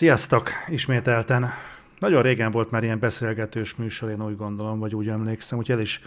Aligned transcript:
Sziasztok! 0.00 0.50
Ismételten. 0.68 1.50
Nagyon 1.98 2.22
régen 2.22 2.50
volt 2.50 2.70
már 2.70 2.82
ilyen 2.82 2.98
beszélgetős 2.98 3.74
műsor, 3.74 4.10
én 4.10 4.24
úgy 4.24 4.36
gondolom, 4.36 4.78
vagy 4.78 4.94
úgy 4.94 5.08
emlékszem, 5.08 5.58
úgyhogy 5.58 5.76
el 5.76 5.82
is, 5.82 6.00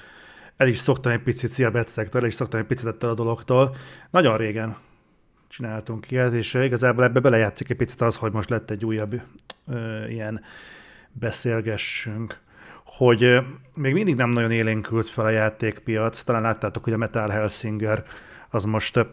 el 0.57 0.67
is 0.67 0.77
szoktam 0.77 1.11
egy 1.11 1.21
picit 1.21 1.49
szilbetszektől, 1.49 2.21
el 2.21 2.27
is 2.27 2.33
szoktam 2.33 2.59
egy 2.59 2.65
picit 2.65 2.87
ettől 2.87 3.09
a 3.09 3.13
dologtól. 3.13 3.75
Nagyon 4.09 4.37
régen 4.37 4.77
csináltunk 5.47 6.11
ilyet, 6.11 6.33
és 6.33 6.53
igazából 6.53 7.03
ebbe 7.03 7.19
belejátszik 7.19 7.69
egy 7.69 7.77
picit 7.77 8.01
az, 8.01 8.17
hogy 8.17 8.31
most 8.31 8.49
lett 8.49 8.71
egy 8.71 8.85
újabb 8.85 9.21
ö, 9.67 10.07
ilyen 10.07 10.41
beszélgessünk, 11.11 12.39
hogy 12.85 13.41
még 13.75 13.93
mindig 13.93 14.15
nem 14.15 14.29
nagyon 14.29 14.51
élénkült 14.51 15.09
fel 15.09 15.25
a 15.25 15.29
játékpiac, 15.29 16.21
talán 16.21 16.41
láttátok, 16.41 16.83
hogy 16.83 16.93
a 16.93 16.97
Metal 16.97 17.29
Hellsinger 17.29 18.03
az 18.49 18.63
most, 18.63 19.05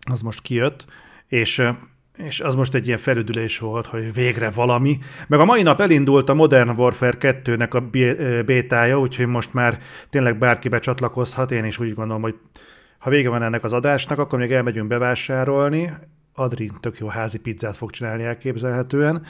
az 0.00 0.20
most 0.20 0.42
kijött, 0.42 0.86
és 1.26 1.72
és 2.16 2.40
az 2.40 2.54
most 2.54 2.74
egy 2.74 2.86
ilyen 2.86 2.98
felüdülés 2.98 3.58
volt, 3.58 3.86
hogy 3.86 4.12
végre 4.12 4.50
valami. 4.50 4.98
Meg 5.28 5.40
a 5.40 5.44
mai 5.44 5.62
nap 5.62 5.80
elindult 5.80 6.28
a 6.28 6.34
Modern 6.34 6.70
Warfare 6.78 7.16
2-nek 7.20 7.70
a 7.70 7.80
bétája, 8.44 8.98
úgyhogy 8.98 9.26
most 9.26 9.54
már 9.54 9.78
tényleg 10.10 10.38
bárki 10.38 10.68
becsatlakozhat. 10.68 11.52
Én 11.52 11.64
is 11.64 11.78
úgy 11.78 11.94
gondolom, 11.94 12.22
hogy 12.22 12.34
ha 12.98 13.10
vége 13.10 13.28
van 13.28 13.42
ennek 13.42 13.64
az 13.64 13.72
adásnak, 13.72 14.18
akkor 14.18 14.38
még 14.38 14.52
elmegyünk 14.52 14.88
bevásárolni. 14.88 15.92
Adri 16.34 16.70
tök 16.80 16.98
jó 16.98 17.06
házi 17.06 17.38
pizzát 17.38 17.76
fog 17.76 17.90
csinálni 17.90 18.24
elképzelhetően, 18.24 19.26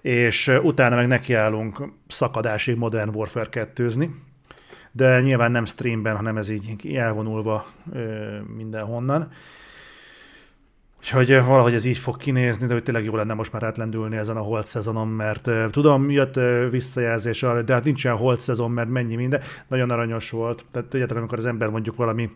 és 0.00 0.58
utána 0.62 0.96
meg 0.96 1.06
nekiállunk 1.06 1.82
szakadásig 2.08 2.76
Modern 2.76 3.14
Warfare 3.14 3.48
2 3.48 3.88
de 4.92 5.20
nyilván 5.20 5.50
nem 5.50 5.64
streamben, 5.64 6.16
hanem 6.16 6.36
ez 6.36 6.48
így 6.48 6.94
elvonulva 6.94 7.66
mindenhonnan. 8.56 9.30
Úgyhogy 11.00 11.28
valahogy 11.28 11.74
ez 11.74 11.84
így 11.84 11.98
fog 11.98 12.16
kinézni, 12.16 12.66
de 12.66 12.72
hogy 12.72 12.82
tényleg 12.82 13.04
jó 13.04 13.16
lenne 13.16 13.34
most 13.34 13.52
már 13.52 13.62
átlendülni 13.62 14.16
ezen 14.16 14.36
a 14.36 14.40
holt 14.40 14.66
szezonon, 14.66 15.08
mert 15.08 15.46
uh, 15.46 15.70
tudom, 15.70 16.10
jött 16.10 16.36
uh, 16.36 16.70
visszajelzés 16.70 17.42
arra, 17.42 17.62
de 17.62 17.72
hát 17.72 17.84
nincsen 17.84 18.16
holt 18.16 18.40
szezon, 18.40 18.70
mert 18.70 18.88
mennyi 18.88 19.16
minden. 19.16 19.40
Nagyon 19.68 19.90
aranyos 19.90 20.30
volt. 20.30 20.64
Tehát 20.70 20.88
tudjátok, 20.88 21.16
amikor 21.16 21.38
az 21.38 21.46
ember 21.46 21.68
mondjuk 21.68 21.96
valami 21.96 22.30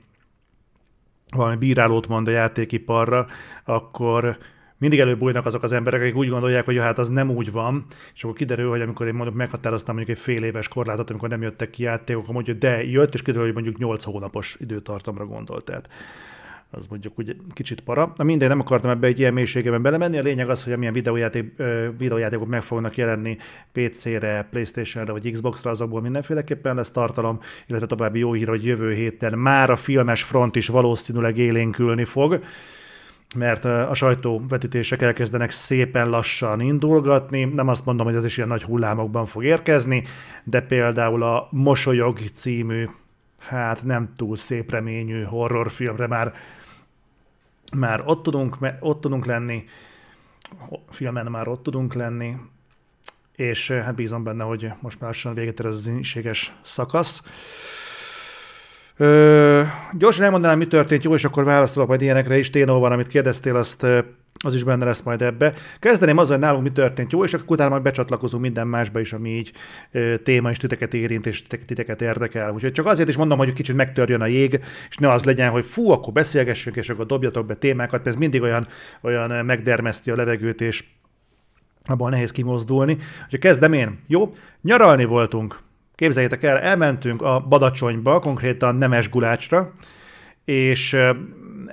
valami 1.35 1.57
bírálót 1.57 2.09
mond 2.09 2.29
a 2.29 2.31
játékiparra, 2.31 3.27
akkor 3.65 4.37
mindig 4.79 5.01
előbújnak 5.01 5.47
azok 5.47 5.63
az 5.63 5.73
emberek, 5.73 6.01
akik 6.01 6.17
úgy 6.17 6.29
gondolják, 6.29 6.65
hogy 6.65 6.79
hát 6.79 6.99
az 6.99 7.09
nem 7.09 7.31
úgy 7.31 7.53
van, 7.53 7.87
és 8.15 8.25
akkor 8.25 8.37
kiderül, 8.37 8.71
hogy 8.71 8.81
amikor 8.81 9.07
én 9.07 9.15
mondjuk 9.15 9.37
meghatároztam 9.37 9.95
mondjuk 9.95 10.17
egy 10.17 10.23
fél 10.23 10.45
éves 10.45 10.69
korlátot, 10.69 11.11
amikor 11.11 11.29
nem 11.29 11.43
jöttek 11.43 11.71
ki 11.71 11.83
játékok, 11.83 12.33
mondjuk, 12.33 12.59
de 12.59 12.85
jött, 12.85 13.15
és 13.15 13.23
kiderül, 13.23 13.45
hogy 13.45 13.55
mondjuk 13.55 13.79
8 13.79 14.05
hónapos 14.05 14.57
időtartamra 14.61 15.27
gondolt. 15.27 15.65
Tehát 15.65 15.89
az 16.79 16.87
mondjuk 16.87 17.19
úgy 17.19 17.37
kicsit 17.53 17.81
para. 17.81 18.13
Na 18.17 18.25
mindegy, 18.25 18.49
nem 18.49 18.61
akartam 18.61 18.91
ebbe 18.91 19.07
egy 19.07 19.19
ilyen 19.19 19.33
mélységében 19.33 19.83
belemenni. 19.83 20.19
A 20.19 20.23
lényeg 20.23 20.51
az, 20.51 20.65
hogy 20.65 20.73
amilyen 20.73 20.93
videójáték, 20.93 21.63
videójátékok 21.99 22.49
meg 22.49 22.63
fognak 22.63 22.97
jelenni 22.97 23.37
PC-re, 23.73 24.47
Playstation-re 24.51 25.13
vagy 25.13 25.31
Xbox-ra, 25.31 25.71
azokból 25.71 26.01
mindenféleképpen 26.01 26.75
lesz 26.75 26.91
tartalom, 26.91 27.41
illetve 27.67 27.87
további 27.87 28.19
jó 28.19 28.33
hír, 28.33 28.49
hogy 28.49 28.65
jövő 28.65 28.93
héten 28.93 29.39
már 29.39 29.71
a 29.71 29.77
filmes 29.77 30.23
front 30.23 30.57
is 30.57 30.69
valószínűleg 30.69 31.39
élénkülni 31.39 32.05
fog 32.05 32.41
mert 33.35 33.65
a 33.65 33.95
sajtóvetítések 33.95 35.03
elkezdenek 35.03 35.51
szépen 35.51 36.09
lassan 36.09 36.61
indulgatni. 36.61 37.45
Nem 37.45 37.69
azt 37.69 37.85
mondom, 37.85 38.07
hogy 38.07 38.15
ez 38.15 38.25
is 38.25 38.37
ilyen 38.37 38.49
nagy 38.49 38.63
hullámokban 38.63 39.27
fog 39.27 39.45
érkezni, 39.45 40.03
de 40.45 40.61
például 40.61 41.23
a 41.23 41.49
Mosolyog 41.51 42.19
című, 42.19 42.87
hát 43.39 43.85
nem 43.85 44.13
túl 44.17 44.37
szép 44.37 44.71
reményű 44.71 45.23
horrorfilmre 45.23 46.07
már 46.07 46.35
már 47.75 48.03
ott 48.05 48.23
tudunk, 48.23 48.57
ott 48.81 49.01
tudunk 49.01 49.27
lenni, 49.27 49.65
filmen 50.91 51.27
már 51.27 51.49
ott 51.49 51.63
tudunk 51.63 51.95
lenni, 51.95 52.37
és 53.37 53.71
eh, 53.71 53.85
hát 53.85 53.95
bízom 53.95 54.23
benne, 54.23 54.45
hogy 54.45 54.73
most 54.81 55.01
már 55.01 55.11
lassan 55.11 55.35
véget 55.35 55.61
ér 55.61 55.67
ez 55.67 55.75
az 55.75 55.87
inséges 55.87 56.53
szakasz. 56.63 57.23
Ö, 58.97 59.63
gyorsan 59.93 60.25
elmondanám, 60.25 60.59
mi 60.59 60.67
történt, 60.67 61.05
jó, 61.05 61.15
és 61.15 61.25
akkor 61.25 61.45
válaszolok 61.45 61.89
majd 61.89 62.03
ilyenekre 62.03 62.39
is. 62.39 62.51
Ténó 62.51 62.79
van, 62.79 62.93
amit 62.93 63.07
kérdeztél, 63.07 63.57
azt 63.57 63.85
eh, 63.85 64.05
az 64.45 64.55
is 64.55 64.65
benne 64.65 64.85
lesz 64.85 65.03
majd 65.03 65.23
ebbe. 65.23 65.53
Kezdeném 65.79 66.19
azzal, 66.19 66.37
hogy 66.37 66.45
nálunk 66.45 66.63
mi 66.63 66.71
történt 66.71 67.13
jó, 67.13 67.25
és 67.25 67.35
akkor 67.35 67.47
utána 67.49 67.71
majd 67.71 67.83
becsatlakozunk 67.83 68.43
minden 68.43 68.67
másba 68.67 69.01
is, 69.01 69.13
ami 69.13 69.31
így 69.31 69.53
ö, 69.91 70.17
téma 70.17 70.51
is 70.51 70.57
titeket 70.57 70.95
érint, 70.95 71.27
és 71.27 71.43
titeket 71.67 72.03
érdekel. 72.03 72.53
Úgyhogy 72.53 72.73
csak 72.73 72.87
azért 72.87 73.09
is 73.09 73.17
mondom, 73.17 73.39
hogy 73.39 73.53
kicsit 73.53 73.77
megtörjön 73.77 74.21
a 74.21 74.27
jég, 74.27 74.61
és 74.89 74.97
ne 74.97 75.13
az 75.13 75.25
legyen, 75.25 75.51
hogy 75.51 75.65
fú, 75.65 75.91
akkor 75.91 76.13
beszélgessünk, 76.13 76.77
és 76.77 76.89
akkor 76.89 77.07
dobjatok 77.07 77.47
be 77.47 77.55
témákat, 77.55 77.93
mert 77.93 78.07
ez 78.07 78.17
mindig 78.17 78.43
olyan, 78.43 78.67
olyan 79.01 79.45
megdermeszti 79.45 80.11
a 80.11 80.17
levegőt, 80.17 80.61
és 80.61 80.85
abban 81.85 82.11
nehéz 82.11 82.31
kimozdulni. 82.31 82.97
Úgyhogy 83.25 83.41
kezdem 83.41 83.73
én. 83.73 83.99
Jó, 84.07 84.35
nyaralni 84.63 85.05
voltunk. 85.05 85.59
Képzeljétek 85.95 86.43
el, 86.43 86.59
elmentünk 86.59 87.23
a 87.23 87.41
Badacsonyba, 87.49 88.21
konkrétan 88.21 88.77
Nemes 88.77 89.09
Gulácsra, 89.09 89.73
és 90.45 90.97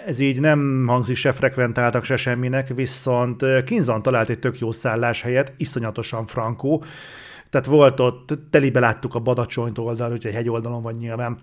ez 0.05 0.19
így 0.19 0.39
nem 0.39 0.85
hangzik 0.87 1.15
se 1.15 1.31
frekventáltak, 1.31 2.03
se 2.03 2.15
semminek, 2.15 2.67
viszont 2.67 3.63
Kinzan 3.65 4.01
talált 4.01 4.29
egy 4.29 4.39
tök 4.39 4.59
jó 4.59 4.71
szálláshelyet, 4.71 5.53
iszonyatosan 5.57 6.25
frankó, 6.25 6.83
tehát 7.49 7.67
volt 7.67 7.99
ott, 7.99 8.33
telibe 8.49 8.79
láttuk 8.79 9.15
a 9.15 9.19
Badacsonyt 9.19 9.77
oldal, 9.77 10.11
úgyhogy 10.11 10.33
egy 10.33 10.49
oldalon 10.49 10.81
van 10.81 10.93
nyilván, 10.93 11.39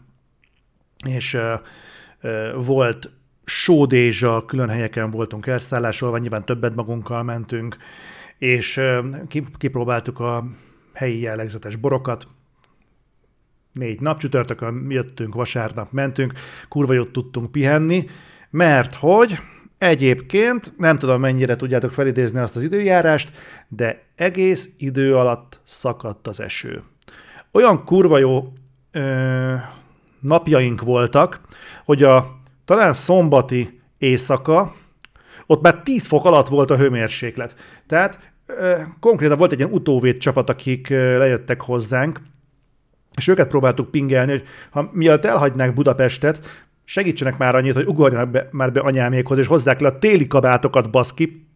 és 1.07 1.35
uh, 1.35 1.43
uh, 2.23 2.65
volt 2.65 3.11
sódézsa, 3.45 4.45
külön 4.47 4.69
helyeken 4.69 5.11
voltunk 5.11 5.47
elszállásolva, 5.47 6.19
nyilván 6.19 6.45
többet 6.45 6.75
magunkkal 6.75 7.23
mentünk, 7.23 7.77
és 8.39 8.81
kipróbáltuk 9.59 10.21
a 10.21 10.45
helyi 10.93 11.21
jellegzetes 11.21 11.77
borokat, 11.77 12.27
négy 13.73 14.01
nap, 14.01 14.19
csütörtökön 14.19 14.87
jöttünk, 14.89 15.35
vasárnap 15.35 15.93
mentünk, 15.93 16.33
kurva 16.69 16.93
jót 16.93 17.13
tudtunk 17.13 17.53
pihenni, 17.53 18.07
mert 18.51 18.95
hogy 18.95 19.39
egyébként, 19.79 20.73
nem 20.77 20.99
tudom 20.99 21.21
mennyire 21.21 21.57
tudjátok 21.57 21.93
felidézni 21.93 22.39
azt 22.39 22.57
az 22.57 22.63
időjárást, 22.63 23.31
de 23.69 24.03
egész 24.17 24.69
idő 24.77 25.17
alatt 25.17 25.61
szakadt 25.65 26.27
az 26.27 26.41
eső. 26.41 26.83
Olyan 27.53 27.85
kurva 27.85 28.19
jó 28.19 28.53
ö, 28.93 29.55
napjaink 30.21 30.83
voltak, 30.83 31.41
hogy 31.85 32.03
a 32.03 32.41
talán 32.65 32.93
szombati 32.93 33.81
éjszaka, 33.99 34.75
ott 35.47 35.63
már 35.63 35.83
10 35.83 36.07
fok 36.07 36.25
alatt 36.25 36.49
volt 36.49 36.71
a 36.71 36.77
hőmérséklet. 36.77 37.55
Tehát 37.87 38.33
ö, 38.47 38.77
konkrétan 39.01 39.39
volt 39.39 39.53
egy 39.53 39.59
ilyen 39.59 39.73
utóvét 39.73 40.19
csapat, 40.21 40.51
akik 40.51 40.91
ö, 40.91 41.19
lejöttek 41.19 41.61
hozzánk, 41.61 42.21
és 43.17 43.29
őket 43.29 43.49
próbáltuk 43.49 43.91
pingelni, 43.91 44.31
hogy 44.31 44.45
ha 44.71 44.91
miatt 44.93 45.25
elhagynák 45.25 45.75
Budapestet, 45.75 46.67
segítsenek 46.89 47.39
már 47.39 47.55
annyit, 47.55 47.75
hogy 47.75 47.87
ugorjanak 47.87 48.31
be, 48.31 48.49
már 48.51 48.73
be 48.73 48.81
anyámékhoz, 48.81 49.39
és 49.39 49.47
hozzák 49.47 49.81
le 49.81 49.89
a 49.89 49.99
téli 49.99 50.27
kabátokat, 50.27 50.91
baszki, 50.91 51.47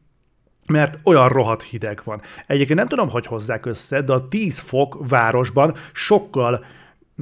mert 0.67 0.99
olyan 1.05 1.29
rohadt 1.29 1.63
hideg 1.63 2.01
van. 2.05 2.21
Egyébként 2.47 2.79
nem 2.79 2.89
tudom, 2.89 3.09
hogy 3.09 3.27
hozzák 3.27 3.67
össze, 3.67 4.01
de 4.03 4.13
a 4.13 4.29
10 4.29 4.59
fok 4.59 5.09
városban 5.09 5.75
sokkal 5.93 6.65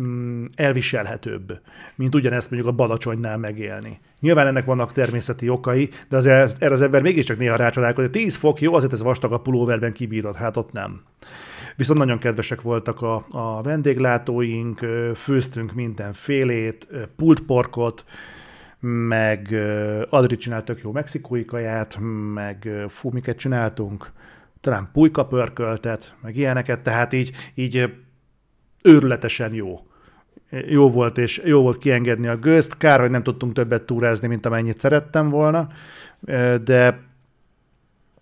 mm, 0.01 0.45
elviselhetőbb, 0.55 1.61
mint 1.95 2.15
ugyanezt 2.15 2.51
mondjuk 2.51 2.73
a 2.73 2.77
Balacsonynál 2.77 3.37
megélni. 3.37 4.01
Nyilván 4.21 4.47
ennek 4.47 4.65
vannak 4.65 4.93
természeti 4.93 5.49
okai, 5.49 5.91
de 6.09 6.17
az, 6.17 6.27
erre 6.27 6.73
az 6.73 6.83
ember 6.83 7.03
mégiscsak 7.03 7.39
néha 7.39 7.57
rácsodálkozik, 7.57 8.11
hogy 8.11 8.23
10 8.23 8.37
fok 8.37 8.61
jó, 8.61 8.75
azért 8.75 8.93
ez 8.93 9.03
vastag 9.03 9.33
a 9.33 9.41
pulóverben 9.41 9.93
kibírod, 9.93 10.37
hát 10.37 10.57
ott 10.57 10.73
nem. 10.73 11.03
Viszont 11.81 11.99
nagyon 11.99 12.19
kedvesek 12.19 12.61
voltak 12.61 13.03
a, 13.03 13.25
a 13.31 13.63
vendéglátóink, 13.63 14.79
főztünk 15.15 15.73
mindenfélét, 15.75 16.89
pultporkot, 17.17 18.05
meg 18.81 19.55
Adri 20.11 20.37
csinált 20.37 20.65
tök 20.65 20.81
jó 20.83 20.93
mexikói 20.93 21.45
kaját, 21.45 21.99
meg 22.35 22.69
fú, 22.89 23.11
miket 23.11 23.37
csináltunk, 23.37 24.11
talán 24.61 24.89
pulyka 24.93 25.27
pörköltet, 25.27 26.15
meg 26.23 26.37
ilyeneket, 26.37 26.81
tehát 26.81 27.13
így, 27.13 27.33
így 27.55 27.93
őrületesen 28.83 29.55
jó. 29.55 29.87
Jó 30.51 30.91
volt, 30.91 31.19
és 31.19 31.41
jó 31.45 31.63
volt 31.63 31.79
kiengedni 31.79 32.27
a 32.27 32.37
gőzt. 32.37 32.77
Kár, 32.77 33.01
hogy 33.01 33.11
nem 33.11 33.23
tudtunk 33.23 33.53
többet 33.53 33.83
túrázni, 33.83 34.29
mint 34.29 34.47
amennyit 34.47 34.79
szerettem 34.79 35.29
volna, 35.29 35.69
de 36.65 37.10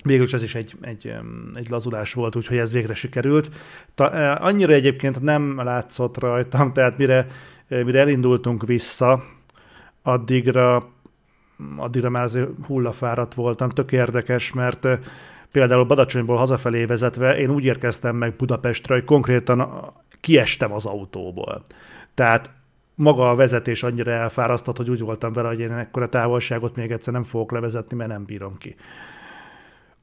Végül 0.05 0.25
is 0.25 0.33
ez 0.33 0.43
is 0.43 0.55
egy, 0.55 0.75
egy, 0.81 1.15
egy 1.55 1.69
lazulás 1.69 2.13
volt, 2.13 2.37
úgyhogy 2.37 2.57
ez 2.57 2.73
végre 2.73 2.95
sikerült. 2.95 3.55
Ta, 3.95 4.13
e, 4.13 4.39
annyira 4.41 4.73
egyébként 4.73 5.21
nem 5.21 5.57
látszott 5.63 6.19
rajtam, 6.19 6.73
tehát 6.73 6.99
mire, 6.99 7.27
e, 7.69 7.85
mire 7.85 8.01
elindultunk 8.01 8.67
vissza, 8.67 9.25
addigra, 10.03 10.89
addigra 11.77 12.11
már 12.11 12.23
azért 12.23 12.49
hullafáradt 12.67 13.35
voltam, 13.35 13.69
tök 13.69 13.93
érdekes, 13.93 14.53
mert 14.53 14.85
e, 14.85 14.99
például 15.53 15.85
Badacsonyból 15.85 16.37
hazafelé 16.37 16.85
vezetve 16.85 17.39
én 17.39 17.51
úgy 17.51 17.65
érkeztem 17.65 18.17
meg 18.17 18.37
Budapestre, 18.37 18.95
hogy 18.95 19.05
konkrétan 19.05 19.93
kiestem 20.21 20.73
az 20.73 20.87
autóból. 20.87 21.65
Tehát 22.15 22.51
maga 22.95 23.31
a 23.31 23.35
vezetés 23.35 23.83
annyira 23.83 24.11
elfárasztott, 24.11 24.77
hogy 24.77 24.91
úgy 24.91 25.01
voltam 25.01 25.33
vele, 25.33 25.49
hogy 25.49 25.61
én 25.61 25.73
ekkora 25.73 26.09
távolságot 26.09 26.77
még 26.77 26.91
egyszer 26.91 27.13
nem 27.13 27.23
fogok 27.23 27.53
levezetni, 27.53 27.97
mert 27.97 28.11
nem 28.11 28.25
bírom 28.25 28.59
ki. 28.59 28.77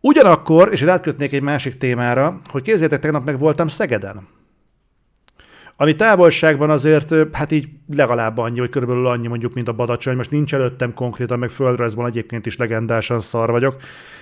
Ugyanakkor, 0.08 0.70
és 0.72 0.82
itt 0.82 0.88
átkötnék 0.88 1.34
egy 1.34 1.42
másik 1.42 1.78
témára, 1.78 2.40
hogy 2.52 2.62
képzeljétek, 2.62 3.00
tegnap 3.00 3.26
meg 3.26 3.40
voltam 3.40 3.68
Szegeden. 3.68 4.28
Ami 5.76 5.96
távolságban 5.96 6.70
azért, 6.70 7.14
hát 7.32 7.52
így 7.52 7.68
legalább 7.96 8.38
annyi, 8.38 8.60
vagy 8.60 8.70
körülbelül 8.70 9.08
annyi 9.08 9.28
mondjuk, 9.28 9.54
mint 9.54 9.68
a 9.68 9.74
Badacsony. 9.74 10.16
Most 10.16 10.32
nincs 10.32 10.54
előttem 10.54 10.94
konkrétan, 10.94 11.40
meg 11.40 11.50
földrajzban 11.50 12.06
egyébként 12.06 12.46
is 12.46 12.58
legendásan 12.58 13.20
szar 13.20 13.52
vagyok, 13.52 13.76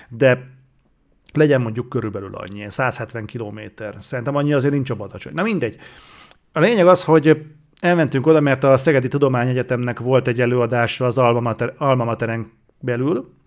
de 0.09 0.49
legyen 1.33 1.61
mondjuk 1.61 1.89
körülbelül 1.89 2.35
annyi, 2.35 2.65
170 2.69 3.25
kilométer. 3.25 3.95
Szerintem 3.99 4.35
annyi 4.35 4.53
azért 4.53 4.73
nincs 4.73 4.89
a 4.89 4.95
Badacsony. 4.95 5.33
Na 5.33 5.43
mindegy. 5.43 5.75
A 6.51 6.59
lényeg 6.59 6.87
az, 6.87 7.03
hogy 7.03 7.45
elmentünk 7.79 8.27
oda, 8.27 8.39
mert 8.39 8.63
a 8.63 8.77
Szegedi 8.77 9.07
Tudományegyetemnek 9.07 9.99
volt 9.99 10.27
egy 10.27 10.41
előadása 10.41 11.05
az 11.05 11.17
Alma, 11.17 11.39
Mater, 11.39 11.73
Alma 11.77 12.03
Materen 12.03 12.51
belül, 12.79 13.41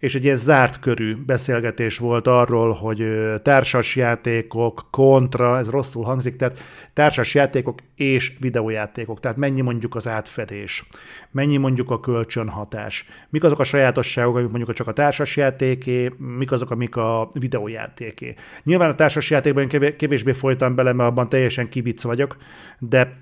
és 0.00 0.14
egy 0.14 0.24
ilyen 0.24 0.36
zárt 0.36 0.80
körű 0.80 1.16
beszélgetés 1.26 1.98
volt 1.98 2.26
arról, 2.26 2.72
hogy 2.72 3.04
társasjátékok, 3.42 4.86
kontra, 4.90 5.58
ez 5.58 5.70
rosszul 5.70 6.04
hangzik, 6.04 6.36
tehát 6.36 6.58
társasjátékok 6.92 7.78
és 7.94 8.32
videójátékok, 8.40 9.20
tehát 9.20 9.36
mennyi 9.36 9.60
mondjuk 9.60 9.94
az 9.94 10.08
átfedés, 10.08 10.86
mennyi 11.30 11.56
mondjuk 11.56 11.90
a 11.90 12.00
kölcsönhatás, 12.00 13.04
mik 13.28 13.44
azok 13.44 13.58
a 13.58 13.64
sajátosságok, 13.64 14.36
amik 14.36 14.50
mondjuk 14.50 14.76
csak 14.76 14.86
a 14.86 14.92
társasjátéké, 14.92 16.12
mik 16.18 16.52
azok, 16.52 16.70
amik 16.70 16.96
a 16.96 17.28
videójátéké. 17.32 18.34
Nyilván 18.62 18.90
a 18.90 18.94
társasjátékban 18.94 19.68
kevésbé 19.96 20.32
folytam 20.32 20.74
bele, 20.74 20.92
mert 20.92 21.10
abban 21.10 21.28
teljesen 21.28 21.68
kibic 21.68 22.02
vagyok, 22.02 22.36
de 22.78 23.18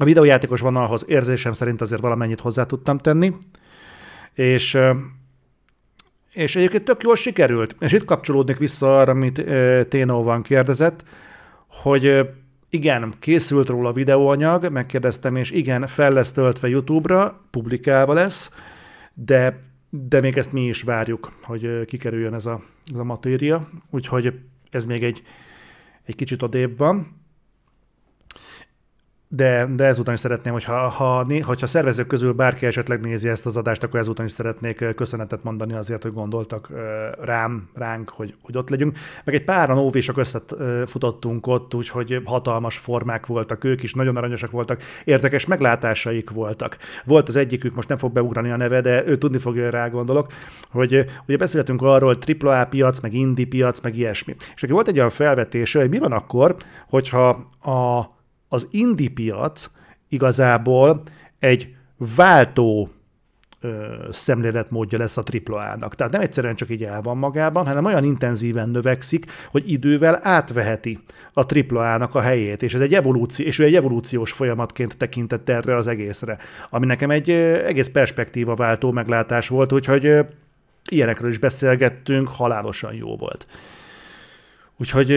a 0.00 0.04
videójátékos 0.04 0.60
vonalhoz 0.60 1.04
érzésem 1.08 1.52
szerint 1.52 1.80
azért 1.80 2.00
valamennyit 2.00 2.40
hozzá 2.40 2.64
tudtam 2.64 2.98
tenni, 2.98 3.32
és 4.34 4.78
és 6.38 6.56
egyébként 6.56 6.84
tök 6.84 7.02
jól 7.02 7.16
sikerült. 7.16 7.76
És 7.80 7.92
itt 7.92 8.04
kapcsolódnék 8.04 8.56
vissza 8.56 8.98
arra, 8.98 9.10
amit 9.10 9.44
Ténó 9.88 10.22
van 10.22 10.42
kérdezett, 10.42 11.04
hogy 11.66 12.28
igen, 12.70 13.14
készült 13.18 13.68
róla 13.68 13.92
videóanyag, 13.92 14.70
megkérdeztem, 14.70 15.36
és 15.36 15.50
igen, 15.50 15.86
fel 15.86 16.12
lesz 16.12 16.32
töltve 16.32 16.68
YouTube-ra, 16.68 17.40
publikálva 17.50 18.12
lesz, 18.12 18.54
de, 19.14 19.62
de 19.90 20.20
még 20.20 20.36
ezt 20.36 20.52
mi 20.52 20.66
is 20.66 20.82
várjuk, 20.82 21.32
hogy 21.42 21.84
kikerüljön 21.84 22.34
ez 22.34 22.46
a, 22.46 22.62
ez 22.92 22.98
a 22.98 23.04
matéria, 23.04 23.68
úgyhogy 23.90 24.38
ez 24.70 24.84
még 24.84 25.02
egy, 25.02 25.22
egy 26.04 26.14
kicsit 26.14 26.42
odébb 26.42 26.78
van 26.78 27.16
de, 29.28 29.66
de 29.76 29.84
ezután 29.84 30.14
is 30.14 30.20
szeretném, 30.20 30.52
hogyha 30.52 30.88
ha, 30.88 31.26
hogyha 31.42 31.66
szervezők 31.66 32.06
közül 32.06 32.32
bárki 32.32 32.66
esetleg 32.66 33.00
nézi 33.00 33.28
ezt 33.28 33.46
az 33.46 33.56
adást, 33.56 33.82
akkor 33.82 34.00
ezután 34.00 34.26
is 34.26 34.32
szeretnék 34.32 34.94
köszönetet 34.94 35.42
mondani 35.42 35.74
azért, 35.74 36.02
hogy 36.02 36.12
gondoltak 36.12 36.68
rám, 37.20 37.68
ránk, 37.74 38.08
hogy, 38.08 38.34
hogy 38.42 38.56
ott 38.56 38.68
legyünk. 38.68 38.98
Meg 39.24 39.34
egy 39.34 39.44
páran 39.44 39.78
óvésok 39.78 40.16
összefutottunk 40.16 41.46
ott, 41.46 41.74
úgyhogy 41.74 42.22
hatalmas 42.24 42.78
formák 42.78 43.26
voltak 43.26 43.64
ők 43.64 43.82
is, 43.82 43.92
nagyon 43.92 44.16
aranyosak 44.16 44.50
voltak, 44.50 44.82
érdekes 45.04 45.46
meglátásaik 45.46 46.30
voltak. 46.30 46.76
Volt 47.04 47.28
az 47.28 47.36
egyikük, 47.36 47.74
most 47.74 47.88
nem 47.88 47.98
fog 47.98 48.12
beugrani 48.12 48.50
a 48.50 48.56
neve, 48.56 48.80
de 48.80 49.06
ő 49.06 49.16
tudni 49.16 49.38
fogja, 49.38 49.70
rá 49.70 49.88
gondolok, 49.88 50.32
hogy 50.70 51.04
ugye 51.26 51.36
beszéltünk 51.36 51.82
arról, 51.82 52.14
hogy 52.14 52.36
AAA 52.40 52.66
piac, 52.66 53.00
meg 53.00 53.12
indie 53.14 53.46
piac, 53.46 53.80
meg 53.80 53.96
ilyesmi. 53.96 54.34
És 54.54 54.62
aki 54.62 54.72
volt 54.72 54.88
egy 54.88 54.98
olyan 54.98 55.10
felvetése, 55.10 55.78
hogy 55.80 55.88
mi 55.88 55.98
van 55.98 56.12
akkor, 56.12 56.56
hogyha 56.88 57.28
a 57.62 58.16
az 58.48 58.66
indie 58.70 59.10
piac 59.14 59.70
igazából 60.08 61.02
egy 61.38 61.74
váltó 61.96 62.90
ö, 63.60 63.94
szemléletmódja 64.12 64.98
lesz 64.98 65.16
a 65.16 65.22
AAA-nak. 65.46 65.94
Tehát 65.94 66.12
nem 66.12 66.20
egyszerűen 66.20 66.54
csak 66.54 66.70
így 66.70 66.84
el 66.84 67.00
van 67.02 67.16
magában, 67.16 67.66
hanem 67.66 67.84
olyan 67.84 68.04
intenzíven 68.04 68.68
növekszik, 68.68 69.26
hogy 69.50 69.70
idővel 69.70 70.18
átveheti 70.22 70.98
a 71.32 71.54
AAA-nak 71.54 72.14
a 72.14 72.20
helyét, 72.20 72.62
és 72.62 72.74
ez 72.74 72.80
egy 72.80 72.94
evolúció, 72.94 73.46
és 73.46 73.58
ő 73.58 73.64
egy 73.64 73.74
evolúciós 73.74 74.32
folyamatként 74.32 74.96
tekintett 74.96 75.48
erre 75.48 75.76
az 75.76 75.86
egészre, 75.86 76.38
ami 76.70 76.86
nekem 76.86 77.10
egy 77.10 77.30
egész 77.30 77.88
perspektíva 77.88 78.54
váltó 78.54 78.92
meglátás 78.92 79.48
volt, 79.48 79.72
úgyhogy 79.72 80.06
ö, 80.06 80.20
ilyenekről 80.90 81.30
is 81.30 81.38
beszélgettünk, 81.38 82.28
halálosan 82.28 82.94
jó 82.94 83.16
volt. 83.16 83.46
Úgyhogy 84.80 85.12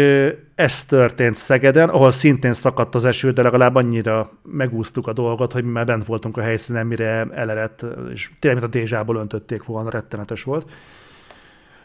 ez 0.56 0.86
történt 0.86 1.36
Szegeden, 1.36 1.90
ahol 1.90 2.12
szintén 2.12 2.54
szakadt 2.54 2.96
az 2.96 3.06
eső, 3.06 3.32
de 3.32 3.42
legalább 3.42 3.76
annyira 3.76 4.30
megúsztuk 4.44 5.08
a 5.08 5.14
dolgot, 5.14 5.52
hogy 5.52 5.64
mi 5.64 5.72
már 5.72 5.86
bent 5.86 6.06
voltunk 6.06 6.38
a 6.38 6.42
helyszínen, 6.42 6.88
mire 6.88 7.28
elerett, 7.34 7.86
és 8.14 8.32
tényleg, 8.40 8.62
mint 8.62 8.76
a 8.76 8.78
dézsából 8.78 9.16
öntötték 9.16 9.64
volna, 9.64 9.90
rettenetes 9.90 10.44
volt. 10.44 10.72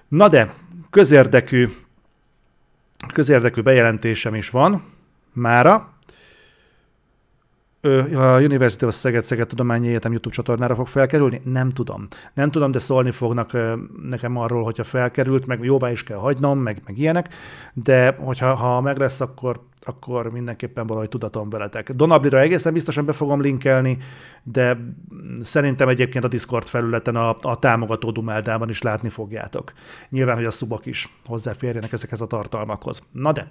Na 0.08 0.28
de, 0.28 0.52
közérdekű, 0.90 1.68
közérdekű 3.12 3.60
bejelentésem 3.60 4.34
is 4.34 4.50
van 4.50 4.84
mára 5.32 5.95
a 8.14 8.40
University 8.40 8.84
of 8.84 8.94
Szeged 8.94 9.24
Szeged 9.24 9.46
Tudományi 9.46 9.88
Egyetem 9.88 10.10
YouTube 10.10 10.34
csatornára 10.34 10.74
fog 10.74 10.86
felkerülni? 10.86 11.40
Nem 11.44 11.70
tudom. 11.70 12.06
Nem 12.34 12.50
tudom, 12.50 12.70
de 12.70 12.78
szólni 12.78 13.10
fognak 13.10 13.56
nekem 14.02 14.36
arról, 14.36 14.62
hogyha 14.62 14.84
felkerült, 14.84 15.46
meg 15.46 15.64
jóvá 15.64 15.90
is 15.90 16.02
kell 16.02 16.16
hagynom, 16.16 16.58
meg, 16.58 16.82
meg 16.86 16.98
ilyenek, 16.98 17.28
de 17.72 18.16
hogyha 18.18 18.54
ha 18.54 18.80
meg 18.80 18.98
lesz, 18.98 19.20
akkor, 19.20 19.60
akkor 19.82 20.30
mindenképpen 20.30 20.86
valahogy 20.86 21.08
tudatom 21.08 21.48
veletek. 21.48 21.90
Donablira 21.90 22.40
egészen 22.40 22.72
biztosan 22.72 23.04
be 23.04 23.12
fogom 23.12 23.40
linkelni, 23.40 23.98
de 24.42 24.78
szerintem 25.42 25.88
egyébként 25.88 26.24
a 26.24 26.28
Discord 26.28 26.66
felületen 26.66 27.16
a, 27.16 27.36
a 27.40 27.58
támogató 27.58 28.10
Dumeldában 28.10 28.68
is 28.68 28.82
látni 28.82 29.08
fogjátok. 29.08 29.72
Nyilván, 30.08 30.36
hogy 30.36 30.44
a 30.44 30.50
szubok 30.50 30.86
is 30.86 31.08
hozzáférjenek 31.24 31.92
ezekhez 31.92 32.20
a 32.20 32.26
tartalmakhoz. 32.26 33.02
Na 33.12 33.32
de, 33.32 33.50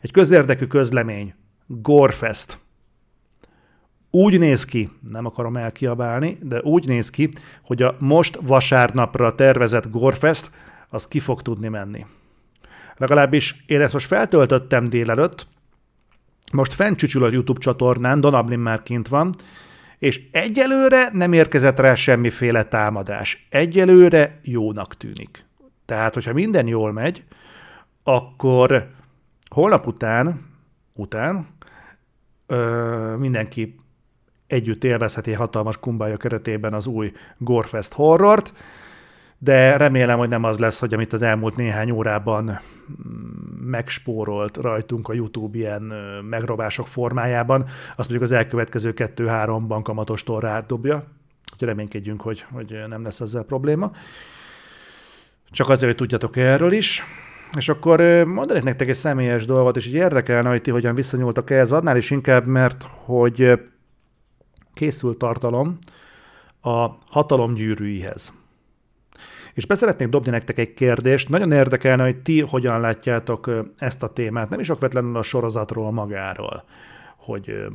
egy 0.00 0.10
közérdekű 0.10 0.66
közlemény. 0.66 1.34
Gorefest 1.66 2.58
úgy 4.16 4.38
néz 4.38 4.64
ki, 4.64 4.90
nem 5.10 5.26
akarom 5.26 5.56
elkiabálni, 5.56 6.38
de 6.42 6.60
úgy 6.60 6.86
néz 6.86 7.10
ki, 7.10 7.28
hogy 7.62 7.82
a 7.82 7.96
most 7.98 8.38
vasárnapra 8.42 9.34
tervezett 9.34 9.90
Gorfest, 9.90 10.50
az 10.88 11.08
ki 11.08 11.18
fog 11.18 11.42
tudni 11.42 11.68
menni. 11.68 12.06
Legalábbis 12.96 13.64
én 13.66 13.80
ezt 13.80 13.92
most 13.92 14.06
feltöltöttem 14.06 14.84
délelőtt, 14.84 15.46
most 16.52 16.74
fent 16.74 17.02
a 17.02 17.30
YouTube 17.30 17.60
csatornán, 17.60 18.20
Donablin 18.20 18.58
már 18.58 18.82
kint 18.82 19.08
van, 19.08 19.34
és 19.98 20.20
egyelőre 20.30 21.08
nem 21.12 21.32
érkezett 21.32 21.78
rá 21.78 21.94
semmiféle 21.94 22.64
támadás. 22.64 23.46
Egyelőre 23.50 24.40
jónak 24.42 24.96
tűnik. 24.96 25.44
Tehát, 25.86 26.14
hogyha 26.14 26.32
minden 26.32 26.66
jól 26.66 26.92
megy, 26.92 27.24
akkor 28.02 28.90
holnap 29.48 29.86
után, 29.86 30.46
után 30.94 31.46
ö, 32.46 33.14
mindenki 33.18 33.84
együtt 34.46 34.84
élvezheti 34.84 35.32
hatalmas 35.32 35.78
kumbája 35.78 36.16
keretében 36.16 36.74
az 36.74 36.86
új 36.86 37.12
Gorefest 37.38 37.92
horrort, 37.92 38.52
de 39.38 39.76
remélem, 39.76 40.18
hogy 40.18 40.28
nem 40.28 40.44
az 40.44 40.58
lesz, 40.58 40.78
hogy 40.78 40.94
amit 40.94 41.12
az 41.12 41.22
elmúlt 41.22 41.56
néhány 41.56 41.90
órában 41.90 42.44
mm, 42.44 43.68
megspórolt 43.70 44.56
rajtunk 44.56 45.08
a 45.08 45.12
YouTube 45.12 45.58
ilyen 45.58 45.82
megrovások 46.30 46.86
formájában, 46.86 47.64
azt 47.96 48.08
mondjuk 48.08 48.22
az 48.22 48.32
elkövetkező 48.32 48.94
kettő-háromban 48.94 49.82
kamatostól 49.82 50.40
rádobja. 50.40 51.04
Úgyhogy 51.52 51.68
reménykedjünk, 51.68 52.20
hogy, 52.20 52.44
hogy 52.52 52.78
nem 52.88 53.02
lesz 53.02 53.20
ezzel 53.20 53.42
probléma. 53.42 53.92
Csak 55.50 55.68
azért, 55.68 55.86
hogy 55.86 55.96
tudjatok 55.96 56.36
erről 56.36 56.72
is. 56.72 57.02
És 57.56 57.68
akkor 57.68 58.24
mondanék 58.24 58.62
nektek 58.62 58.88
egy 58.88 58.94
személyes 58.94 59.44
dolgot, 59.44 59.76
és 59.76 59.86
így 59.86 59.94
érdekelne, 59.94 60.48
hogy 60.48 60.62
ti 60.62 60.70
hogyan 60.70 60.94
viszonyultak 60.94 61.50
ehhez, 61.50 61.72
annál 61.72 61.96
is 61.96 62.10
inkább, 62.10 62.46
mert 62.46 62.86
hogy 63.04 63.58
készült 64.76 65.18
tartalom 65.18 65.78
a 66.62 66.86
hatalom 67.08 67.54
gyűrűihez. 67.54 68.32
És 69.54 69.66
beszeretnék 69.66 70.08
dobni 70.08 70.30
nektek 70.30 70.58
egy 70.58 70.74
kérdést, 70.74 71.28
nagyon 71.28 71.52
érdekelne, 71.52 72.02
hogy 72.04 72.16
ti 72.16 72.40
hogyan 72.40 72.80
látjátok 72.80 73.50
ezt 73.78 74.02
a 74.02 74.12
témát, 74.12 74.50
nem 74.50 74.60
is 74.60 74.68
okvetlenül 74.68 75.16
a 75.16 75.22
sorozatról 75.22 75.92
magáról, 75.92 76.64
hogy 77.16 77.66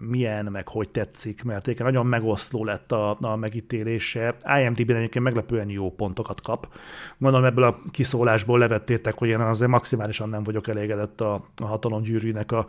milyen, 0.00 0.44
meg 0.44 0.68
hogy 0.68 0.88
tetszik, 0.88 1.44
mert 1.44 1.62
egyébként 1.66 1.88
nagyon 1.88 2.06
megoszló 2.06 2.64
lett 2.64 2.92
a, 2.92 3.16
a 3.20 3.36
megítélése. 3.36 4.36
IMDb-ben 4.60 4.96
egyébként 4.96 5.24
meglepően 5.24 5.68
jó 5.68 5.90
pontokat 5.90 6.40
kap. 6.40 6.68
Gondolom 7.18 7.46
ebből 7.46 7.64
a 7.64 7.76
kiszólásból 7.90 8.58
levettétek, 8.58 9.18
hogy 9.18 9.28
én 9.28 9.40
azért 9.40 9.70
maximálisan 9.70 10.28
nem 10.28 10.42
vagyok 10.42 10.68
elégedett 10.68 11.20
a, 11.20 11.44
a 11.56 11.64
hatalom 11.64 12.02
gyűrűnek 12.02 12.52
a 12.52 12.66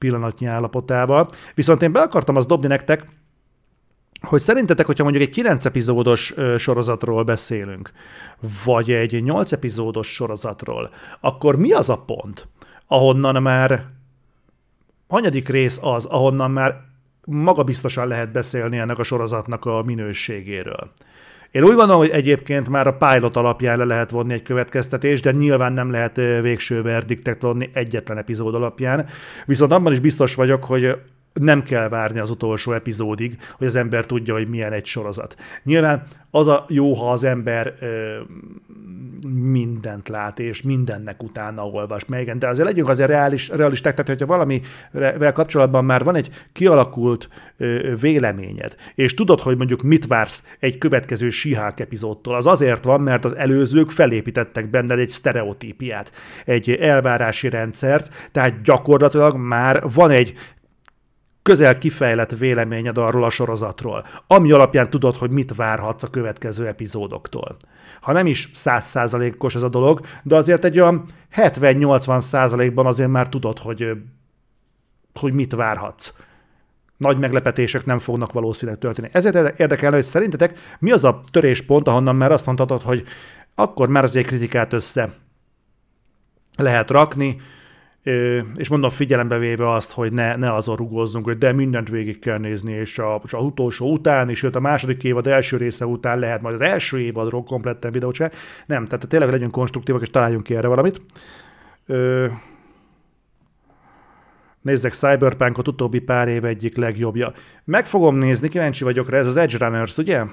pillanatnyi 0.00 0.46
állapotával. 0.46 1.28
Viszont 1.54 1.82
én 1.82 1.92
be 1.92 2.00
akartam 2.00 2.36
azt 2.36 2.48
dobni 2.48 2.66
nektek, 2.66 3.06
hogy 4.20 4.40
szerintetek, 4.40 4.86
hogyha 4.86 5.02
mondjuk 5.02 5.24
egy 5.24 5.30
9 5.30 5.64
epizódos 5.64 6.34
sorozatról 6.58 7.22
beszélünk, 7.22 7.90
vagy 8.64 8.90
egy 8.90 9.22
8 9.22 9.52
epizódos 9.52 10.12
sorozatról, 10.12 10.90
akkor 11.20 11.56
mi 11.56 11.72
az 11.72 11.88
a 11.88 11.98
pont, 11.98 12.48
ahonnan 12.86 13.42
már 13.42 13.86
hanyadik 15.08 15.48
rész 15.48 15.78
az, 15.82 16.04
ahonnan 16.04 16.50
már 16.50 16.80
magabiztosan 17.24 18.06
lehet 18.06 18.32
beszélni 18.32 18.78
ennek 18.78 18.98
a 18.98 19.02
sorozatnak 19.02 19.64
a 19.64 19.82
minőségéről. 19.82 20.90
Én 21.50 21.62
úgy 21.62 21.74
gondolom, 21.74 21.98
hogy 21.98 22.10
egyébként 22.10 22.68
már 22.68 22.86
a 22.86 22.96
pilot 22.96 23.36
alapján 23.36 23.78
le 23.78 23.84
lehet 23.84 24.10
vonni 24.10 24.32
egy 24.32 24.42
következtetést, 24.42 25.22
de 25.22 25.30
nyilván 25.30 25.72
nem 25.72 25.90
lehet 25.90 26.16
végső 26.16 26.82
verdiktet 26.82 27.42
vonni 27.42 27.70
egyetlen 27.72 28.18
epizód 28.18 28.54
alapján. 28.54 29.06
Viszont 29.46 29.72
abban 29.72 29.92
is 29.92 29.98
biztos 29.98 30.34
vagyok, 30.34 30.64
hogy 30.64 30.96
nem 31.32 31.62
kell 31.62 31.88
várni 31.88 32.18
az 32.18 32.30
utolsó 32.30 32.72
epizódig, 32.72 33.38
hogy 33.58 33.66
az 33.66 33.76
ember 33.76 34.06
tudja, 34.06 34.34
hogy 34.34 34.48
milyen 34.48 34.72
egy 34.72 34.86
sorozat. 34.86 35.36
Nyilván 35.62 36.06
az 36.30 36.46
a 36.46 36.64
jó, 36.68 36.94
ha 36.94 37.10
az 37.10 37.24
ember 37.24 37.74
ö, 37.80 38.18
mindent 39.34 40.08
lát, 40.08 40.38
és 40.38 40.62
mindennek 40.62 41.22
utána 41.22 41.66
olvas 41.66 42.04
meg, 42.04 42.20
igen, 42.20 42.38
de 42.38 42.48
azért 42.48 42.66
legyünk 42.66 42.88
azért 42.88 43.08
reális, 43.08 43.48
realisták, 43.48 43.92
tehát 43.94 44.08
hogyha 44.08 44.26
valamivel 44.26 45.32
kapcsolatban 45.32 45.84
már 45.84 46.04
van 46.04 46.14
egy 46.14 46.30
kialakult 46.52 47.28
ö, 47.56 47.94
véleményed, 48.00 48.74
és 48.94 49.14
tudod, 49.14 49.40
hogy 49.40 49.56
mondjuk 49.56 49.82
mit 49.82 50.06
vársz 50.06 50.44
egy 50.58 50.78
következő 50.78 51.30
sihák 51.30 51.80
epizódtól, 51.80 52.34
az 52.34 52.46
azért 52.46 52.84
van, 52.84 53.00
mert 53.00 53.24
az 53.24 53.36
előzők 53.36 53.90
felépítettek 53.90 54.70
benned 54.70 54.98
egy 54.98 55.08
sztereotípiát, 55.08 56.12
egy 56.44 56.70
elvárási 56.70 57.48
rendszert, 57.48 58.30
tehát 58.32 58.62
gyakorlatilag 58.62 59.36
már 59.36 59.82
van 59.94 60.10
egy 60.10 60.34
közel 61.42 61.78
kifejlett 61.78 62.30
véleményed 62.30 62.98
arról 62.98 63.24
a 63.24 63.30
sorozatról, 63.30 64.06
ami 64.26 64.52
alapján 64.52 64.90
tudod, 64.90 65.16
hogy 65.16 65.30
mit 65.30 65.54
várhatsz 65.54 66.02
a 66.02 66.10
következő 66.10 66.66
epizódoktól. 66.66 67.56
Ha 68.00 68.12
nem 68.12 68.26
is 68.26 68.50
százszázalékos 68.54 69.54
ez 69.54 69.62
a 69.62 69.68
dolog, 69.68 70.00
de 70.22 70.36
azért 70.36 70.64
egy 70.64 70.80
olyan 70.80 71.06
70-80 71.36 72.20
százalékban 72.20 72.86
azért 72.86 73.10
már 73.10 73.28
tudod, 73.28 73.58
hogy, 73.58 73.90
hogy 75.20 75.32
mit 75.32 75.52
várhatsz. 75.52 76.12
Nagy 76.96 77.18
meglepetések 77.18 77.84
nem 77.84 77.98
fognak 77.98 78.32
valószínűleg 78.32 78.80
történni. 78.80 79.08
Ezért 79.12 79.58
érdekelne, 79.58 79.94
hogy 79.94 80.04
szerintetek 80.04 80.58
mi 80.78 80.90
az 80.90 81.04
a 81.04 81.20
töréspont, 81.30 81.88
ahonnan 81.88 82.16
már 82.16 82.32
azt 82.32 82.46
mondhatod, 82.46 82.82
hogy 82.82 83.04
akkor 83.54 83.88
már 83.88 84.04
azért 84.04 84.26
kritikát 84.26 84.72
össze 84.72 85.12
lehet 86.56 86.90
rakni, 86.90 87.40
és 88.56 88.68
mondom 88.68 88.90
figyelembe 88.90 89.38
véve 89.38 89.70
azt, 89.70 89.92
hogy 89.92 90.12
ne, 90.12 90.36
ne 90.36 90.54
azon 90.54 90.76
rugózzunk, 90.76 91.24
hogy 91.24 91.38
de 91.38 91.52
mindent 91.52 91.88
végig 91.88 92.18
kell 92.18 92.38
nézni, 92.38 92.72
és 92.72 92.98
a, 92.98 93.20
és 93.24 93.32
a 93.32 93.38
utolsó 93.38 93.92
után, 93.92 94.28
és 94.28 94.42
a 94.42 94.60
második 94.60 95.04
évad 95.04 95.26
első 95.26 95.56
része 95.56 95.86
után 95.86 96.18
lehet 96.18 96.42
majd 96.42 96.54
az 96.54 96.60
első 96.60 97.00
évadról 97.00 97.44
kompletten 97.44 97.92
videót 97.92 98.14
se. 98.14 98.30
Nem, 98.66 98.84
tehát 98.84 99.08
tényleg 99.08 99.30
legyünk 99.30 99.52
konstruktívak, 99.52 100.02
és 100.02 100.10
találjunk 100.10 100.42
ki 100.42 100.54
erre 100.54 100.68
valamit. 100.68 101.00
Ö, 101.86 102.26
nézzek 104.60 104.92
Cyberpunkot, 104.92 105.68
utóbbi 105.68 106.00
pár 106.00 106.28
év 106.28 106.44
egyik 106.44 106.76
legjobbja. 106.76 107.32
Meg 107.64 107.86
fogom 107.86 108.16
nézni, 108.16 108.48
kíváncsi 108.48 108.84
vagyok 108.84 109.10
rá, 109.10 109.18
ez 109.18 109.26
az 109.26 109.36
Edge 109.36 109.66
Runners, 109.66 109.98
ugye? 109.98 110.24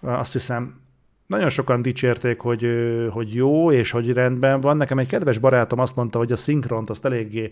Azt 0.00 0.32
hiszem, 0.32 0.83
nagyon 1.26 1.48
sokan 1.48 1.82
dicsérték, 1.82 2.40
hogy, 2.40 2.66
hogy 3.10 3.34
jó, 3.34 3.72
és 3.72 3.90
hogy 3.90 4.12
rendben 4.12 4.60
van. 4.60 4.76
Nekem 4.76 4.98
egy 4.98 5.08
kedves 5.08 5.38
barátom 5.38 5.78
azt 5.78 5.96
mondta, 5.96 6.18
hogy 6.18 6.32
a 6.32 6.36
szinkront 6.36 6.90
azt 6.90 7.04
eléggé 7.04 7.50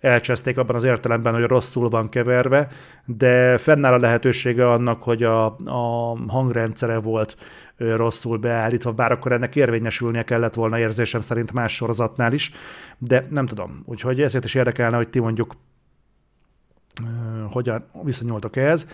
elcseszték 0.00 0.58
abban 0.58 0.76
az 0.76 0.84
értelemben, 0.84 1.34
hogy 1.34 1.44
rosszul 1.44 1.88
van 1.88 2.08
keverve, 2.08 2.68
de 3.04 3.58
fennáll 3.58 3.92
a 3.92 3.98
lehetősége 3.98 4.70
annak, 4.70 5.02
hogy 5.02 5.22
a, 5.22 5.46
a 5.56 6.16
hangrendszere 6.28 6.98
volt 6.98 7.36
rosszul 7.76 8.38
beállítva, 8.38 8.92
bár 8.92 9.12
akkor 9.12 9.32
ennek 9.32 9.56
érvényesülnie 9.56 10.22
kellett 10.22 10.54
volna 10.54 10.78
érzésem 10.78 11.20
szerint 11.20 11.52
más 11.52 11.74
sorozatnál 11.74 12.32
is, 12.32 12.52
de 12.98 13.26
nem 13.30 13.46
tudom. 13.46 13.82
Úgyhogy 13.84 14.20
ezért 14.20 14.44
is 14.44 14.54
érdekelne, 14.54 14.96
hogy 14.96 15.08
ti 15.08 15.20
mondjuk 15.20 15.54
hogyan 17.50 17.84
viszonyultok 18.02 18.56
ehhez. 18.56 18.88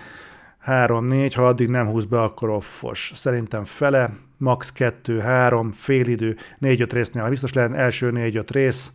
3-4, 0.67 1.33
ha 1.35 1.47
addig 1.47 1.69
nem 1.69 1.87
húz 1.87 2.05
be, 2.05 2.23
akkor 2.23 2.49
offos. 2.49 3.13
Szerintem 3.15 3.65
fele, 3.65 4.11
max. 4.37 4.73
2-3, 4.77 5.71
félidő, 5.75 6.37
4-5 6.61 6.89
résznél 6.93 7.29
biztos 7.29 7.53
lehet, 7.53 7.73
első 7.73 8.13
4-5 8.15 8.45
rész. 8.51 8.93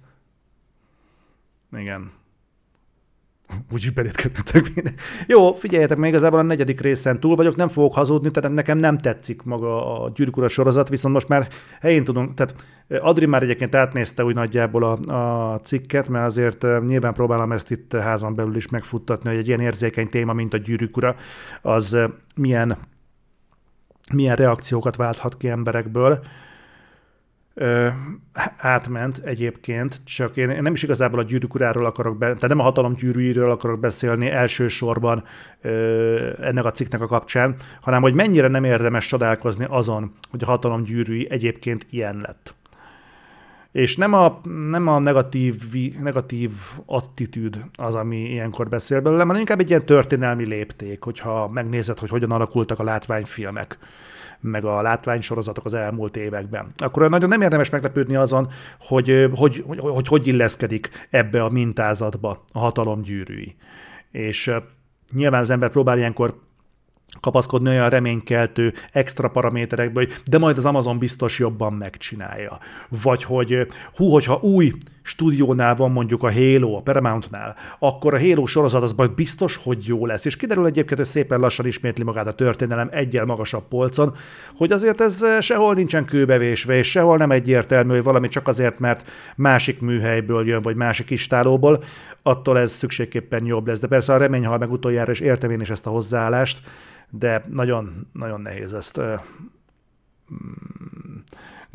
Igen. 1.72 2.12
Úgy 3.72 3.94
belétkedtek 3.94 4.75
minden. 4.75 4.94
Jó, 5.28 5.54
figyeljetek, 5.54 5.98
még 5.98 6.10
igazából 6.10 6.40
a 6.40 6.42
negyedik 6.42 6.82
részen 6.82 7.20
túl 7.20 7.36
vagyok, 7.36 7.56
nem 7.56 7.68
fogok 7.68 7.94
hazudni, 7.94 8.32
tehát 8.32 8.54
nekem 8.54 8.78
nem 8.78 8.98
tetszik 8.98 9.44
maga 9.44 10.04
a 10.04 10.12
Gyűrűk 10.16 10.50
sorozat, 10.50 10.90
viszont 10.90 11.14
most 11.14 11.28
már 11.28 11.48
helyén 11.82 12.04
tudunk, 12.04 12.34
tehát 12.34 12.56
Adri 12.90 13.25
már 13.25 13.44
egyébként 13.44 13.75
átnézte 13.75 14.24
úgy 14.24 14.36
nagyjából 14.36 14.84
a, 14.84 15.14
a 15.14 15.60
cikket, 15.60 16.10
mert 16.10 16.25
azért 16.25 16.66
nyilván 16.86 17.14
próbálom 17.14 17.52
ezt 17.52 17.72
itt 17.72 17.94
házon 17.94 18.36
belül 18.36 18.56
is 18.56 18.68
megfuttatni, 18.68 19.30
hogy 19.30 19.38
egy 19.38 19.48
ilyen 19.48 19.60
érzékeny 19.60 20.10
téma, 20.10 20.34
mint 20.34 20.54
a 20.54 20.58
Gyűrűk 20.58 21.16
az 21.62 21.98
milyen, 22.36 22.78
milyen 24.14 24.36
reakciókat 24.36 24.96
válthat 24.96 25.38
ki 25.38 25.50
emberekből 25.50 26.24
ö, 27.58 27.88
átment 28.58 29.18
egyébként, 29.18 30.02
csak 30.04 30.38
én, 30.38 30.50
én 30.50 30.62
nem 30.62 30.74
is 30.74 30.84
igazából 30.84 31.20
a 31.20 31.24
gyűrűk 31.24 31.56
akarok, 31.56 32.18
be, 32.18 32.26
tehát 32.26 32.48
nem 32.48 32.60
a 32.60 32.64
hatalom 32.64 32.94
gyűrűiről 32.94 33.52
akarok 33.52 33.80
beszélni 33.80 34.30
elsősorban 34.30 35.24
ö, 35.62 36.30
ennek 36.42 36.66
a 36.66 36.72
cikknek 36.72 37.02
a 37.02 37.08
kapcsán, 37.08 37.56
hanem 37.82 38.02
hogy 38.02 38.14
mennyire 38.14 38.48
nem 38.48 38.64
érdemes 38.64 39.08
csodálkozni 39.08 39.66
azon, 39.70 40.12
hogy 40.30 40.44
a 40.44 40.46
hatalom 40.46 40.84
gyűrűi 40.84 41.28
egyébként 41.30 41.86
ilyen 41.90 42.18
lett. 42.18 42.56
És 43.72 43.98
nem 43.98 44.14
a, 44.14 44.40
nem 44.70 44.88
a 44.88 45.00
negatív, 45.00 45.56
negatív 46.00 46.52
attitűd 46.86 47.58
az, 47.76 47.96
ami 47.96 48.18
ilyenkor 48.18 48.70
beszél 48.70 49.02
belőle, 49.02 49.24
hanem 49.24 49.40
inkább 49.40 49.60
egy 49.60 49.70
ilyen 49.70 49.86
történelmi 49.86 50.46
lépték, 50.46 51.04
hogyha 51.04 51.50
megnézed, 51.50 52.00
hogy 52.00 52.10
hogyan 52.10 52.32
alakultak 52.32 52.80
a 52.80 52.84
látványfilmek 52.84 53.78
meg 54.46 54.66
a 54.66 54.82
látványsorozatok 54.82 55.66
az 55.66 55.74
elmúlt 55.74 56.18
években. 56.18 56.72
Akkor 56.75 57.10
nagyon 57.10 57.30
nem 57.30 57.42
érdemes 57.42 57.70
meglepődni 57.70 58.16
azon, 58.16 58.52
hogy 58.80 59.30
hogy, 59.34 59.64
hogy, 59.68 59.80
hogy, 59.80 60.08
hogy 60.08 60.28
illeszkedik 60.28 61.08
ebbe 61.10 61.44
a 61.44 61.50
mintázatba 61.50 62.44
a 62.52 62.60
hatalom 62.60 63.02
gyűrűi. 63.02 63.56
És 64.12 64.52
nyilván 65.14 65.42
az 65.42 65.50
ember 65.50 65.70
próbál 65.70 65.98
ilyenkor 65.98 66.44
kapaszkodni 67.20 67.70
olyan 67.70 67.90
reménykeltő 67.90 68.74
extra 68.92 69.30
paraméterekbe, 69.30 70.00
hogy 70.00 70.14
de 70.25 70.38
majd 70.38 70.58
az 70.58 70.66
Amazon 70.66 70.98
biztos 70.98 71.40
jobban 71.40 71.74
megcsinálja. 71.74 72.58
Vagy 73.04 73.24
hogy 73.24 73.68
hú, 73.96 74.10
hogyha 74.10 74.40
új 74.42 74.74
stúdiónál 75.06 75.76
van 75.76 75.92
mondjuk 75.92 76.24
a 76.24 76.34
Halo, 76.34 76.76
a 76.76 76.82
Paramountnál, 76.82 77.56
akkor 77.80 78.14
a 78.14 78.20
Halo 78.20 78.46
sorozat 78.46 78.84
az 78.84 78.94
majd 78.94 79.12
biztos, 79.12 79.56
hogy 79.56 79.86
jó 79.86 80.06
lesz. 80.06 80.26
És 80.26 80.36
kiderül 80.36 80.66
egyébként, 80.66 81.00
hogy 81.00 81.10
szépen 81.10 81.40
lassan 81.40 81.66
ismétli 81.66 82.04
magát 82.04 82.28
a 82.28 82.34
történelem 82.34 82.90
egyel 82.92 83.26
magasabb 83.26 83.68
polcon, 83.68 84.16
hogy 84.56 84.72
azért 84.72 85.02
ez 85.02 85.26
sehol 85.42 85.74
nincsen 85.74 86.06
kőbevésve, 86.06 86.78
és 86.78 86.90
sehol 86.90 87.18
nem 87.18 87.32
egyértelmű, 87.32 87.94
hogy 87.94 88.04
valami 88.04 88.28
csak 88.28 88.48
azért, 88.48 88.80
mert 88.80 89.10
másik 89.36 89.82
műhelyből 89.82 90.48
jön, 90.48 90.62
vagy 90.62 90.76
másik 90.76 91.10
istálóból, 91.10 91.84
attól 92.22 92.60
ez 92.60 92.72
szükségképpen 92.72 93.46
jobb 93.46 93.68
lesz. 93.68 93.80
De 93.80 93.88
persze 93.88 94.14
a 94.14 94.18
remény 94.18 94.46
hal 94.46 94.58
meg 94.58 94.72
utoljára, 94.72 95.12
és 95.12 95.20
értem 95.20 95.50
én 95.50 95.62
is 95.62 95.70
ezt 95.70 95.88
a 95.88 95.90
hozzáállást, 95.90 96.62
de 97.10 97.42
nagyon, 97.50 98.08
nagyon 98.14 98.42
nehéz 98.42 98.74
ezt 98.74 99.02
mm, 99.02 99.16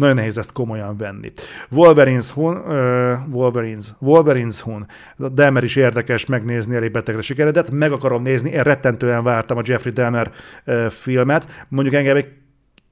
nagyon 0.01 0.15
nehéz 0.15 0.39
ezt 0.39 0.53
komolyan 0.53 0.97
venni. 0.97 1.33
Wolverines 1.71 2.31
Hun, 2.31 2.57
uh, 2.57 3.13
Wolverines, 3.33 3.87
Wolverines 3.99 4.61
Hun, 4.61 4.87
Delmer 5.17 5.63
is 5.65 5.77
érdekes 5.77 6.27
megnézni, 6.27 6.75
elég 6.75 6.91
betegre 6.91 7.21
sikeredett, 7.21 7.71
meg 7.71 7.93
akarom 7.93 8.23
nézni, 8.23 8.51
én 8.51 8.63
rettentően 8.63 9.23
vártam 9.23 9.57
a 9.57 9.63
Jeffrey 9.65 9.93
Delmer 9.93 10.31
uh, 10.67 10.87
filmet, 10.87 11.67
mondjuk 11.69 11.95
engem 11.95 12.17
egy 12.17 12.27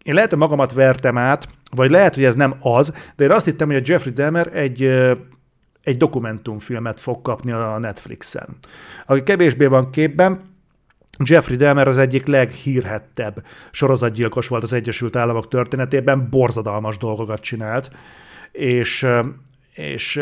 én 0.03 0.15
lehet, 0.15 0.31
hogy 0.31 0.39
magamat 0.39 0.73
vertem 0.73 1.19
át, 1.19 1.49
vagy 1.71 1.91
lehet, 1.91 2.15
hogy 2.15 2.25
ez 2.25 2.35
nem 2.35 2.55
az, 2.61 2.93
de 3.17 3.25
én 3.25 3.31
azt 3.31 3.45
hittem, 3.45 3.67
hogy 3.67 3.77
a 3.77 3.81
Jeffrey 3.85 4.13
Dahmer 4.13 4.51
egy, 4.53 4.83
egy 5.83 5.97
dokumentumfilmet 5.97 7.01
fog 7.01 7.23
kapni 7.23 7.53
a 7.53 7.79
Netflixen. 7.79 8.57
Aki 9.07 9.23
kevésbé 9.23 9.67
van 9.67 9.91
képben, 9.91 10.41
Jeffrey 11.25 11.57
Dahmer 11.57 11.89
az 11.89 11.99
egyik 11.99 12.27
leghírhettebb 12.27 13.45
sorozatgyilkos 13.71 14.49
volt 14.49 14.63
az 14.63 14.73
Egyesült 14.73 15.17
Államok 15.17 15.49
történetében, 15.49 16.29
borzadalmas 16.31 16.97
dolgokat 16.97 17.41
csinált, 17.41 17.91
és, 18.53 19.07
és 19.75 20.21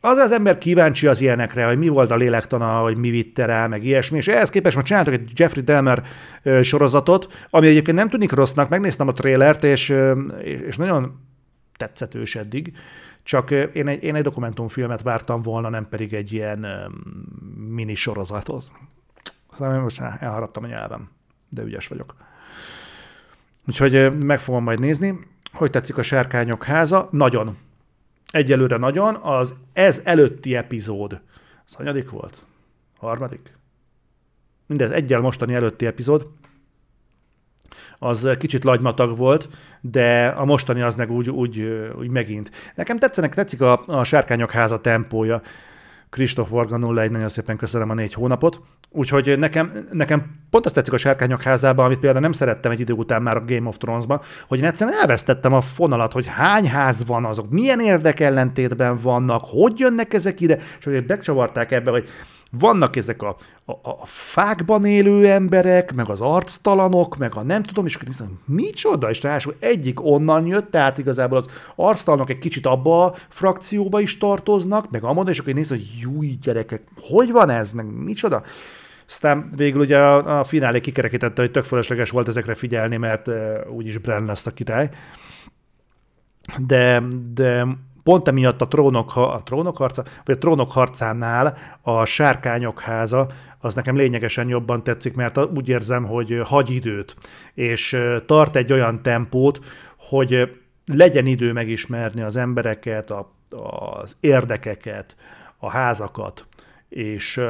az 0.00 0.16
az 0.16 0.32
ember 0.32 0.58
kíváncsi 0.58 1.06
az 1.06 1.20
ilyenekre, 1.20 1.66
hogy 1.66 1.78
mi 1.78 1.88
volt 1.88 2.10
a 2.10 2.16
lélektana, 2.16 2.80
hogy 2.80 2.96
mi 2.96 3.10
vitte 3.10 3.44
rá, 3.44 3.66
meg 3.66 3.84
ilyesmi, 3.84 4.16
és 4.16 4.28
ehhez 4.28 4.50
képest 4.50 4.74
most 4.74 4.86
csináltak 4.86 5.14
egy 5.14 5.30
Jeffrey 5.34 5.62
Dahmer 5.62 6.02
sorozatot, 6.62 7.46
ami 7.50 7.66
egyébként 7.66 7.96
nem 7.96 8.08
tűnik 8.08 8.32
rossznak, 8.32 8.68
megnéztem 8.68 9.08
a 9.08 9.12
trélert, 9.12 9.64
és, 9.64 9.94
és 10.66 10.76
nagyon 10.76 11.20
tetszetős 11.76 12.36
eddig, 12.36 12.72
csak 13.22 13.50
én 13.50 13.88
egy, 13.88 14.02
én 14.02 14.14
egy 14.14 14.22
dokumentumfilmet 14.22 15.02
vártam 15.02 15.42
volna, 15.42 15.68
nem 15.68 15.88
pedig 15.88 16.14
egy 16.14 16.32
ilyen 16.32 16.66
mini 17.68 17.94
sorozatot. 17.94 18.64
Aztán 19.50 19.80
most 19.80 20.00
elharaptam 20.00 20.64
a 20.64 20.66
nyelvem, 20.66 21.10
de 21.48 21.62
ügyes 21.62 21.88
vagyok. 21.88 22.14
Úgyhogy 23.68 24.18
meg 24.18 24.40
fogom 24.40 24.62
majd 24.62 24.80
nézni. 24.80 25.18
Hogy 25.52 25.70
tetszik 25.70 25.98
a 25.98 26.02
Sárkányok 26.02 26.64
háza? 26.64 27.08
Nagyon. 27.10 27.56
Egyelőre 28.30 28.76
nagyon. 28.76 29.14
Az 29.14 29.54
ez 29.72 30.00
előtti 30.04 30.56
epizód. 30.56 31.20
Az 31.66 31.74
hanyadik 31.74 32.10
volt? 32.10 32.44
Harmadik? 32.98 33.56
Mindez 34.66 34.90
egyel 34.90 35.20
mostani 35.20 35.54
előtti 35.54 35.86
epizód. 35.86 36.26
az 37.98 38.28
kicsit 38.38 38.64
lagymatag 38.64 39.16
volt, 39.16 39.48
de 39.80 40.26
a 40.26 40.44
mostani 40.44 40.80
az 40.82 40.94
meg 40.94 41.10
úgy, 41.10 41.30
úgy, 41.30 41.60
úgy 41.98 42.08
megint. 42.08 42.50
Nekem 42.74 42.98
tetszenek, 42.98 43.34
tetszik 43.34 43.60
a, 43.60 43.82
a 43.86 44.04
Sárkányok 44.04 44.50
háza 44.50 44.80
tempója. 44.80 45.42
Kristóf 46.10 46.48
Varga 46.48 47.00
egy 47.00 47.10
nagyon 47.10 47.28
szépen 47.28 47.56
köszönöm 47.56 47.90
a 47.90 47.94
négy 47.94 48.14
hónapot. 48.14 48.60
Úgyhogy 48.92 49.38
nekem, 49.38 49.88
nekem 49.92 50.38
pont 50.50 50.66
azt 50.66 50.74
tetszik 50.74 50.92
a 50.92 50.98
Sárkányok 50.98 51.42
házában, 51.42 51.84
amit 51.84 51.98
például 51.98 52.22
nem 52.22 52.32
szerettem 52.32 52.70
egy 52.70 52.80
idő 52.80 52.92
után 52.92 53.22
már 53.22 53.36
a 53.36 53.44
Game 53.46 53.68
of 53.68 53.76
Thrones-ban, 53.78 54.20
hogy 54.48 54.58
én 54.58 54.64
egyszerűen 54.64 54.96
elvesztettem 55.00 55.52
a 55.52 55.60
fonalat, 55.60 56.12
hogy 56.12 56.26
hány 56.26 56.68
ház 56.68 57.06
van 57.06 57.24
azok, 57.24 57.50
milyen 57.50 57.80
érdekellentétben 57.80 58.98
vannak, 59.02 59.40
hogy 59.44 59.78
jönnek 59.78 60.14
ezek 60.14 60.40
ide, 60.40 60.58
és 60.78 60.84
hogy 60.84 61.06
becsavarták 61.06 61.70
ebbe, 61.72 61.90
hogy 61.90 62.08
vannak 62.50 62.96
ezek 62.96 63.22
a, 63.22 63.36
a, 63.64 63.72
a 63.82 64.06
fákban 64.06 64.84
élő 64.84 65.28
emberek, 65.28 65.94
meg 65.94 66.08
az 66.08 66.20
arctalanok, 66.20 67.16
meg 67.16 67.34
a 67.34 67.42
nem 67.42 67.62
tudom, 67.62 67.86
és 67.86 67.94
akkor 67.94 68.08
nézem, 68.08 68.38
micsoda, 68.46 69.10
és 69.10 69.22
ráadásul 69.22 69.54
egyik 69.58 70.04
onnan 70.04 70.46
jött, 70.46 70.70
tehát 70.70 70.98
igazából 70.98 71.38
az 71.38 71.46
arctalanok 71.74 72.30
egy 72.30 72.38
kicsit 72.38 72.66
abba 72.66 73.04
a 73.04 73.14
frakcióba 73.28 74.00
is 74.00 74.18
tartoznak, 74.18 74.90
meg 74.90 75.04
amond, 75.04 75.28
és 75.28 75.38
akkor 75.38 75.52
nézem, 75.52 75.78
hogy 75.78 75.88
júj, 76.00 76.38
gyerekek, 76.42 76.82
hogy 77.00 77.32
van 77.32 77.50
ez, 77.50 77.72
meg 77.72 77.86
micsoda? 77.86 78.42
Aztán 79.08 79.50
végül 79.56 79.80
ugye 79.80 79.98
a, 79.98 80.38
a 80.38 80.44
finálé 80.44 80.80
kikerekítette, 80.80 81.40
hogy 81.40 81.50
tök 81.50 81.64
fölösleges 81.64 82.10
volt 82.10 82.28
ezekre 82.28 82.54
figyelni, 82.54 82.96
mert 82.96 83.28
uh, 83.28 83.34
úgyis 83.68 83.98
Bren 83.98 84.24
lesz 84.24 84.46
a 84.46 84.50
király. 84.50 84.90
De, 86.58 87.02
de 87.32 87.66
pont 88.02 88.28
emiatt 88.28 88.60
a 88.60 88.68
trónok, 88.68 89.16
a 89.16 89.40
trónok 89.44 89.76
harca, 89.76 90.04
vagy 90.24 90.34
a 90.34 90.38
trónok 90.38 90.72
harcánál 90.72 91.56
a 91.82 92.04
sárkányok 92.04 92.80
háza 92.80 93.28
az 93.58 93.74
nekem 93.74 93.96
lényegesen 93.96 94.48
jobban 94.48 94.82
tetszik, 94.82 95.14
mert 95.14 95.38
úgy 95.38 95.68
érzem, 95.68 96.04
hogy 96.04 96.40
hagy 96.44 96.70
időt, 96.70 97.16
és 97.54 97.96
tart 98.26 98.56
egy 98.56 98.72
olyan 98.72 99.02
tempót, 99.02 99.60
hogy 99.96 100.56
legyen 100.86 101.26
idő 101.26 101.52
megismerni 101.52 102.20
az 102.20 102.36
embereket, 102.36 103.10
a, 103.10 103.32
az 104.00 104.16
érdekeket, 104.20 105.16
a 105.58 105.70
házakat, 105.70 106.46
és 106.88 107.40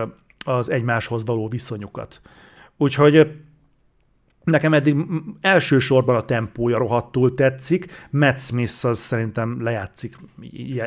az 0.45 0.71
egymáshoz 0.71 1.25
való 1.25 1.49
viszonyukat. 1.49 2.21
Úgyhogy 2.77 3.41
Nekem 4.45 4.75
eddig 4.75 4.97
elsősorban 5.41 6.17
a 6.17 6.25
tempója 6.25 6.79
rohadtul 6.79 7.35
tetszik, 7.35 8.09
Matt 8.11 8.39
Smith 8.39 8.85
az 8.85 8.99
szerintem 8.99 9.63
lejátszik 9.63 10.17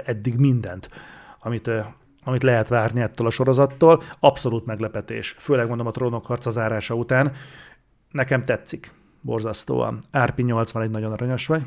eddig 0.06 0.36
mindent, 0.36 0.90
amit, 1.40 1.70
amit 2.24 2.44
lehet 2.44 2.68
várni 2.68 3.02
ettől 3.02 3.28
a 3.28 3.30
sorozattól. 3.30 4.04
Abszolút 4.20 4.66
meglepetés, 4.66 5.36
főleg 5.40 5.68
mondom 5.68 5.88
a 5.88 5.92
trónok 5.92 6.26
harca 6.26 6.50
zárása 6.50 6.94
után. 6.94 7.32
Nekem 8.12 8.44
tetszik, 8.44 8.92
borzasztóan. 9.22 10.00
Árpi 10.12 10.44
81 10.44 10.90
nagyon 10.90 11.12
aranyos 11.12 11.48
vagy. 11.48 11.64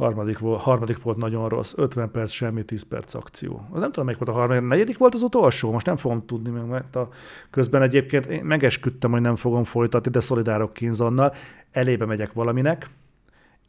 Harmadik 0.00 0.38
volt, 0.38 0.60
harmadik 0.60 1.02
volt 1.02 1.16
nagyon 1.16 1.48
rossz, 1.48 1.72
50 1.76 2.10
perc 2.10 2.30
semmi, 2.30 2.64
10 2.64 2.82
perc 2.82 3.14
akció. 3.14 3.66
Az 3.70 3.80
nem 3.80 3.88
tudom, 3.90 4.04
melyik 4.04 4.20
volt 4.20 4.36
a 4.36 4.38
harmadik, 4.38 4.68
negyedik 4.68 4.98
volt 4.98 5.14
az 5.14 5.22
utolsó, 5.22 5.70
most 5.72 5.86
nem 5.86 5.96
fogom 5.96 6.26
tudni, 6.26 6.50
mert 6.50 6.96
a 6.96 7.08
közben 7.50 7.82
egyébként 7.82 8.26
én 8.26 8.44
megesküdtem, 8.44 9.10
hogy 9.10 9.20
nem 9.20 9.36
fogom 9.36 9.64
folytatni, 9.64 10.10
de 10.10 10.20
szolidárok 10.20 10.72
Kinzonnal, 10.72 11.34
elébe 11.70 12.04
megyek 12.04 12.32
valaminek, 12.32 12.90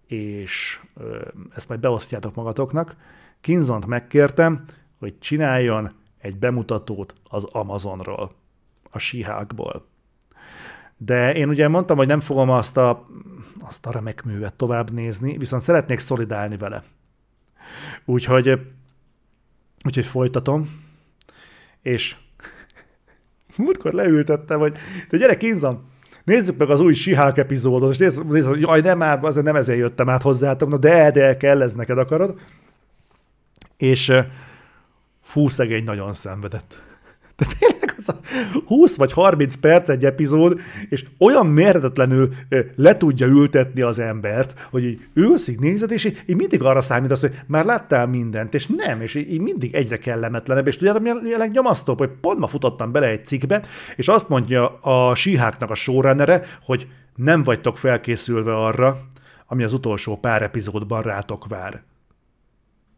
és 0.07 0.81
ezt 1.55 1.67
majd 1.67 1.79
beosztjátok 1.79 2.35
magatoknak. 2.35 2.95
Kinzont 3.41 3.85
megkértem, 3.85 4.63
hogy 4.99 5.19
csináljon 5.19 5.91
egy 6.17 6.37
bemutatót 6.37 7.13
az 7.29 7.43
Amazonról, 7.43 8.31
a 8.89 8.97
Sihákból. 8.97 9.85
De 11.05 11.33
én 11.33 11.49
ugye 11.49 11.67
mondtam, 11.67 11.97
hogy 11.97 12.07
nem 12.07 12.19
fogom 12.19 12.49
azt 12.49 12.77
a, 12.77 13.07
azt 13.59 13.85
a 13.85 13.91
remek 13.91 14.23
művet 14.23 14.53
tovább 14.53 14.91
nézni, 14.91 15.37
viszont 15.37 15.61
szeretnék 15.61 15.99
szolidálni 15.99 16.57
vele. 16.57 16.83
Úgyhogy, 18.05 18.59
úgyhogy 19.85 20.05
folytatom, 20.05 20.83
és 21.81 22.15
múltkor 23.57 23.93
leültettem, 23.93 24.59
hogy 24.59 24.77
de 25.09 25.17
gyere, 25.17 25.37
kínzam, 25.37 25.89
nézzük 26.23 26.57
meg 26.57 26.69
az 26.69 26.79
új 26.79 26.93
Sihák 26.93 27.37
epizódot, 27.37 27.91
és 27.91 27.97
nézzük, 27.97 28.29
nézzük 28.29 28.59
jaj, 28.59 28.81
nem, 28.81 29.01
azért 29.01 29.45
nem 29.45 29.55
ezért 29.55 29.79
jöttem 29.79 30.09
át 30.09 30.21
hozzátok, 30.21 30.69
no 30.69 30.77
de, 30.77 31.11
de 31.11 31.37
kell, 31.37 31.61
ez 31.61 31.73
neked 31.73 31.97
akarod. 31.97 32.39
És 33.77 34.13
fú, 35.21 35.47
szegény 35.47 35.83
nagyon 35.83 36.13
szenvedett. 36.13 36.90
De 37.41 37.47
tényleg 37.59 37.93
az 37.97 38.09
a 38.09 38.19
20 38.65 38.97
vagy 38.97 39.11
30 39.11 39.55
perc 39.55 39.89
egy 39.89 40.05
epizód, 40.05 40.59
és 40.89 41.05
olyan 41.17 41.47
mérhetetlenül 41.47 42.33
le 42.75 42.97
tudja 42.97 43.27
ültetni 43.27 43.81
az 43.81 43.99
embert, 43.99 44.67
hogy 44.69 44.83
így 44.83 45.01
ülsz, 45.13 45.47
így 45.47 45.59
nézed, 45.59 45.91
és 45.91 46.03
így, 46.03 46.35
mindig 46.35 46.63
arra 46.63 46.81
számítasz, 46.81 47.21
hogy 47.21 47.39
már 47.47 47.65
láttál 47.65 48.07
mindent, 48.07 48.53
és 48.53 48.67
nem, 48.67 49.01
és 49.01 49.15
így, 49.15 49.39
mindig 49.39 49.73
egyre 49.73 49.97
kellemetlenebb, 49.97 50.67
és 50.67 50.77
tudjátok, 50.77 51.05
a 51.05 51.37
legnyomasztóbb, 51.37 51.97
hogy 51.97 52.09
pont 52.21 52.39
ma 52.39 52.47
futottam 52.47 52.91
bele 52.91 53.07
egy 53.07 53.25
cikkbe, 53.25 53.61
és 53.95 54.07
azt 54.07 54.29
mondja 54.29 54.79
a 54.79 55.15
síháknak 55.15 55.69
a 55.69 55.75
showrunnere, 55.75 56.43
hogy 56.63 56.87
nem 57.15 57.43
vagytok 57.43 57.77
felkészülve 57.77 58.55
arra, 58.55 59.07
ami 59.47 59.63
az 59.63 59.73
utolsó 59.73 60.17
pár 60.17 60.41
epizódban 60.41 61.01
rátok 61.01 61.47
vár. 61.47 61.83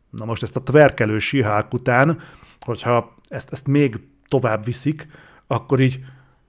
Na 0.10 0.25
most 0.25 0.43
ezt 0.43 0.56
a 0.56 0.62
tverkelő 0.62 1.19
sihák 1.19 1.73
után, 1.73 2.19
hogyha 2.60 3.13
ezt, 3.27 3.51
ezt 3.51 3.67
még 3.67 3.99
tovább 4.27 4.65
viszik, 4.65 5.07
akkor 5.47 5.79
így, 5.79 5.99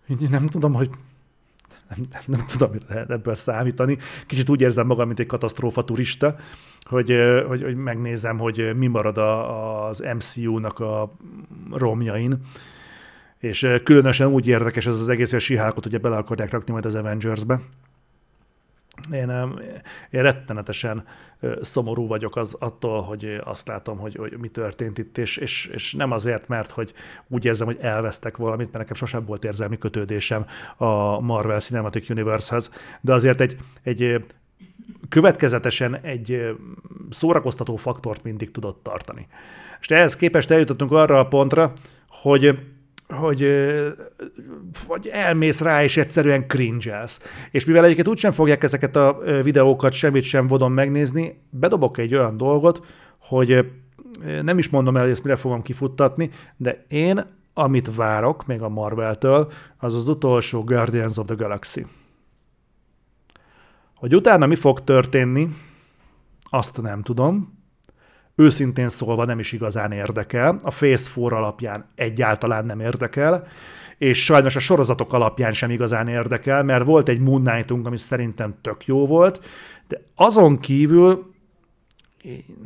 így 0.08 0.30
nem 0.30 0.46
tudom, 0.46 0.72
hogy 0.74 0.90
nem, 1.88 2.06
nem, 2.10 2.22
nem 2.26 2.46
tudom, 2.46 2.70
hogy 2.70 2.82
lehet 2.88 3.10
ebből 3.10 3.34
számítani. 3.34 3.98
Kicsit 4.26 4.48
úgy 4.48 4.60
érzem 4.60 4.86
magam, 4.86 5.06
mint 5.06 5.18
egy 5.18 5.26
katasztrófa 5.26 5.84
turista, 5.84 6.36
hogy, 6.80 7.14
hogy, 7.46 7.62
hogy 7.62 7.76
megnézem, 7.76 8.38
hogy 8.38 8.76
mi 8.76 8.86
marad 8.86 9.18
a, 9.18 9.86
az 9.86 10.02
MCU-nak 10.16 10.80
a 10.80 11.12
romjain. 11.72 12.40
És 13.38 13.68
különösen 13.84 14.26
úgy 14.26 14.46
érdekes 14.46 14.86
ez 14.86 15.00
az 15.00 15.08
egész, 15.08 15.30
hogy 15.30 15.38
a 15.38 15.42
sihákot 15.42 15.86
ugye 15.86 15.98
bele 15.98 16.16
akarják 16.16 16.50
rakni 16.50 16.72
majd 16.72 16.86
az 16.86 16.94
Avengers-be. 16.94 17.60
Én, 19.12 19.30
én 20.10 20.22
rettenetesen 20.22 21.04
szomorú 21.60 22.06
vagyok 22.06 22.36
az, 22.36 22.56
attól, 22.58 23.02
hogy 23.02 23.40
azt 23.44 23.68
látom, 23.68 23.98
hogy, 23.98 24.16
hogy 24.16 24.38
mi 24.38 24.48
történt 24.48 24.98
itt, 24.98 25.18
és, 25.18 25.36
és, 25.36 25.66
és 25.66 25.94
nem 25.94 26.10
azért, 26.10 26.48
mert 26.48 26.70
hogy 26.70 26.92
úgy 27.28 27.44
érzem, 27.44 27.66
hogy 27.66 27.78
elvesztek 27.80 28.36
valamit, 28.36 28.66
mert 28.66 28.78
nekem 28.78 28.94
sosem 28.94 29.24
volt 29.24 29.44
érzelmi 29.44 29.78
kötődésem 29.78 30.46
a 30.76 31.20
Marvel 31.20 31.60
Cinematic 31.60 32.10
Universe-hez, 32.10 32.70
de 33.00 33.12
azért 33.12 33.40
egy, 33.40 33.56
egy 33.82 34.24
következetesen 35.08 35.96
egy 36.00 36.56
szórakoztató 37.10 37.76
faktort 37.76 38.22
mindig 38.22 38.50
tudott 38.50 38.82
tartani. 38.82 39.26
És 39.80 39.90
ehhez 39.90 40.16
képest 40.16 40.50
eljutottunk 40.50 40.92
arra 40.92 41.18
a 41.18 41.28
pontra, 41.28 41.72
hogy 42.08 42.58
hogy 43.14 43.46
vagy 44.86 45.06
elmész 45.06 45.60
rá, 45.60 45.82
és 45.82 45.96
egyszerűen 45.96 46.46
cringe 46.46 47.04
És 47.50 47.64
mivel 47.64 47.84
egyébként 47.84 48.08
úgysem 48.08 48.32
fogják 48.32 48.62
ezeket 48.62 48.96
a 48.96 49.18
videókat 49.42 49.92
semmit 49.92 50.22
sem 50.22 50.46
vodon 50.46 50.72
megnézni, 50.72 51.40
bedobok 51.50 51.98
egy 51.98 52.14
olyan 52.14 52.36
dolgot, 52.36 52.86
hogy 53.18 53.72
nem 54.42 54.58
is 54.58 54.68
mondom 54.68 54.96
el, 54.96 55.02
hogy 55.02 55.10
ezt 55.10 55.24
mire 55.24 55.36
fogom 55.36 55.62
kifuttatni, 55.62 56.30
de 56.56 56.84
én, 56.88 57.24
amit 57.54 57.94
várok 57.94 58.46
még 58.46 58.62
a 58.62 58.68
Marvel-től, 58.68 59.52
az 59.76 59.94
az 59.94 60.08
utolsó 60.08 60.64
Guardians 60.64 61.16
of 61.16 61.26
the 61.26 61.34
Galaxy. 61.34 61.86
Hogy 63.94 64.14
utána 64.14 64.46
mi 64.46 64.54
fog 64.54 64.84
történni, 64.84 65.48
azt 66.42 66.82
nem 66.82 67.02
tudom, 67.02 67.53
őszintén 68.34 68.88
szólva 68.88 69.24
nem 69.24 69.38
is 69.38 69.52
igazán 69.52 69.92
érdekel, 69.92 70.56
a 70.62 70.70
Phase 70.70 71.10
4 71.14 71.32
alapján 71.32 71.88
egyáltalán 71.94 72.66
nem 72.66 72.80
érdekel, 72.80 73.46
és 73.98 74.24
sajnos 74.24 74.56
a 74.56 74.60
sorozatok 74.60 75.12
alapján 75.12 75.52
sem 75.52 75.70
igazán 75.70 76.08
érdekel, 76.08 76.62
mert 76.62 76.84
volt 76.84 77.08
egy 77.08 77.20
Moon 77.20 77.44
Knight-unk, 77.44 77.86
ami 77.86 77.98
szerintem 77.98 78.54
tök 78.62 78.86
jó 78.86 79.06
volt, 79.06 79.44
de 79.88 80.00
azon 80.14 80.58
kívül 80.58 81.32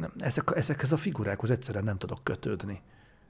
nem, 0.01 0.13
ezek, 0.19 0.51
ezekhez 0.55 0.93
a 0.93 0.97
figurákhoz 0.97 1.51
egyszerűen 1.51 1.85
nem 1.85 1.99
tudok 1.99 2.25
kötődni. 2.25 2.81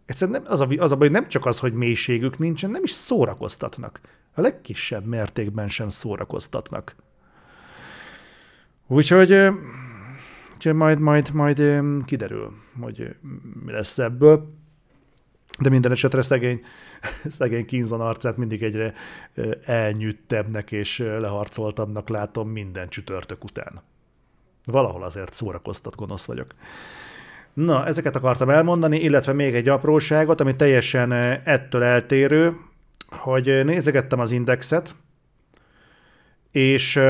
Egyszerűen 0.06 0.42
nem, 0.42 0.52
az, 0.52 0.60
a, 0.60 0.66
az 0.78 0.92
a 0.92 0.96
baj, 0.96 1.08
nem 1.08 1.28
csak 1.28 1.46
az, 1.46 1.58
hogy 1.58 1.72
mélységük 1.72 2.38
nincsen, 2.38 2.70
nem 2.70 2.82
is 2.82 2.90
szórakoztatnak. 2.90 4.00
A 4.34 4.40
legkisebb 4.40 5.04
mértékben 5.04 5.68
sem 5.68 5.90
szórakoztatnak. 5.90 6.94
Úgyhogy 8.86 9.48
Úgyhogy 10.58 10.74
majd, 10.74 10.98
majd, 10.98 11.32
majd 11.32 11.82
kiderül, 12.04 12.52
hogy 12.80 13.16
mi 13.64 13.72
lesz 13.72 13.98
ebből. 13.98 14.54
De 15.58 15.68
minden 15.68 15.90
esetre 15.90 16.22
szegény, 16.22 16.64
szegény 17.38 17.66
Kinzon 17.66 18.00
arcát 18.00 18.36
mindig 18.36 18.62
egyre 18.62 18.94
elnyűttebbnek 19.64 20.72
és 20.72 20.98
leharcoltabbnak 20.98 22.08
látom 22.08 22.48
minden 22.48 22.88
csütörtök 22.88 23.44
után. 23.44 23.82
Valahol 24.64 25.02
azért 25.02 25.32
szórakoztat 25.32 25.96
gonosz 25.96 26.26
vagyok. 26.26 26.54
Na, 27.52 27.86
ezeket 27.86 28.16
akartam 28.16 28.48
elmondani, 28.48 28.98
illetve 29.00 29.32
még 29.32 29.54
egy 29.54 29.68
apróságot, 29.68 30.40
ami 30.40 30.56
teljesen 30.56 31.12
ettől 31.44 31.82
eltérő, 31.82 32.56
hogy 33.08 33.64
nézegettem 33.64 34.20
az 34.20 34.30
indexet, 34.30 34.94
és 36.50 37.00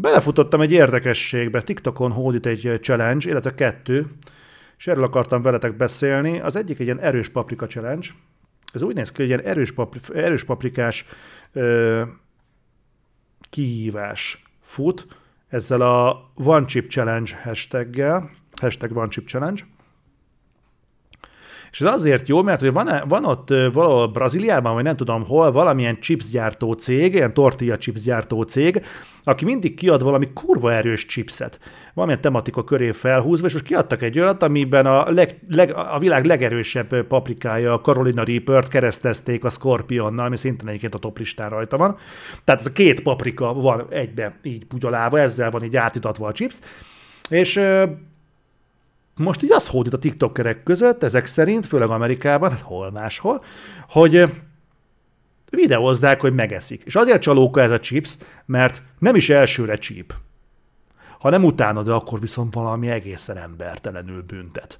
belefutottam 0.00 0.60
egy 0.60 0.72
érdekességbe. 0.72 1.62
TikTokon 1.62 2.12
hódít 2.12 2.46
egy 2.46 2.78
challenge, 2.82 3.28
illetve 3.28 3.54
kettő, 3.54 4.06
és 4.78 4.86
erről 4.86 5.04
akartam 5.04 5.42
veletek 5.42 5.76
beszélni. 5.76 6.40
Az 6.40 6.56
egyik 6.56 6.78
egy 6.78 6.86
ilyen 6.86 7.00
erős 7.00 7.28
paprika 7.28 7.66
challenge. 7.66 8.08
Ez 8.72 8.82
úgy 8.82 8.94
néz 8.94 9.12
ki, 9.12 9.16
hogy 9.16 9.26
ilyen 9.26 9.40
erős, 9.40 9.72
papri- 9.72 10.14
erős 10.14 10.44
paprikás 10.44 11.04
ö, 11.52 12.02
kihívás 13.50 14.44
fut 14.62 15.06
ezzel 15.48 15.80
a 15.80 16.30
One 16.34 16.66
Chip 16.66 16.90
Challenge 16.90 17.40
hashtaggel, 17.42 18.30
hashtag 18.60 18.96
One 18.96 19.08
Chip 19.08 19.28
Challenge, 19.28 19.62
és 21.70 21.80
ez 21.80 21.92
azért 21.94 22.28
jó, 22.28 22.42
mert 22.42 22.60
hogy 22.60 22.72
van, 22.72 22.88
van 23.08 23.24
ott 23.24 23.48
valahol 23.48 24.06
Brazíliában, 24.06 24.74
vagy 24.74 24.84
nem 24.84 24.96
tudom 24.96 25.24
hol, 25.24 25.52
valamilyen 25.52 26.00
chips 26.00 26.30
gyártó 26.30 26.72
cég, 26.72 27.14
ilyen 27.14 27.34
tortilla 27.34 27.78
chips 27.78 28.02
gyártó 28.02 28.42
cég, 28.42 28.84
aki 29.24 29.44
mindig 29.44 29.74
kiad 29.74 30.02
valami 30.02 30.28
kurva 30.34 30.72
erős 30.72 31.06
chipset. 31.06 31.58
Valamilyen 31.94 32.22
tematika 32.22 32.64
köré 32.64 32.90
felhúzva, 32.92 33.46
és 33.46 33.52
most 33.52 33.64
kiadtak 33.64 34.02
egy 34.02 34.18
olyat, 34.18 34.42
amiben 34.42 34.86
a, 34.86 35.10
leg, 35.10 35.38
leg, 35.48 35.74
a 35.74 35.98
világ 35.98 36.24
legerősebb 36.24 37.06
paprikája, 37.06 37.72
a 37.72 37.80
Carolina 37.80 38.24
Reaper-t 38.24 38.68
keresztezték 38.68 39.44
a 39.44 39.50
Scorpionnal, 39.50 40.26
ami 40.26 40.36
szintén 40.36 40.68
egyébként 40.68 40.94
a 40.94 40.98
top 40.98 41.18
listán 41.18 41.50
rajta 41.50 41.76
van. 41.76 41.96
Tehát 42.44 42.60
ez 42.60 42.66
a 42.66 42.72
két 42.72 43.02
paprika 43.02 43.52
van 43.52 43.86
egybe 43.90 44.38
így 44.42 44.66
bugyolálva, 44.66 45.18
ezzel 45.18 45.50
van 45.50 45.64
így 45.64 45.76
átitatva 45.76 46.26
a 46.26 46.32
chips. 46.32 46.58
És 47.28 47.60
most 49.16 49.42
így 49.42 49.52
azt 49.52 49.68
hódít 49.68 49.92
a 49.92 49.98
tiktokerek 49.98 50.62
között, 50.62 51.02
ezek 51.02 51.26
szerint, 51.26 51.66
főleg 51.66 51.88
Amerikában, 51.88 52.50
hát 52.50 52.60
hol 52.60 52.90
máshol, 52.90 53.44
hogy 53.88 54.24
videózzák, 55.50 56.20
hogy 56.20 56.32
megeszik. 56.32 56.82
És 56.84 56.94
azért 56.94 57.22
csalóka 57.22 57.60
ez 57.60 57.70
a 57.70 57.80
chips, 57.80 58.16
mert 58.46 58.82
nem 58.98 59.14
is 59.14 59.30
elsőre 59.30 59.76
csíp, 59.76 60.14
hanem 61.18 61.44
utána, 61.44 61.82
de 61.82 61.92
akkor 61.92 62.20
viszont 62.20 62.54
valami 62.54 62.88
egészen 62.88 63.36
embertelenül 63.36 64.22
büntet. 64.22 64.78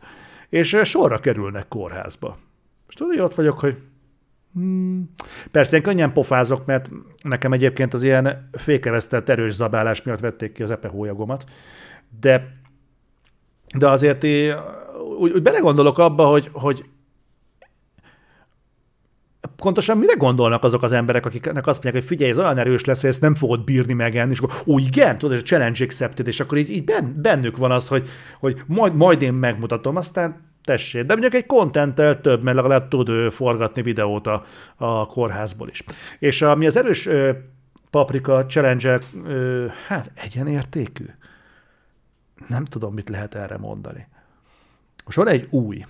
És 0.48 0.76
sorra 0.84 1.20
kerülnek 1.20 1.68
kórházba. 1.68 2.38
És 2.88 2.94
tudod, 2.94 3.12
hogy 3.12 3.22
ott 3.22 3.34
vagyok, 3.34 3.58
hogy 3.60 3.76
Hmm. 4.54 5.10
Persze 5.50 5.76
én 5.76 5.82
könnyen 5.82 6.12
pofázok, 6.12 6.66
mert 6.66 6.90
nekem 7.22 7.52
egyébként 7.52 7.94
az 7.94 8.02
ilyen 8.02 8.48
fékeresztett 8.52 9.28
erős 9.28 9.52
zabálás 9.52 10.02
miatt 10.02 10.20
vették 10.20 10.52
ki 10.52 10.62
az 10.62 10.70
epehólyagomat, 10.70 11.44
de 12.20 12.59
de 13.74 13.88
azért 13.88 14.24
én 14.24 14.54
úgy, 15.18 15.32
úgy 15.32 15.42
belegondolok 15.42 15.98
abba, 15.98 16.24
hogy, 16.24 16.48
hogy 16.52 16.84
pontosan 19.56 19.98
mire 19.98 20.14
gondolnak 20.14 20.64
azok 20.64 20.82
az 20.82 20.92
emberek, 20.92 21.26
akiknek 21.26 21.66
azt 21.66 21.82
mondják, 21.82 21.94
hogy 21.94 22.04
figyelj, 22.04 22.30
ez 22.30 22.38
olyan 22.38 22.58
erős 22.58 22.84
lesz, 22.84 23.00
hogy 23.00 23.10
ezt 23.10 23.20
nem 23.20 23.34
fogod 23.34 23.64
bírni 23.64 23.92
megenni, 23.92 24.30
és 24.30 24.38
akkor, 24.38 24.62
ó, 24.66 24.78
igen, 24.78 25.18
tudod, 25.18 25.34
ez 25.34 25.42
a 25.42 25.44
challenge 25.44 25.84
accepted, 25.84 26.26
és 26.26 26.40
akkor 26.40 26.58
így, 26.58 26.70
így 26.70 26.92
bennük 27.16 27.56
van 27.56 27.70
az, 27.70 27.88
hogy, 27.88 28.08
hogy 28.38 28.62
majd, 28.66 28.94
majd 28.94 29.22
én 29.22 29.32
megmutatom, 29.32 29.96
aztán 29.96 30.48
tessék. 30.64 31.04
De 31.04 31.12
mondjuk 31.12 31.34
egy 31.34 31.46
contenttel 31.46 32.20
több, 32.20 32.42
mert 32.42 32.56
legalább 32.56 32.88
tud 32.88 33.32
forgatni 33.32 33.82
videót 33.82 34.26
a, 34.26 34.44
a 34.76 35.06
kórházból 35.06 35.68
is. 35.68 35.84
És 36.18 36.42
ami 36.42 36.66
az 36.66 36.76
erős 36.76 37.08
paprika 37.90 38.46
challenge 38.46 38.98
hát 39.86 40.10
egyenértékű 40.14 41.04
nem 42.48 42.64
tudom, 42.64 42.94
mit 42.94 43.08
lehet 43.08 43.34
erre 43.34 43.56
mondani. 43.56 44.06
Most 45.04 45.16
van 45.16 45.28
egy 45.28 45.46
új. 45.50 45.86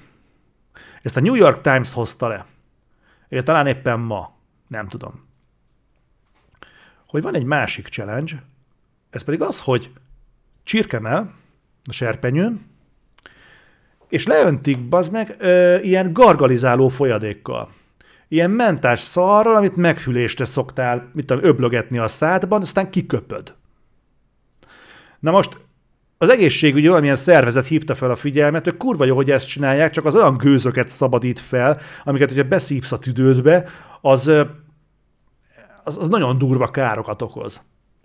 Ezt 1.02 1.16
a 1.16 1.20
New 1.20 1.34
York 1.34 1.60
Times 1.60 1.92
hozta 1.92 2.28
le. 2.28 2.46
Én 3.28 3.44
talán 3.44 3.66
éppen 3.66 4.00
ma. 4.00 4.32
Nem 4.66 4.88
tudom. 4.88 5.28
Hogy 7.06 7.22
van 7.22 7.34
egy 7.34 7.44
másik 7.44 7.88
challenge, 7.88 8.42
ez 9.10 9.22
pedig 9.22 9.42
az, 9.42 9.60
hogy 9.60 9.92
csirkemel 10.62 11.34
a 11.84 11.92
serpenyőn, 11.92 12.68
és 14.08 14.26
leöntik, 14.26 14.88
bazd 14.88 15.12
meg, 15.12 15.36
ö, 15.38 15.78
ilyen 15.78 16.12
gargalizáló 16.12 16.88
folyadékkal. 16.88 17.72
Ilyen 18.28 18.50
mentás 18.50 19.00
szarral, 19.00 19.56
amit 19.56 19.76
megfülésre 19.76 20.44
szoktál, 20.44 21.10
mit 21.12 21.26
tudom, 21.26 21.44
öblögetni 21.44 21.98
a 21.98 22.08
szádban, 22.08 22.60
aztán 22.60 22.90
kiköpöd. 22.90 23.54
Na 25.18 25.30
most 25.30 25.58
az 26.22 26.28
egészségügyi 26.28 26.86
valamilyen 26.86 27.16
szervezet 27.16 27.66
hívta 27.66 27.94
fel 27.94 28.10
a 28.10 28.16
figyelmet, 28.16 28.64
hogy 28.64 28.76
kurva 28.76 29.04
jó, 29.04 29.14
hogy 29.14 29.30
ezt 29.30 29.46
csinálják, 29.46 29.90
csak 29.90 30.04
az 30.04 30.14
olyan 30.14 30.36
gőzöket 30.36 30.88
szabadít 30.88 31.38
fel, 31.38 31.80
amiket, 32.04 32.28
hogyha 32.28 32.48
beszívsz 32.48 32.92
a 32.92 32.98
tüdődbe, 32.98 33.68
az, 34.00 34.26
az, 35.84 35.96
az 35.96 36.08
nagyon 36.08 36.38
durva 36.38 36.70
károkat 36.70 37.22
okoz. 37.22 37.60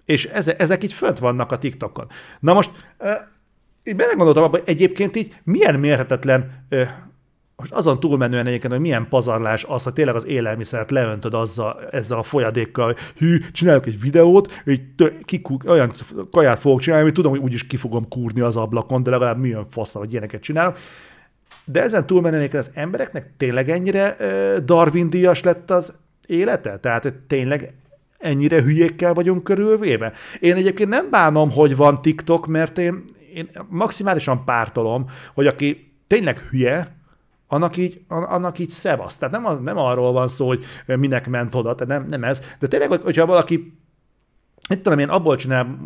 És 0.06 0.26
ezek, 0.26 0.60
ezek 0.60 0.84
így 0.84 0.94
fönt 0.94 1.20
vannak 1.20 1.52
a 1.52 1.58
TikTokon. 1.58 2.08
Na 2.40 2.54
most, 2.54 2.72
így 3.84 3.96
belegondoltam 3.96 4.44
abban, 4.44 4.60
hogy 4.60 4.70
egyébként 4.70 5.16
így 5.16 5.36
milyen 5.44 5.80
mérhetetlen 5.80 6.66
most 7.58 7.72
azon 7.72 8.00
túlmenően 8.00 8.48
egyébként, 8.48 8.74
hogy 8.74 8.82
milyen 8.82 9.08
pazarlás 9.08 9.64
az, 9.64 9.84
hogy 9.84 9.94
tényleg 9.94 10.16
az 10.16 10.26
élelmiszert 10.26 10.92
leöntöd 10.92 11.34
azzal, 11.34 11.88
ezzel 11.92 12.18
a 12.18 12.24
folyadékkal, 12.24 12.96
hű, 13.18 13.38
csinálok 13.52 13.86
egy 13.86 14.02
videót, 14.02 14.62
hogy 14.64 14.82
kikú, 15.24 15.58
olyan 15.66 15.92
kaját 16.32 16.60
fogok 16.60 16.80
csinálni, 16.80 17.04
hogy 17.04 17.14
tudom, 17.14 17.32
hogy 17.32 17.42
úgyis 17.42 17.68
ki 17.68 17.78
fogom 17.78 18.08
kúrni 18.08 18.42
az 18.42 18.56
ablakon, 18.56 19.04
de 19.04 19.10
legalább 19.10 19.40
milyen 19.40 19.66
fasz, 19.70 19.94
hogy 19.94 20.12
ilyeneket 20.12 20.42
csinálok. 20.42 20.78
De 21.66 21.82
ezen 21.82 22.06
túlmenően 22.06 22.50
az 22.52 22.72
embereknek 22.74 23.32
tényleg 23.38 23.70
ennyire 23.70 24.16
Darwin 24.66 25.10
díjas 25.10 25.44
lett 25.44 25.72
az 25.72 25.94
élete? 26.28 26.78
Tehát, 26.78 27.04
hogy 27.04 27.16
tényleg 27.16 27.74
ennyire 28.18 28.62
hülyékkel 28.62 29.14
vagyunk 29.14 29.44
körülvéve? 29.44 30.14
Én 30.40 30.56
egyébként 30.56 30.90
nem 30.90 31.10
bánom, 31.10 31.52
hogy 31.52 31.76
van 31.76 32.02
TikTok, 32.02 32.48
mert 32.48 32.78
én, 32.78 33.04
én 33.34 33.50
maximálisan 33.70 34.44
pártolom, 34.44 35.10
hogy 35.34 35.48
aki 35.48 35.92
tényleg 36.08 36.38
hülye, 36.38 36.95
annak 37.48 37.78
így, 37.78 38.02
annak 38.08 38.60
így 38.60 38.70
szevasz. 38.70 39.18
Tehát 39.18 39.42
nem, 39.42 39.64
nem 39.64 39.78
arról 39.78 40.12
van 40.12 40.28
szó, 40.28 40.48
hogy 40.48 40.66
minek 40.86 41.28
ment 41.28 41.56
oda, 41.56 41.76
tehát 41.76 42.00
nem, 42.00 42.10
nem 42.10 42.24
ez. 42.24 42.42
De 42.60 42.68
tényleg, 42.68 43.02
hogyha 43.02 43.26
valaki 43.26 43.74
itt 44.70 44.84
tudom 44.84 45.00
én 45.00 45.10
abból 45.10 45.36
csinál 45.36 45.78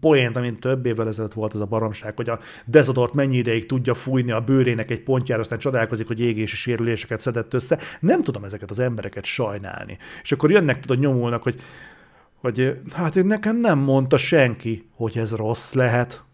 poént, 0.00 0.36
amint 0.36 0.60
több 0.60 0.86
évvel 0.86 1.08
ezelőtt 1.08 1.32
volt 1.32 1.54
ez 1.54 1.60
a 1.60 1.66
baromság, 1.66 2.16
hogy 2.16 2.28
a 2.28 2.38
dezodort 2.64 3.14
mennyi 3.14 3.36
ideig 3.36 3.66
tudja 3.66 3.94
fújni 3.94 4.30
a 4.30 4.40
bőrének 4.40 4.90
egy 4.90 5.02
pontjára, 5.02 5.40
aztán 5.40 5.58
csodálkozik, 5.58 6.06
hogy 6.06 6.20
égési 6.20 6.56
sérüléseket 6.56 7.20
szedett 7.20 7.54
össze. 7.54 7.78
Nem 8.00 8.22
tudom 8.22 8.44
ezeket 8.44 8.70
az 8.70 8.78
embereket 8.78 9.24
sajnálni. 9.24 9.98
És 10.22 10.32
akkor 10.32 10.50
jönnek, 10.50 10.80
tudod, 10.80 10.98
nyomulnak, 10.98 11.42
hogy, 11.42 11.60
hogy 12.34 12.80
hát 12.92 13.16
én 13.16 13.26
nekem 13.26 13.56
nem 13.56 13.78
mondta 13.78 14.16
senki, 14.16 14.88
hogy 14.96 15.18
ez 15.18 15.34
rossz 15.34 15.72
lehet 15.72 16.24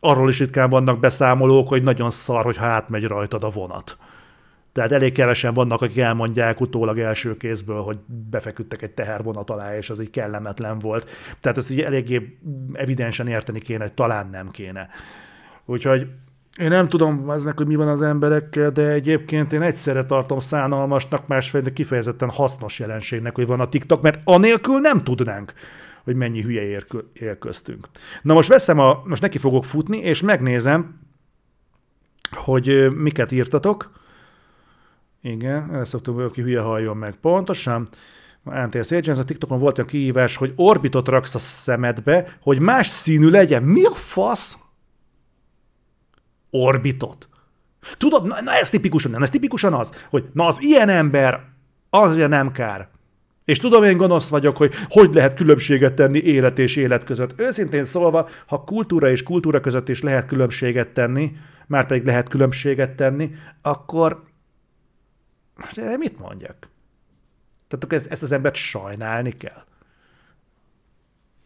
arról 0.00 0.28
is 0.28 0.38
ritkán 0.38 0.70
vannak 0.70 1.00
beszámolók, 1.00 1.68
hogy 1.68 1.82
nagyon 1.82 2.10
szar, 2.10 2.44
hogy 2.44 2.56
átmegy 2.58 3.04
rajtad 3.04 3.44
a 3.44 3.48
vonat. 3.48 3.96
Tehát 4.72 4.92
elég 4.92 5.12
kevesen 5.12 5.54
vannak, 5.54 5.82
akik 5.82 5.98
elmondják 5.98 6.60
utólag 6.60 6.98
első 6.98 7.36
kézből, 7.36 7.82
hogy 7.82 7.98
befeküdtek 8.30 8.82
egy 8.82 8.90
tehervonat 8.90 9.50
alá, 9.50 9.76
és 9.76 9.90
az 9.90 10.00
így 10.00 10.10
kellemetlen 10.10 10.78
volt. 10.78 11.10
Tehát 11.40 11.58
ezt 11.58 11.70
így 11.70 11.80
eléggé 11.80 12.38
evidensen 12.72 13.26
érteni 13.26 13.60
kéne, 13.60 13.82
hogy 13.82 13.92
talán 13.92 14.28
nem 14.30 14.50
kéne. 14.50 14.88
Úgyhogy 15.64 16.06
én 16.60 16.68
nem 16.68 16.88
tudom 16.88 17.28
aznak, 17.28 17.56
hogy 17.56 17.66
mi 17.66 17.74
van 17.74 17.88
az 17.88 18.02
emberekkel, 18.02 18.70
de 18.70 18.88
egyébként 18.88 19.52
én 19.52 19.62
egyszerre 19.62 20.04
tartom 20.04 20.38
szánalmasnak, 20.38 21.26
másfél 21.26 21.72
kifejezetten 21.72 22.30
hasznos 22.30 22.78
jelenségnek, 22.78 23.34
hogy 23.34 23.46
van 23.46 23.60
a 23.60 23.68
TikTok, 23.68 24.02
mert 24.02 24.20
anélkül 24.24 24.78
nem 24.78 25.02
tudnánk 25.02 25.52
hogy 26.08 26.16
mennyi 26.16 26.42
hülye 26.42 26.62
él. 26.62 26.84
Na 28.22 28.34
most 28.34 28.48
veszem 28.48 28.78
a, 28.78 29.02
most 29.04 29.22
neki 29.22 29.38
fogok 29.38 29.64
futni, 29.64 29.98
és 29.98 30.20
megnézem, 30.20 31.00
hogy 32.30 32.90
miket 32.94 33.32
írtatok. 33.32 33.90
Igen, 35.22 35.74
ezt 35.74 35.90
szoktuk, 35.90 36.14
hogy 36.14 36.24
aki 36.24 36.42
hülye 36.42 36.60
halljon 36.60 36.96
meg. 36.96 37.14
Pontosan. 37.14 37.88
NTS 38.42 38.90
Agents, 38.90 39.18
a 39.18 39.24
TikTokon 39.24 39.58
volt 39.58 39.78
olyan 39.78 39.90
kihívás, 39.90 40.36
hogy 40.36 40.52
orbitot 40.56 41.08
raksz 41.08 41.34
a 41.34 41.38
szemedbe, 41.38 42.38
hogy 42.40 42.58
más 42.58 42.86
színű 42.86 43.28
legyen. 43.28 43.62
Mi 43.62 43.84
a 43.84 43.94
fasz? 43.94 44.58
Orbitot. 46.50 47.28
Tudod, 47.96 48.26
na, 48.26 48.42
na 48.42 48.52
ez 48.52 48.70
tipikusan 48.70 49.10
nem, 49.10 49.22
ez 49.22 49.30
tipikusan 49.30 49.74
az, 49.74 50.06
hogy 50.10 50.28
na 50.32 50.46
az 50.46 50.62
ilyen 50.62 50.88
ember, 50.88 51.44
azért 51.90 52.28
nem 52.28 52.52
kár. 52.52 52.88
És 53.48 53.58
tudom, 53.58 53.82
én 53.82 53.96
gonosz 53.96 54.28
vagyok, 54.28 54.56
hogy 54.56 54.74
hogy 54.88 55.14
lehet 55.14 55.34
különbséget 55.34 55.94
tenni 55.94 56.18
élet 56.18 56.58
és 56.58 56.76
élet 56.76 57.04
között. 57.04 57.40
Őszintén 57.40 57.84
szólva, 57.84 58.28
ha 58.46 58.64
kultúra 58.64 59.10
és 59.10 59.22
kultúra 59.22 59.60
között 59.60 59.88
is 59.88 60.02
lehet 60.02 60.26
különbséget 60.26 60.88
tenni, 60.88 61.36
már 61.66 61.86
pedig 61.86 62.04
lehet 62.04 62.28
különbséget 62.28 62.90
tenni, 62.90 63.34
akkor 63.62 64.22
mit 65.98 66.18
mondjak? 66.18 66.68
Tehát 67.68 67.92
ezt, 67.92 68.10
ezt 68.10 68.22
az 68.22 68.32
embert 68.32 68.54
sajnálni 68.54 69.36
kell. 69.36 69.64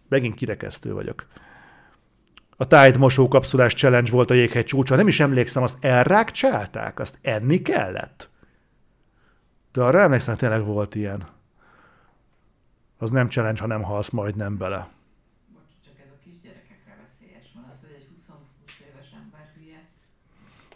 Megint 0.09 0.35
kirekesztő 0.35 0.93
vagyok. 0.93 1.27
A 2.57 2.67
Tide 2.67 2.99
mosókapszulás 2.99 3.75
challenge 3.75 4.11
volt 4.11 4.31
a 4.31 4.35
jéghegy 4.35 4.65
csúcsa. 4.65 4.97
Nem 4.97 5.09
is 5.09 5.21
emlékszem, 5.21 5.63
azt 5.63 5.77
elrákcsálták? 5.81 7.01
Azt 7.01 7.19
enni 7.23 7.63
kellett? 7.63 8.31
De 9.73 9.83
arra 9.83 10.01
emlékszem, 10.01 10.35
tényleg 10.35 10.65
volt 10.65 10.95
ilyen. 10.95 11.41
Az 13.03 13.11
nem 13.11 13.29
challenge, 13.29 13.61
ha 13.61 13.67
nem 13.67 13.83
halsz 13.83 14.11
majd 14.11 14.37
nem 14.37 14.57
bele. 14.57 14.89
Csak 15.85 15.95
ez 15.99 16.11
a 16.15 16.19
kisgyerekekre 16.25 16.97
veszélyes. 17.03 17.47
Van 17.55 17.65
az, 17.71 17.81
hogy 17.81 17.95
egy 17.97 18.07
20 18.15 18.37
éves 18.91 19.09
ember 19.23 19.53
hülye. 19.57 19.81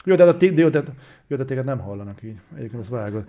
Jó, 0.05 0.15
de, 0.15 0.25
a, 0.25 0.37
jó, 0.61 0.69
de, 0.69 0.83
jó, 1.27 1.37
de 1.37 1.45
téged 1.45 1.65
nem 1.65 1.79
hallanak 1.79 2.23
így. 2.23 2.39
Egyébként 2.57 2.81
azt 2.81 2.91
vágod. 2.91 3.25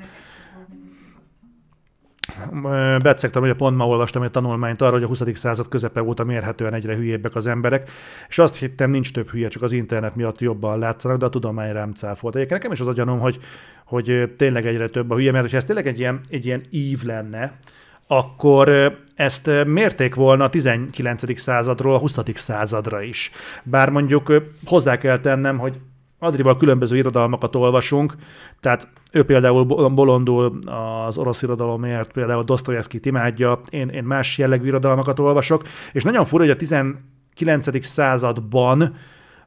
Becegtem, 3.01 3.41
hogy 3.41 3.53
pont 3.53 3.77
ma 3.77 3.87
olvastam 3.87 4.23
egy 4.23 4.31
tanulmányt 4.31 4.81
arra, 4.81 4.91
hogy 4.91 5.03
a 5.03 5.07
20. 5.07 5.23
század 5.33 5.67
közepe 5.67 6.03
óta 6.03 6.23
mérhetően 6.23 6.73
egyre 6.73 6.95
hülyébbek 6.95 7.35
az 7.35 7.47
emberek, 7.47 7.89
és 8.27 8.39
azt 8.39 8.55
hittem, 8.55 8.89
nincs 8.89 9.13
több 9.13 9.29
hülye, 9.29 9.47
csak 9.47 9.61
az 9.61 9.71
internet 9.71 10.15
miatt 10.15 10.39
jobban 10.39 10.79
látszanak, 10.79 11.17
de 11.17 11.25
a 11.25 11.29
tudomány 11.29 11.71
rám 11.71 11.93
cáfolt. 11.93 12.35
Egyébként 12.35 12.59
nekem 12.59 12.75
is 12.75 12.79
az 12.79 12.87
a 12.87 12.93
gyanom, 12.93 13.19
hogy, 13.19 13.39
hogy 13.85 14.33
tényleg 14.37 14.65
egyre 14.65 14.87
több 14.87 15.09
a 15.09 15.15
hülye, 15.15 15.31
mert 15.31 15.51
ha 15.51 15.57
ez 15.57 15.65
tényleg 15.65 15.87
egy 15.87 15.99
ilyen, 15.99 16.21
egy 16.29 16.45
ilyen 16.45 16.61
ív 16.69 17.03
lenne, 17.03 17.59
akkor 18.07 18.97
ezt 19.15 19.49
mérték 19.65 20.15
volna 20.15 20.43
a 20.43 20.49
19. 20.49 21.39
századról 21.39 21.93
a 21.93 21.99
20. 21.99 22.17
századra 22.33 23.01
is. 23.01 23.31
Bár 23.63 23.89
mondjuk 23.89 24.33
hozzá 24.65 24.97
kell 24.97 25.19
tennem, 25.19 25.57
hogy 25.57 25.79
Adrival 26.19 26.57
különböző 26.57 26.97
irodalmakat 26.97 27.55
olvasunk, 27.55 28.15
tehát 28.59 28.87
ő 29.11 29.25
például 29.25 29.63
bolondul 29.89 30.59
az 31.05 31.17
orosz 31.17 31.41
irodalomért, 31.41 32.11
például 32.11 32.43
Dostoyevskit 32.43 33.05
imádja, 33.05 33.61
én, 33.69 33.89
én 33.89 34.03
más 34.03 34.37
jellegű 34.37 34.67
irodalmakat 34.67 35.19
olvasok, 35.19 35.63
és 35.91 36.03
nagyon 36.03 36.25
fura, 36.25 36.43
hogy 36.43 36.51
a 36.51 36.55
19. 36.55 37.85
században 37.85 38.95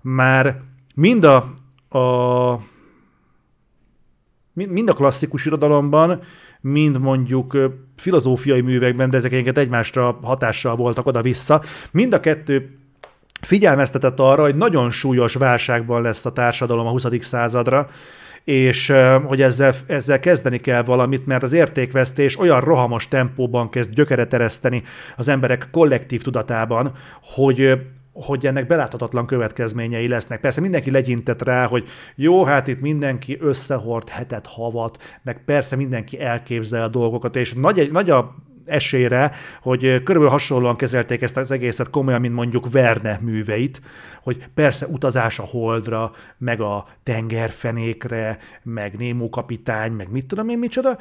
már 0.01 0.61
mind 0.95 1.25
a, 1.25 1.37
a 1.99 2.61
mind 4.53 4.89
a 4.89 4.93
klasszikus 4.93 5.47
irodalomban, 5.47 6.21
mind 6.61 7.01
mondjuk 7.01 7.57
filozófiai 7.97 8.61
művekben, 8.61 9.11
de 9.11 9.17
ezek 9.17 9.33
egyébként 9.33 9.59
egymásra 9.59 10.19
hatással 10.23 10.77
voltak 10.77 11.07
oda-vissza. 11.07 11.63
Mind 11.91 12.13
a 12.13 12.21
kettő 12.21 12.79
figyelmeztetett 13.41 14.21
arra, 14.21 14.43
hogy 14.43 14.57
nagyon 14.57 14.91
súlyos 14.91 15.35
válságban 15.35 16.03
lesz 16.03 16.27
a 16.27 16.33
társadalom 16.33 16.87
a 16.87 16.91
20. 16.91 17.07
századra, 17.21 17.89
és 18.45 18.93
hogy 19.25 19.43
ezzel, 19.43 19.75
ezzel 19.87 20.21
kezdeni 20.21 20.59
kell 20.59 20.83
valamit, 20.83 21.27
mert 21.27 21.43
az 21.43 21.53
értékvesztés 21.53 22.39
olyan 22.39 22.61
rohamos 22.61 23.09
tempóban 23.09 23.69
kezd 23.69 23.95
gyökeret 23.95 24.35
ereszteni 24.35 24.83
az 25.17 25.29
emberek 25.29 25.69
kollektív 25.71 26.23
tudatában, 26.23 26.93
hogy 27.23 27.79
hogy 28.21 28.47
ennek 28.47 28.67
beláthatatlan 28.67 29.27
következményei 29.27 30.09
lesznek. 30.09 30.41
Persze 30.41 30.61
mindenki 30.61 30.91
legyintett 30.91 31.43
rá, 31.43 31.67
hogy 31.67 31.89
jó, 32.15 32.45
hát 32.45 32.67
itt 32.69 32.81
mindenki 32.81 33.39
összehord 33.41 34.09
hetet, 34.09 34.47
havat, 34.47 35.03
meg 35.23 35.45
persze 35.45 35.77
mindenki 35.77 36.21
elképzel 36.21 36.89
dolgokat, 36.89 37.37
és 37.37 37.53
nagy, 37.53 37.91
nagy 37.93 38.11
a 38.11 38.35
esélyre, 38.71 39.33
hogy 39.63 39.81
körülbelül 39.81 40.29
hasonlóan 40.29 40.77
kezelték 40.77 41.23
ezt 41.23 41.37
az 41.37 41.51
egészet 41.51 41.91
komolyan, 41.91 42.21
mint 42.21 42.35
mondjuk 42.35 42.71
Verne 42.71 43.19
műveit, 43.23 43.81
hogy 44.23 44.49
persze 44.55 44.87
utazás 44.87 45.39
a 45.39 45.45
holdra, 45.45 46.13
meg 46.39 46.61
a 46.61 46.87
tengerfenékre, 47.03 48.39
meg 48.63 48.97
Némó 48.97 49.29
kapitány, 49.29 49.93
meg 49.93 50.11
mit 50.11 50.27
tudom 50.27 50.49
én 50.49 50.59
micsoda, 50.59 50.99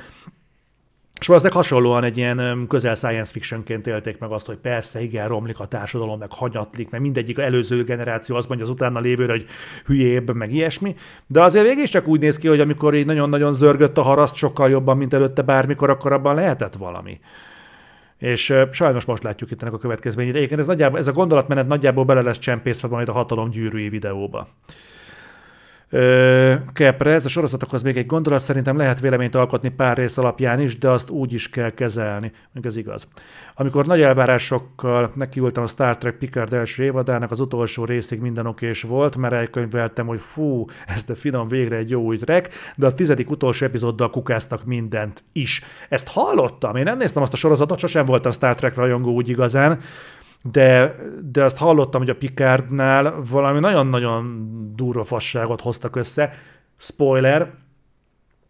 és 1.20 1.28
valószínűleg 1.28 1.62
hasonlóan 1.62 2.04
egy 2.04 2.18
ilyen 2.18 2.66
közel 2.68 2.96
science 2.96 3.32
fictionként 3.32 3.88
élték 3.88 4.18
meg 4.20 4.32
azt, 4.32 4.46
hogy 4.46 4.58
persze, 4.58 5.02
igen, 5.02 5.28
romlik 5.28 5.60
a 5.60 5.68
társadalom, 5.68 6.20
meg 6.20 6.32
hanyatlik, 6.32 6.90
meg 6.90 7.02
mindegyik 7.02 7.38
előző 7.38 7.84
generáció 7.84 8.36
azt 8.36 8.48
mondja 8.48 8.66
az 8.66 8.72
utána 8.72 9.00
lévőre, 9.00 9.32
hogy 9.32 9.46
hülyébb, 9.86 10.36
meg 10.36 10.54
ilyesmi. 10.54 10.96
De 11.28 11.42
azért 11.42 11.66
végig 11.66 11.88
csak 11.88 12.08
úgy 12.08 12.20
néz 12.20 12.38
ki, 12.38 12.48
hogy 12.48 12.60
amikor 12.60 12.94
így 12.94 13.06
nagyon-nagyon 13.06 13.54
zörgött 13.54 13.98
a 13.98 14.02
haraszt 14.02 14.36
sokkal 14.36 14.70
jobban, 14.70 14.98
mint 14.98 15.14
előtte 15.14 15.42
bármikor, 15.42 15.90
akkor 15.90 16.12
abban 16.12 16.36
lehetett 16.36 16.76
valami. 16.76 17.20
És 18.18 18.54
sajnos 18.72 19.06
most 19.06 19.24
látjuk 19.24 19.52
itt 19.52 19.62
ennek 19.62 19.74
a 19.74 19.78
következményét. 19.78 20.36
Egyébként 20.36 20.60
ez, 20.60 20.68
nagyjából, 20.68 21.00
ez 21.00 21.08
a 21.08 21.12
gondolatmenet 21.12 21.68
nagyjából 21.68 22.06
bele 22.06 22.22
lesz 22.22 22.40
csempészve 22.40 22.88
majd 22.88 23.10
a 23.10 23.12
hatalom 23.12 23.50
gyűrűi 23.50 23.90
videóba. 23.90 24.48
Kepre, 26.74 27.12
ez 27.12 27.26
a 27.26 27.30
sorozatokhoz 27.30 27.82
még 27.82 27.98
egy 27.98 28.06
gondolat, 28.06 28.42
szerintem 28.42 28.78
lehet 28.78 29.00
véleményt 29.00 29.36
alkotni 29.36 29.70
pár 29.70 29.98
rész 29.98 30.18
alapján 30.18 30.60
is, 30.60 30.78
de 30.78 30.90
azt 30.90 31.10
úgy 31.10 31.34
is 31.34 31.50
kell 31.50 31.70
kezelni, 31.70 32.32
még 32.52 32.66
ez 32.66 32.76
igaz. 32.76 33.08
Amikor 33.56 33.86
nagy 33.86 34.02
elvárásokkal 34.02 35.12
nekiültem 35.16 35.64
a 35.64 35.68
Star 35.68 35.98
Trek 35.98 36.16
Picard 36.16 36.54
első 36.54 36.84
évadának, 36.84 37.32
az 37.32 37.40
utolsó 37.40 37.86
részig 37.86 38.20
minden 38.20 38.46
okés 38.46 38.82
volt, 38.82 39.16
mert 39.16 39.34
elkönyveltem, 39.34 40.08
hogy 40.08 40.20
fú, 40.20 40.66
ez 40.88 41.04
de 41.04 41.16
finom 41.16 41.48
végre 41.48 41.76
egy 41.76 41.90
jó 41.90 42.02
új 42.02 42.18
trek, 42.18 42.50
de 42.76 42.86
a 42.86 42.94
tizedik 42.94 43.30
utolsó 43.30 43.66
epizóddal 43.66 44.10
kukáztak 44.10 44.66
mindent 44.66 45.24
is. 45.32 45.64
Ezt 45.90 46.08
hallottam, 46.08 46.76
én 46.76 46.84
nem 46.84 46.98
néztem 46.98 47.22
azt 47.22 47.34
a 47.34 47.38
sorozatot, 47.38 47.80
sosem 47.80 48.06
voltam 48.06 48.32
Star 48.32 48.56
Trek 48.56 48.76
rajongó 48.76 49.12
úgy 49.12 49.30
igazán, 49.30 49.80
de, 50.42 50.96
de 51.32 51.44
azt 51.44 51.58
hallottam, 51.58 52.02
hogy 52.02 52.10
a 52.10 52.16
Picardnál 52.16 53.22
valami 53.30 53.60
nagyon-nagyon 53.60 54.46
durva 54.76 55.04
fasságot 55.04 55.62
hoztak 55.62 55.96
össze. 55.96 56.34
Spoiler, 56.78 57.54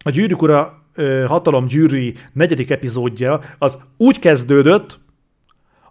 a 0.04 0.10
Gyűrűk 0.10 0.41
Ura 0.41 0.84
hatalom 1.28 1.65
gyűrűi 1.65 2.15
negyedik 2.34 2.69
epizódja 2.69 3.41
az 3.58 3.78
úgy 3.97 4.19
kezdődött, 4.19 4.99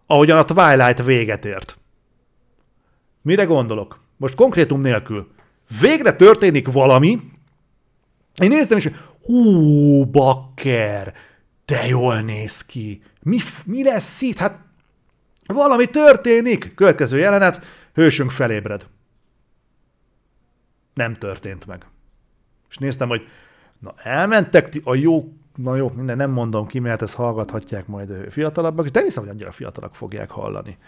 ahogyan 0.06 0.38
a 0.38 0.44
Twilight 0.44 1.04
véget 1.04 1.44
ért. 1.44 1.78
Mire 3.22 3.44
gondolok? 3.44 4.00
Most 4.16 4.34
konkrétum 4.34 4.80
nélkül. 4.80 5.30
Végre 5.80 6.12
történik 6.12 6.72
valami, 6.72 7.18
én 8.42 8.48
néztem 8.48 8.76
is, 8.76 8.88
hú, 9.22 10.04
bakker, 10.04 11.14
de 11.64 11.86
jól 11.86 12.20
néz 12.20 12.64
ki. 12.64 13.02
Mi, 13.22 13.38
mi 13.64 13.84
lesz 13.84 14.20
itt? 14.20 14.38
Hát 14.38 14.67
valami 15.54 15.86
történik! 15.86 16.74
Következő 16.74 17.18
jelenet, 17.18 17.64
hősünk 17.94 18.30
felébred. 18.30 18.86
Nem 20.94 21.14
történt 21.14 21.66
meg. 21.66 21.86
És 22.70 22.76
néztem, 22.76 23.08
hogy 23.08 23.28
na 23.78 23.94
elmentek 24.02 24.68
ti 24.68 24.80
a 24.84 24.94
jó, 24.94 25.32
na 25.56 25.76
jó, 25.76 25.92
minden 25.96 26.16
nem 26.16 26.30
mondom 26.30 26.66
ki, 26.66 26.78
mert 26.78 27.02
ezt 27.02 27.14
hallgathatják 27.14 27.86
majd 27.86 28.30
fiatalabbak, 28.30 28.84
és 28.84 28.90
de 28.90 29.02
hiszem, 29.02 29.22
hogy 29.22 29.32
annyira 29.32 29.52
fiatalak 29.52 29.94
fogják 29.94 30.30
hallani. 30.30 30.78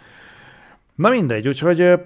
Na 0.94 1.08
mindegy, 1.08 1.48
úgyhogy 1.48 2.00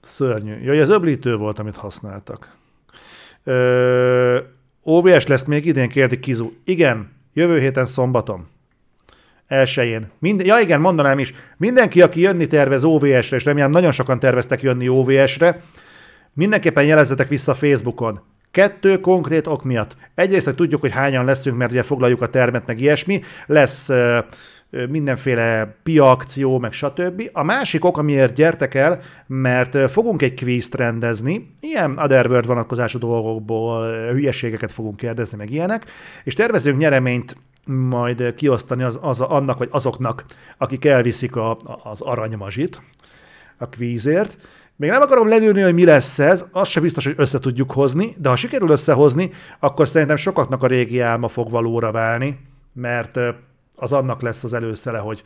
szörnyű. 0.00 0.60
Jaj, 0.60 0.80
ez 0.80 0.88
öblítő 0.88 1.36
volt, 1.36 1.58
amit 1.58 1.76
használtak. 1.76 2.56
Ö, 3.44 4.40
OVS 4.82 5.26
lesz 5.26 5.44
még 5.44 5.66
idén, 5.66 5.88
kérdi 5.88 6.18
Kizu. 6.18 6.52
Igen, 6.64 7.12
jövő 7.32 7.58
héten 7.58 7.86
szombaton 7.86 8.48
elsőjén. 9.46 10.10
Mind, 10.18 10.40
ja 10.40 10.58
igen, 10.58 10.80
mondanám 10.80 11.18
is, 11.18 11.34
mindenki, 11.56 12.02
aki 12.02 12.20
jönni 12.20 12.46
tervez 12.46 12.84
OVS-re, 12.84 13.36
és 13.36 13.44
remélem 13.44 13.70
nagyon 13.70 13.92
sokan 13.92 14.18
terveztek 14.18 14.62
jönni 14.62 14.88
OVS-re, 14.88 15.60
mindenképpen 16.32 16.84
jelezzetek 16.84 17.28
vissza 17.28 17.54
Facebookon. 17.54 18.20
Kettő 18.50 19.00
konkrét 19.00 19.46
ok 19.46 19.64
miatt. 19.64 19.96
Egyrészt, 20.14 20.44
hogy 20.44 20.54
tudjuk, 20.54 20.80
hogy 20.80 20.92
hányan 20.92 21.24
leszünk, 21.24 21.56
mert 21.56 21.70
ugye 21.70 21.82
foglaljuk 21.82 22.22
a 22.22 22.28
termet, 22.28 22.66
meg 22.66 22.80
ilyesmi. 22.80 23.22
Lesz 23.46 23.88
uh, 23.88 24.18
mindenféle 24.88 25.76
pia 25.82 26.10
akció, 26.10 26.58
meg 26.58 26.72
stb. 26.72 27.30
A 27.32 27.42
másik 27.42 27.84
ok, 27.84 27.98
amiért 27.98 28.34
gyertek 28.34 28.74
el, 28.74 29.00
mert 29.26 29.90
fogunk 29.90 30.22
egy 30.22 30.34
kvízt 30.34 30.74
rendezni, 30.74 31.54
ilyen 31.60 31.98
Otherworld 31.98 32.46
vonatkozású 32.46 32.98
dolgokból 32.98 34.08
hülyeségeket 34.10 34.72
fogunk 34.72 34.96
kérdezni, 34.96 35.36
meg 35.36 35.50
ilyenek, 35.50 35.84
és 36.24 36.34
tervezünk 36.34 36.78
nyereményt 36.78 37.36
majd 37.64 38.34
kiosztani 38.34 38.82
az, 38.82 38.98
az, 39.02 39.20
annak 39.20 39.58
vagy 39.58 39.68
azoknak, 39.70 40.24
akik 40.58 40.84
elviszik 40.84 41.36
a, 41.36 41.56
az 41.82 42.00
aranymazsit 42.00 42.80
a 43.58 43.68
kvízért. 43.68 44.38
Még 44.76 44.90
nem 44.90 45.02
akarom 45.02 45.28
lelőni, 45.28 45.60
hogy 45.60 45.74
mi 45.74 45.84
lesz 45.84 46.18
ez, 46.18 46.44
az 46.52 46.68
se 46.68 46.80
biztos, 46.80 47.04
hogy 47.04 47.14
össze 47.16 47.38
tudjuk 47.38 47.72
hozni, 47.72 48.14
de 48.18 48.28
ha 48.28 48.36
sikerül 48.36 48.68
összehozni, 48.68 49.30
akkor 49.58 49.88
szerintem 49.88 50.16
sokaknak 50.16 50.62
a 50.62 50.66
régi 50.66 51.00
álma 51.00 51.28
fog 51.28 51.50
valóra 51.50 51.90
válni, 51.90 52.40
mert 52.72 53.18
az 53.76 53.92
annak 53.92 54.22
lesz 54.22 54.44
az 54.44 54.52
előszele, 54.52 54.98
hogy 54.98 55.22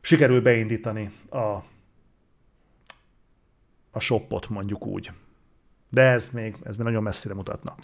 sikerül 0.00 0.40
beindítani 0.40 1.10
a, 1.30 1.64
a 3.90 4.00
shopot, 4.00 4.48
mondjuk 4.48 4.86
úgy. 4.86 5.10
De 5.90 6.02
ez 6.02 6.28
még, 6.32 6.56
ez 6.64 6.76
még 6.76 6.86
nagyon 6.86 7.02
messzire 7.02 7.34
mutatna. 7.34 7.74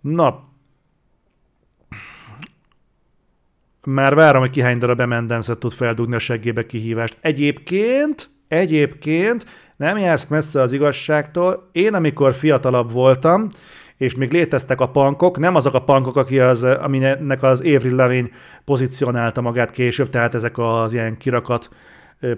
Na, 0.00 0.44
már 3.84 4.14
várom, 4.14 4.40
hogy 4.40 4.50
ki 4.50 4.60
hány 4.60 4.78
darab 4.78 5.00
emendemszet 5.00 5.58
tud 5.58 5.72
feldugni 5.72 6.14
a 6.14 6.18
seggébe 6.18 6.66
kihívást. 6.66 7.16
Egyébként, 7.20 8.30
egyébként 8.48 9.46
nem 9.76 9.98
jársz 9.98 10.26
messze 10.26 10.60
az 10.60 10.72
igazságtól. 10.72 11.68
Én, 11.72 11.94
amikor 11.94 12.34
fiatalabb 12.34 12.92
voltam, 12.92 13.48
és 13.96 14.14
még 14.14 14.32
léteztek 14.32 14.80
a 14.80 14.88
pankok, 14.88 15.38
nem 15.38 15.54
azok 15.54 15.74
a 15.74 15.84
pankok, 15.84 16.16
aki 16.16 16.40
az, 16.40 16.62
aminek 16.62 17.42
az 17.42 17.60
Avril 17.60 17.94
Lavigne 17.94 18.28
pozícionálta 18.64 19.40
magát 19.40 19.70
később, 19.70 20.10
tehát 20.10 20.34
ezek 20.34 20.58
az 20.58 20.92
ilyen 20.92 21.16
kirakat 21.16 21.68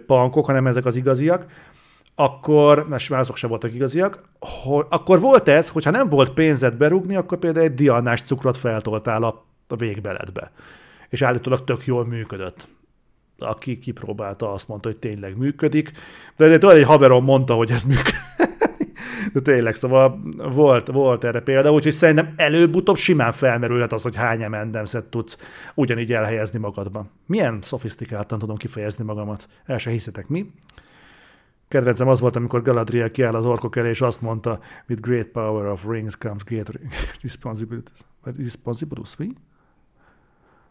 pankok, 0.06 0.46
hanem 0.46 0.66
ezek 0.66 0.86
az 0.86 0.96
igaziak, 0.96 1.46
akkor, 2.14 2.86
na, 2.88 2.96
már 3.10 3.20
azok 3.20 3.36
sem 3.36 3.50
voltak 3.50 3.74
igaziak, 3.74 4.22
akkor 4.88 5.20
volt 5.20 5.48
ez, 5.48 5.68
hogyha 5.68 5.90
nem 5.90 6.08
volt 6.08 6.30
pénzed 6.30 6.76
berúgni, 6.76 7.16
akkor 7.16 7.38
például 7.38 7.64
egy 7.64 7.74
diannás 7.74 8.20
cukrot 8.20 8.56
feltoltál 8.56 9.22
a 9.22 9.44
végbeledbe. 9.76 10.50
És 11.08 11.22
állítólag 11.22 11.64
tök 11.64 11.86
jól 11.86 12.06
működött. 12.06 12.68
Aki 13.38 13.78
kipróbálta, 13.78 14.52
azt 14.52 14.68
mondta, 14.68 14.88
hogy 14.88 14.98
tényleg 14.98 15.36
működik. 15.36 15.92
De 16.36 16.58
tudod, 16.58 16.76
egy 16.76 16.84
haverom 16.84 17.24
mondta, 17.24 17.54
hogy 17.54 17.70
ez 17.70 17.84
működik. 17.84 18.14
De 19.32 19.40
tényleg, 19.40 19.74
szóval 19.74 20.20
volt, 20.36 20.86
volt 20.86 21.24
erre 21.24 21.40
példa, 21.40 21.72
úgyhogy 21.72 21.92
szerintem 21.92 22.32
előbb-utóbb 22.36 22.96
simán 22.96 23.32
felmerülhet 23.32 23.92
az, 23.92 24.02
hogy 24.02 24.16
hány 24.16 24.40
M&M's-et 24.50 25.04
tudsz 25.04 25.38
ugyanígy 25.74 26.12
elhelyezni 26.12 26.58
magadban. 26.58 27.10
Milyen 27.26 27.58
szofisztikáltan 27.62 28.38
tudom 28.38 28.56
kifejezni 28.56 29.04
magamat. 29.04 29.48
El 29.64 29.78
se 29.78 29.90
hiszetek 29.90 30.28
mi. 30.28 30.44
Kedvencem 31.68 32.08
az 32.08 32.20
volt, 32.20 32.36
amikor 32.36 32.62
Galadriel 32.62 33.10
kiáll 33.10 33.34
az 33.34 33.46
orkok 33.46 33.76
elé, 33.76 33.88
és 33.88 34.00
azt 34.00 34.20
mondta, 34.20 34.60
with 34.88 35.02
great 35.02 35.26
power 35.26 35.66
of 35.66 35.84
rings 35.88 36.16
comes 36.16 36.44
great 36.44 36.70
responsibilities. 37.22 37.98
Responsibilities? 38.22 39.16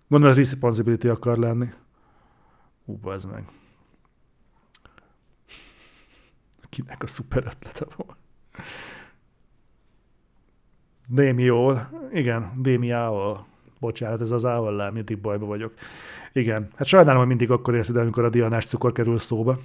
Gondolom, 0.07 0.37
ez 0.37 0.49
responsibility 0.49 1.07
akar 1.07 1.37
lenni. 1.37 1.69
Ú, 2.85 3.11
ez 3.11 3.25
meg. 3.25 3.43
Kinek 6.69 7.03
a 7.03 7.07
szuper 7.07 7.43
ötlete 7.45 7.85
volt. 7.95 8.17
Démiól, 11.07 11.89
igen, 12.11 12.61
Démiával. 12.61 13.45
Bocsánat, 13.79 14.21
ez 14.21 14.31
az 14.31 14.45
ával 14.45 14.91
mindig 14.91 15.21
bajba 15.21 15.45
vagyok. 15.45 15.73
Igen, 16.33 16.69
hát 16.75 16.87
sajnálom, 16.87 17.19
hogy 17.19 17.27
mindig 17.27 17.51
akkor 17.51 17.75
érzed, 17.75 17.95
amikor 17.95 18.23
a 18.23 18.29
dianás 18.29 18.65
cukor 18.65 18.91
kerül 18.91 19.19
szóba. 19.19 19.59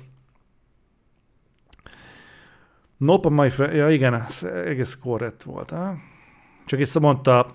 Nope, 2.96 3.29
my 3.29 3.50
friend. 3.50 3.74
Ja, 3.74 3.90
igen, 3.90 4.26
egész 4.42 4.94
korrekt 4.94 5.42
volt. 5.42 5.70
Ha? 5.70 5.94
Csak 6.66 6.81
itt 6.81 6.98
mondta 6.98 7.46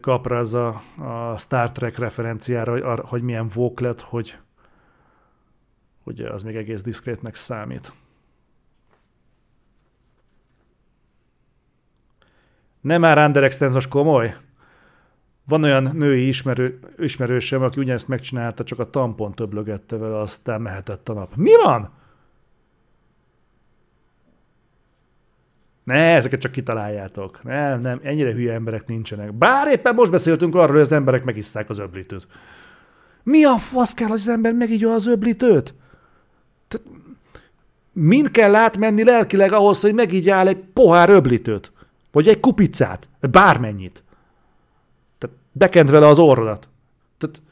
kapra 0.00 0.38
az 0.38 0.54
a, 0.54 0.82
a 0.98 1.38
Star 1.38 1.72
Trek 1.72 1.98
referenciára, 1.98 2.72
hogy, 2.72 3.00
hogy 3.04 3.22
milyen 3.22 3.48
vók 3.54 3.80
lett, 3.80 4.00
hogy, 4.00 4.38
hogy 6.04 6.20
az 6.20 6.42
még 6.42 6.56
egész 6.56 6.82
diszkrétnek 6.82 7.34
számít. 7.34 7.92
Nem 12.80 13.00
már 13.00 13.18
Under 13.18 13.52
komoly? 13.88 14.36
Van 15.46 15.64
olyan 15.64 15.82
női 15.82 16.26
ismerő, 16.26 16.78
ismerősem, 16.98 17.62
aki 17.62 17.80
ugyanezt 17.80 18.08
megcsinálta, 18.08 18.64
csak 18.64 18.78
a 18.78 18.90
tampon 18.90 19.32
töblögette 19.32 19.96
vele, 19.96 20.18
aztán 20.18 20.60
mehetett 20.60 21.08
a 21.08 21.12
nap. 21.12 21.34
Mi 21.36 21.50
van? 21.64 21.90
Ne, 25.86 26.14
ezeket 26.14 26.40
csak 26.40 26.52
kitaláljátok. 26.52 27.42
Nem, 27.42 27.80
nem, 27.80 28.00
ennyire 28.02 28.32
hülye 28.32 28.52
emberek 28.52 28.86
nincsenek. 28.86 29.34
Bár 29.34 29.68
éppen 29.68 29.94
most 29.94 30.10
beszéltünk 30.10 30.54
arról, 30.54 30.72
hogy 30.72 30.80
az 30.80 30.92
emberek 30.92 31.24
megisszák 31.24 31.70
az 31.70 31.78
öblítőt. 31.78 32.26
Mi 33.22 33.44
a 33.44 33.56
fasz 33.56 33.94
kell, 33.94 34.08
hogy 34.08 34.18
az 34.18 34.28
ember 34.28 34.52
megígya 34.52 34.92
az 34.92 35.06
öblítőt? 35.06 35.74
mind 37.96 38.30
kell 38.30 38.54
átmenni 38.54 39.04
lelkileg 39.04 39.52
ahhoz, 39.52 39.80
hogy 39.80 39.94
megígyál 39.94 40.48
egy 40.48 40.56
pohár 40.56 41.10
öblítőt? 41.10 41.72
Vagy 42.12 42.28
egy 42.28 42.40
kupicát? 42.40 43.08
Bármennyit? 43.20 44.02
Tehát 45.18 45.36
bekent 45.52 45.90
vele 45.90 46.06
az 46.06 46.18
orrodat. 46.18 46.68
Tehát... 47.18 47.42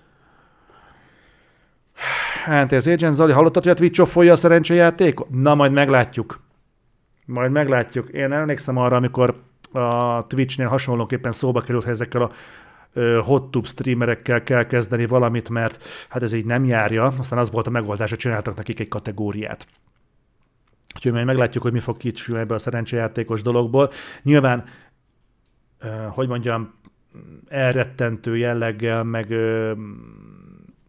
Hát 2.45 2.73
ez 2.73 2.87
Agent 2.87 3.15
Zali, 3.15 3.33
hallottad, 3.33 3.63
hogy 3.63 3.73
a 3.73 3.75
Twitch 3.75 4.17
a 4.17 4.37
szerencsejátékot? 4.37 5.31
Na, 5.31 5.55
majd 5.55 5.73
meglátjuk. 5.73 6.44
Majd 7.25 7.51
meglátjuk. 7.51 8.09
Én 8.09 8.33
emlékszem 8.33 8.77
arra, 8.77 8.97
amikor 8.97 9.43
a 9.73 10.27
Twitch-nél 10.27 10.69
hasonlóképpen 10.69 11.33
szóba 11.33 11.61
került, 11.61 11.85
hogy 11.85 11.93
ezekkel 11.93 12.23
a 12.23 12.33
hot 13.23 13.51
tube 13.51 13.67
streamerekkel 13.67 14.43
kell 14.43 14.67
kezdeni 14.67 15.07
valamit, 15.07 15.49
mert 15.49 15.85
hát 16.09 16.23
ez 16.23 16.33
így 16.33 16.45
nem 16.45 16.65
járja. 16.65 17.15
Aztán 17.19 17.39
az 17.39 17.51
volt 17.51 17.67
a 17.67 17.71
megoldás, 17.71 18.11
hogy 18.11 18.19
csináltak 18.19 18.57
nekik 18.57 18.81
egy 18.81 18.89
kategóriát. 18.89 19.67
Úgyhogy 20.95 21.13
majd 21.13 21.27
meglátjuk, 21.27 21.63
hogy 21.63 21.73
mi 21.73 21.81
fog 21.81 21.97
kicsülni 21.97 22.41
ebből 22.41 22.57
a 22.57 22.61
szerencsejátékos 22.61 23.43
dologból. 23.43 23.91
Nyilván, 24.23 24.65
hogy 26.09 26.29
mondjam, 26.29 26.75
elrettentő 27.49 28.37
jelleggel, 28.37 29.05
meg 29.05 29.35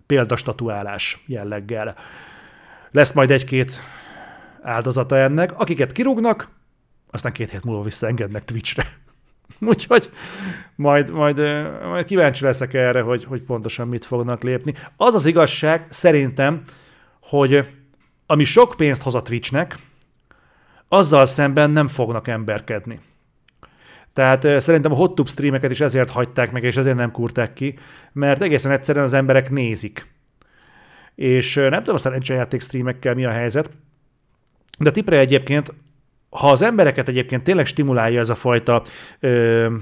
példastatuálás 0.05 1.23
jelleggel. 1.25 1.95
Lesz 2.91 3.13
majd 3.13 3.31
egy-két 3.31 3.81
áldozata 4.65 5.17
ennek. 5.17 5.59
Akiket 5.59 5.91
kirúgnak, 5.91 6.49
aztán 7.11 7.31
két 7.31 7.49
hét 7.49 7.63
múlva 7.63 7.81
visszaengednek 7.81 8.45
Twitchre. 8.45 8.85
Úgyhogy 9.59 10.09
majd, 10.75 11.09
majd, 11.09 11.37
majd 11.83 12.05
kíváncsi 12.05 12.43
leszek 12.43 12.73
erre, 12.73 13.01
hogy, 13.01 13.23
hogy 13.23 13.43
pontosan 13.43 13.87
mit 13.87 14.05
fognak 14.05 14.43
lépni. 14.43 14.73
Az 14.97 15.13
az 15.13 15.25
igazság 15.25 15.85
szerintem, 15.89 16.61
hogy 17.19 17.67
ami 18.25 18.43
sok 18.43 18.73
pénzt 18.77 19.01
hoz 19.01 19.15
a 19.15 19.21
Twitchnek, 19.21 19.77
azzal 20.87 21.25
szemben 21.25 21.71
nem 21.71 21.87
fognak 21.87 22.27
emberkedni. 22.27 22.99
Tehát 24.13 24.61
szerintem 24.61 24.91
a 24.91 24.95
hot 24.95 25.15
tube 25.15 25.29
streameket 25.29 25.71
is 25.71 25.79
ezért 25.79 26.09
hagyták 26.09 26.51
meg, 26.51 26.63
és 26.63 26.77
ezért 26.77 26.95
nem 26.95 27.11
kurták 27.11 27.53
ki, 27.53 27.77
mert 28.11 28.43
egészen 28.43 28.71
egyszerűen 28.71 29.05
az 29.05 29.13
emberek 29.13 29.49
nézik. 29.49 30.07
És 31.15 31.55
nem 31.55 31.79
tudom 31.79 31.95
a 31.95 31.97
szerencsejáték 31.97 32.61
streamekkel 32.61 33.13
mi 33.13 33.25
a 33.25 33.31
helyzet, 33.31 33.71
de 34.79 34.91
tipre 34.91 35.19
egyébként, 35.19 35.73
ha 36.29 36.51
az 36.51 36.61
embereket 36.61 37.07
egyébként 37.07 37.43
tényleg 37.43 37.65
stimulálja 37.65 38.19
ez 38.19 38.29
a 38.29 38.35
fajta 38.35 38.83
ö, 39.19 39.75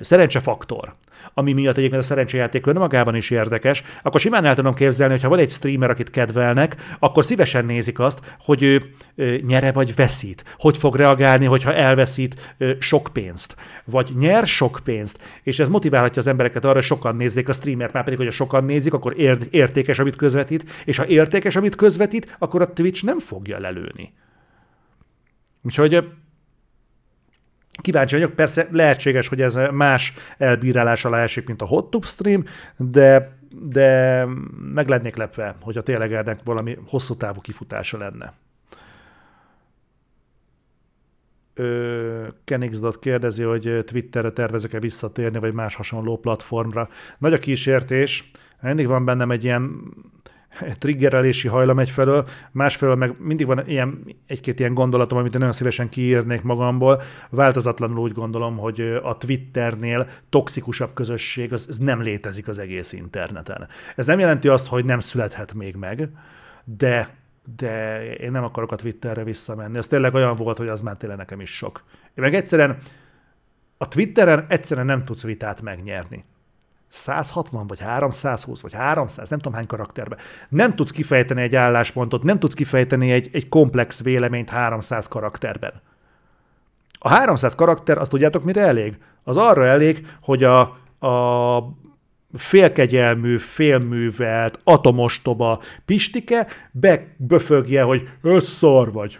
szerencsefaktor, 0.00 0.94
ami 1.38 1.52
miatt 1.52 1.76
egyébként 1.76 2.02
a 2.02 2.04
szerencsejáték 2.04 2.66
önmagában 2.66 3.14
is 3.14 3.30
érdekes, 3.30 3.82
akkor 4.02 4.20
simán 4.20 4.44
el 4.44 4.54
tudom 4.54 4.74
képzelni, 4.74 5.12
hogy 5.12 5.22
ha 5.22 5.28
van 5.28 5.38
egy 5.38 5.50
streamer, 5.50 5.90
akit 5.90 6.10
kedvelnek, 6.10 6.76
akkor 6.98 7.24
szívesen 7.24 7.64
nézik 7.64 7.98
azt, 7.98 8.36
hogy 8.38 8.62
ő 8.62 8.82
nyere 9.46 9.72
vagy 9.72 9.94
veszít. 9.94 10.44
Hogy 10.58 10.76
fog 10.76 10.96
reagálni, 10.96 11.44
hogyha 11.44 11.74
elveszít 11.74 12.56
sok 12.78 13.08
pénzt. 13.12 13.56
Vagy 13.84 14.10
nyer 14.18 14.46
sok 14.46 14.80
pénzt. 14.84 15.22
És 15.42 15.58
ez 15.58 15.68
motiválhatja 15.68 16.20
az 16.20 16.28
embereket 16.28 16.64
arra, 16.64 16.74
hogy 16.74 16.82
sokan 16.82 17.16
nézzék 17.16 17.48
a 17.48 17.52
streamert, 17.52 17.92
már 17.92 18.04
pedig, 18.04 18.18
hogy 18.18 18.32
sokan 18.32 18.64
nézik, 18.64 18.92
akkor 18.92 19.14
értékes, 19.50 19.98
amit 19.98 20.16
közvetít, 20.16 20.70
és 20.84 20.96
ha 20.96 21.06
értékes, 21.06 21.56
amit 21.56 21.74
közvetít, 21.74 22.36
akkor 22.38 22.62
a 22.62 22.72
Twitch 22.72 23.04
nem 23.04 23.18
fogja 23.18 23.58
lelőni. 23.58 24.12
Úgyhogy 25.62 26.04
Kíváncsi 27.80 28.14
vagyok, 28.14 28.34
persze 28.34 28.68
lehetséges, 28.70 29.28
hogy 29.28 29.40
ez 29.40 29.58
más 29.72 30.14
elbírálás 30.38 31.04
alá 31.04 31.22
esik, 31.22 31.46
mint 31.46 31.62
a 31.62 31.66
hot 31.66 31.90
tube 31.90 32.06
stream, 32.06 32.44
de, 32.76 33.38
de 33.50 34.24
meg 34.74 34.88
lennék 34.88 35.16
lepve, 35.16 35.56
hogy 35.60 35.76
a 35.76 35.82
tényleg 35.82 36.12
ennek 36.12 36.38
valami 36.44 36.78
hosszú 36.86 37.16
távú 37.16 37.40
kifutása 37.40 37.98
lenne. 37.98 38.34
Kenixdot 42.44 42.98
kérdezi, 42.98 43.42
hogy 43.42 43.84
Twitterre 43.84 44.30
tervezek-e 44.30 44.80
visszatérni, 44.80 45.38
vagy 45.38 45.52
más 45.52 45.74
hasonló 45.74 46.16
platformra. 46.18 46.88
Nagy 47.18 47.32
a 47.32 47.38
kísértés, 47.38 48.30
mindig 48.60 48.86
van 48.86 49.04
bennem 49.04 49.30
egy 49.30 49.44
ilyen 49.44 49.80
triggerelési 50.78 51.48
hajlam 51.48 51.78
egyfelől, 51.78 52.26
másfelől 52.50 52.94
meg 52.94 53.14
mindig 53.18 53.46
van 53.46 53.68
ilyen, 53.68 54.04
egy-két 54.26 54.58
ilyen 54.58 54.74
gondolatom, 54.74 55.18
amit 55.18 55.32
én 55.32 55.38
nagyon 55.38 55.54
szívesen 55.54 55.88
kiírnék 55.88 56.42
magamból. 56.42 57.02
Változatlanul 57.30 57.98
úgy 57.98 58.12
gondolom, 58.12 58.56
hogy 58.56 58.80
a 59.02 59.16
Twitternél 59.16 60.08
toxikusabb 60.30 60.94
közösség, 60.94 61.52
az, 61.52 61.66
az 61.68 61.78
nem 61.78 62.02
létezik 62.02 62.48
az 62.48 62.58
egész 62.58 62.92
interneten. 62.92 63.68
Ez 63.96 64.06
nem 64.06 64.18
jelenti 64.18 64.48
azt, 64.48 64.66
hogy 64.66 64.84
nem 64.84 65.00
születhet 65.00 65.54
még 65.54 65.76
meg, 65.76 66.08
de 66.64 67.16
de 67.56 68.04
én 68.16 68.30
nem 68.30 68.44
akarok 68.44 68.72
a 68.72 68.76
Twitterre 68.76 69.24
visszamenni. 69.24 69.78
Ez 69.78 69.86
tényleg 69.86 70.14
olyan 70.14 70.36
volt, 70.36 70.58
hogy 70.58 70.68
az 70.68 70.80
már 70.80 70.96
tényleg 70.96 71.18
nekem 71.18 71.40
is 71.40 71.56
sok. 71.56 71.84
Én 72.04 72.24
meg 72.24 72.34
egyszerűen 72.34 72.78
a 73.76 73.88
Twitteren 73.88 74.46
egyszerűen 74.48 74.86
nem 74.86 75.04
tudsz 75.04 75.22
vitát 75.22 75.62
megnyerni. 75.62 76.24
160 76.88 77.66
vagy 77.66 77.80
320 77.80 78.60
vagy 78.60 78.72
300, 78.72 79.28
nem 79.28 79.38
tudom 79.38 79.56
hány 79.56 79.66
karakterbe. 79.66 80.16
Nem 80.48 80.74
tudsz 80.74 80.90
kifejteni 80.90 81.42
egy 81.42 81.56
álláspontot, 81.56 82.22
nem 82.22 82.38
tudsz 82.38 82.54
kifejteni 82.54 83.10
egy, 83.10 83.28
egy 83.32 83.48
komplex 83.48 84.02
véleményt 84.02 84.48
300 84.48 85.08
karakterben. 85.08 85.72
A 86.98 87.08
300 87.08 87.54
karakter, 87.54 87.98
azt 87.98 88.10
tudjátok 88.10 88.44
mire 88.44 88.60
elég? 88.60 88.98
Az 89.24 89.36
arra 89.36 89.64
elég, 89.64 90.06
hogy 90.20 90.44
a, 90.44 90.60
a 91.06 91.76
félkegyelmű, 92.34 93.36
félművelt, 93.36 94.60
atomostoba 94.64 95.62
pistike 95.84 96.46
beböfögje, 96.70 97.82
hogy 97.82 98.08
összor 98.22 98.92
vagy. 98.92 99.18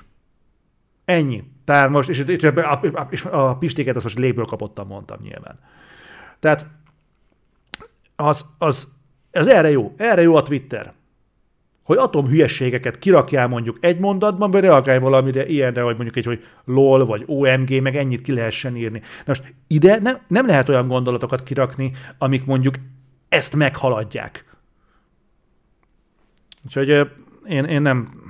Ennyi. 1.05 1.45
Tehát 1.65 1.91
most, 1.91 2.09
és, 2.09 2.19
és 2.19 2.45
a, 2.45 2.81
a, 3.31 3.37
a 3.37 3.57
pistiket 3.57 3.95
azt 3.97 4.05
most 4.05 4.19
légből 4.19 4.45
kapottam, 4.45 4.87
mondtam 4.87 5.19
nyilván. 5.23 5.59
Tehát 6.41 6.67
az, 8.21 8.45
az, 8.59 8.89
az 9.33 9.47
erre 9.47 9.71
jó. 9.71 9.95
Erre 9.97 10.23
jó 10.23 10.37
a 10.37 10.43
Twitter. 10.43 10.93
hogy 11.83 11.97
atom 11.97 12.27
hülyeségeket 12.27 12.99
kirakjál 12.99 13.49
mondjuk 13.49 13.77
egy 13.81 13.99
mondatban, 13.99 14.51
vagy 14.51 14.61
reagálj 14.61 14.99
valamire 14.99 15.47
ilyenre, 15.47 15.83
hogy 15.83 15.95
mondjuk 15.95 16.17
egy, 16.17 16.25
hogy 16.25 16.45
LOL, 16.65 17.07
vagy 17.07 17.23
OMG, 17.27 17.83
meg 17.83 17.97
ennyit 17.97 18.23
ki 18.23 18.33
lehessen 18.33 18.77
írni. 18.77 18.99
Na 18.99 19.25
most 19.27 19.55
ide 19.67 19.99
nem, 19.99 20.19
nem 20.29 20.47
lehet 20.47 20.69
olyan 20.69 20.87
gondolatokat 20.87 21.43
kirakni, 21.43 21.93
amik 22.19 22.45
mondjuk 22.45 22.75
ezt 23.29 23.57
meghaladják. 23.57 24.45
Úgyhogy 26.65 26.89
én, 27.47 27.65
én 27.65 27.83
nem, 27.83 28.28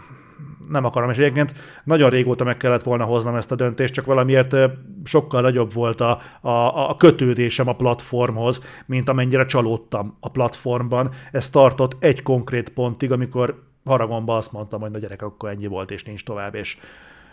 nem 0.68 0.84
akarom, 0.84 1.10
és 1.10 1.16
egyébként 1.16 1.54
nagyon 1.84 2.10
régóta 2.10 2.44
meg 2.44 2.56
kellett 2.56 2.82
volna 2.82 3.04
hoznom 3.04 3.34
ezt 3.34 3.52
a 3.52 3.54
döntést, 3.54 3.94
csak 3.94 4.04
valamiért 4.04 4.56
sokkal 5.04 5.40
nagyobb 5.40 5.72
volt 5.72 6.00
a, 6.00 6.20
a, 6.40 6.88
a 6.90 6.96
kötődésem 6.96 7.68
a 7.68 7.76
platformhoz, 7.76 8.60
mint 8.86 9.08
amennyire 9.08 9.46
csalódtam 9.46 10.16
a 10.20 10.30
platformban. 10.30 11.10
Ez 11.32 11.50
tartott 11.50 11.96
egy 11.98 12.22
konkrét 12.22 12.68
pontig, 12.68 13.12
amikor 13.12 13.62
haragomba 13.84 14.36
azt 14.36 14.52
mondtam, 14.52 14.80
hogy 14.80 14.90
na 14.90 14.98
gyerek, 14.98 15.22
akkor 15.22 15.48
ennyi 15.48 15.66
volt, 15.66 15.90
és 15.90 16.04
nincs 16.04 16.24
tovább, 16.24 16.54
és 16.54 16.78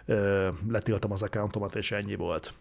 ö, 0.06 0.48
letiltom 0.70 1.12
az 1.12 1.22
accountomat, 1.22 1.76
és 1.76 1.92
ennyi 1.92 2.16
volt. 2.16 2.54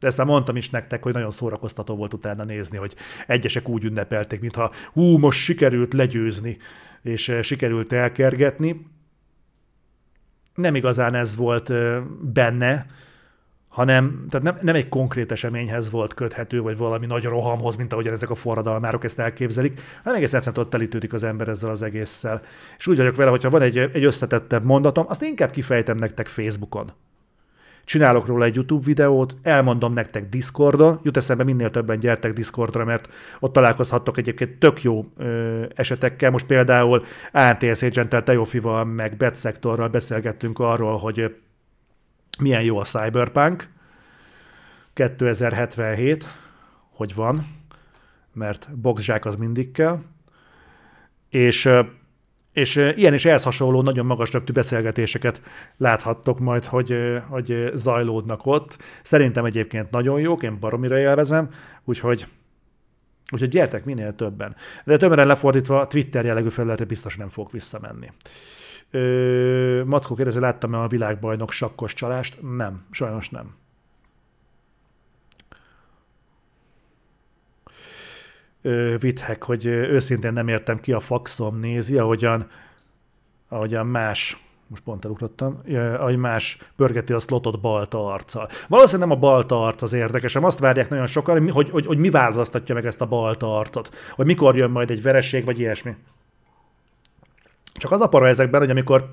De 0.00 0.06
ezt 0.06 0.16
már 0.16 0.26
mondtam 0.26 0.56
is 0.56 0.70
nektek, 0.70 1.02
hogy 1.02 1.12
nagyon 1.12 1.30
szórakoztató 1.30 1.96
volt 1.96 2.14
utána 2.14 2.44
nézni, 2.44 2.76
hogy 2.76 2.94
egyesek 3.26 3.68
úgy 3.68 3.84
ünnepelték, 3.84 4.40
mintha 4.40 4.72
hú, 4.92 5.18
most 5.18 5.38
sikerült 5.38 5.94
legyőzni, 5.94 6.58
és 7.02 7.38
sikerült 7.42 7.92
elkergetni 7.92 8.86
nem 10.56 10.74
igazán 10.74 11.14
ez 11.14 11.36
volt 11.36 11.72
benne, 12.32 12.86
hanem 13.68 14.26
tehát 14.28 14.46
nem, 14.46 14.56
nem 14.60 14.74
egy 14.74 14.88
konkrét 14.88 15.32
eseményhez 15.32 15.90
volt 15.90 16.14
köthető, 16.14 16.60
vagy 16.60 16.76
valami 16.76 17.06
nagy 17.06 17.24
rohamhoz, 17.24 17.76
mint 17.76 17.92
ahogyan 17.92 18.12
ezek 18.12 18.30
a 18.30 18.34
forradalmárok 18.34 19.04
ezt 19.04 19.18
elképzelik, 19.18 19.80
hanem 20.02 20.18
egész 20.18 20.32
egyszerűen 20.32 20.64
ott 20.64 20.70
telítődik 20.70 21.12
az 21.12 21.22
ember 21.22 21.48
ezzel 21.48 21.70
az 21.70 21.82
egésszel. 21.82 22.42
És 22.78 22.86
úgy 22.86 22.96
vagyok 22.96 23.16
vele, 23.16 23.30
hogyha 23.30 23.50
van 23.50 23.62
egy, 23.62 23.78
egy 23.78 24.04
összetettebb 24.04 24.64
mondatom, 24.64 25.04
azt 25.08 25.22
inkább 25.22 25.50
kifejtem 25.50 25.96
nektek 25.96 26.26
Facebookon 26.26 26.92
csinálok 27.86 28.26
róla 28.26 28.44
egy 28.44 28.54
YouTube 28.54 28.84
videót, 28.84 29.36
elmondom 29.42 29.92
nektek 29.92 30.28
Discordon, 30.28 31.00
jut 31.02 31.16
eszembe 31.16 31.44
minél 31.44 31.70
többen 31.70 31.98
gyertek 31.98 32.32
Discordra, 32.32 32.84
mert 32.84 33.08
ott 33.40 33.52
találkozhattok 33.52 34.18
egyébként 34.18 34.58
tök 34.58 34.82
jó 34.82 35.06
ö, 35.16 35.64
esetekkel. 35.74 36.30
Most 36.30 36.46
például 36.46 37.04
ANTS 37.32 37.82
Agent-tel, 37.82 38.22
Teofival, 38.22 38.84
meg 38.84 39.16
Betszektorral 39.16 39.88
beszélgettünk 39.88 40.58
arról, 40.58 40.98
hogy 40.98 41.36
milyen 42.38 42.62
jó 42.62 42.78
a 42.78 42.84
Cyberpunk. 42.84 43.68
2077, 44.94 46.28
hogy 46.90 47.14
van, 47.14 47.46
mert 48.32 48.68
boxzsák 48.76 49.24
az 49.24 49.34
mindig 49.34 49.72
kell, 49.72 49.98
és 51.28 51.68
és 52.56 52.76
ilyen 52.76 53.12
és 53.12 53.24
ehhez 53.24 53.42
hasonló 53.42 53.82
nagyon 53.82 54.06
magas 54.06 54.32
röptű 54.32 54.52
beszélgetéseket 54.52 55.42
láthattok 55.76 56.38
majd, 56.38 56.64
hogy, 56.64 56.96
hogy 57.28 57.70
zajlódnak 57.74 58.46
ott. 58.46 58.78
Szerintem 59.02 59.44
egyébként 59.44 59.90
nagyon 59.90 60.20
jók, 60.20 60.42
én 60.42 60.58
baromira 60.58 60.98
élvezem, 60.98 61.50
úgyhogy 61.84 62.26
Úgyhogy 63.32 63.48
gyertek 63.48 63.84
minél 63.84 64.14
többen. 64.14 64.56
De 64.84 64.96
többen 64.96 65.26
lefordítva 65.26 65.86
Twitter 65.86 66.24
jellegű 66.24 66.48
felületre 66.48 66.84
biztos 66.84 67.16
nem 67.16 67.28
fog 67.28 67.48
visszamenni. 67.50 68.12
Ö, 68.90 69.82
Mackó 69.86 70.14
kérdezi, 70.14 70.40
láttam-e 70.40 70.78
a 70.78 70.88
világbajnok 70.88 71.52
sakkos 71.52 71.94
csalást? 71.94 72.38
Nem, 72.56 72.86
sajnos 72.90 73.30
nem. 73.30 73.54
Vithek, 78.98 79.42
hogy 79.42 79.66
őszintén 79.66 80.32
nem 80.32 80.48
értem 80.48 80.80
ki 80.80 80.92
a 80.92 81.00
faxom 81.00 81.58
nézi, 81.58 81.98
ahogyan, 81.98 82.50
ahogyan 83.48 83.86
más 83.86 84.46
most 84.66 84.82
pont 84.82 85.04
elugrottam, 85.04 85.62
ahogy 85.98 86.16
más 86.16 86.58
pörgeti 86.76 87.12
a 87.12 87.18
slotot 87.18 87.60
balta 87.60 88.06
arccal. 88.06 88.48
Valószínűleg 88.68 89.08
nem 89.08 89.16
a 89.16 89.20
balta 89.20 89.64
arc 89.64 89.82
az 89.82 89.92
érdekes, 89.92 90.36
azt 90.36 90.58
várják 90.58 90.88
nagyon 90.88 91.06
sokan, 91.06 91.50
hogy, 91.50 91.70
hogy, 91.70 91.86
hogy 91.86 91.98
mi 91.98 92.10
választatja 92.10 92.74
meg 92.74 92.86
ezt 92.86 93.00
a 93.00 93.06
balta 93.06 93.58
arcot, 93.58 93.94
hogy 94.10 94.26
mikor 94.26 94.56
jön 94.56 94.70
majd 94.70 94.90
egy 94.90 95.02
vereség, 95.02 95.44
vagy 95.44 95.58
ilyesmi. 95.58 95.94
Csak 97.72 97.90
az 97.90 98.00
a 98.00 98.08
para 98.08 98.28
ezekben, 98.28 98.60
hogy 98.60 98.70
amikor 98.70 99.10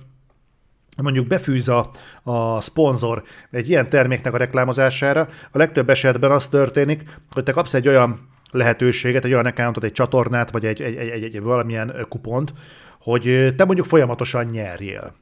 mondjuk 1.02 1.28
befűz 1.28 1.70
a, 1.70 1.90
a 2.24 2.62
szponzor 2.62 3.24
egy 3.52 3.70
ilyen 3.70 3.90
terméknek 3.90 4.34
a 4.34 4.38
reklámozására, 4.38 5.28
a 5.52 5.58
legtöbb 5.58 5.90
esetben 5.90 6.32
az 6.32 6.48
történik, 6.48 7.20
hogy 7.32 7.44
te 7.44 7.52
kapsz 7.52 7.74
egy 7.74 7.88
olyan 7.88 8.32
lehetőséget, 8.54 9.26
egy 9.26 9.34
olyan 9.34 9.46
accountot, 9.46 9.84
egy 9.84 9.92
csatornát, 9.92 10.52
vagy 10.52 10.66
egy, 10.66 10.82
egy, 10.82 10.96
egy, 10.96 11.24
egy, 11.24 11.42
valamilyen 11.42 12.06
kupont, 12.10 12.54
hogy 13.00 13.54
te 13.58 13.66
mondjuk 13.66 13.88
folyamatosan 13.88 14.46
nyerjél. 14.46 15.16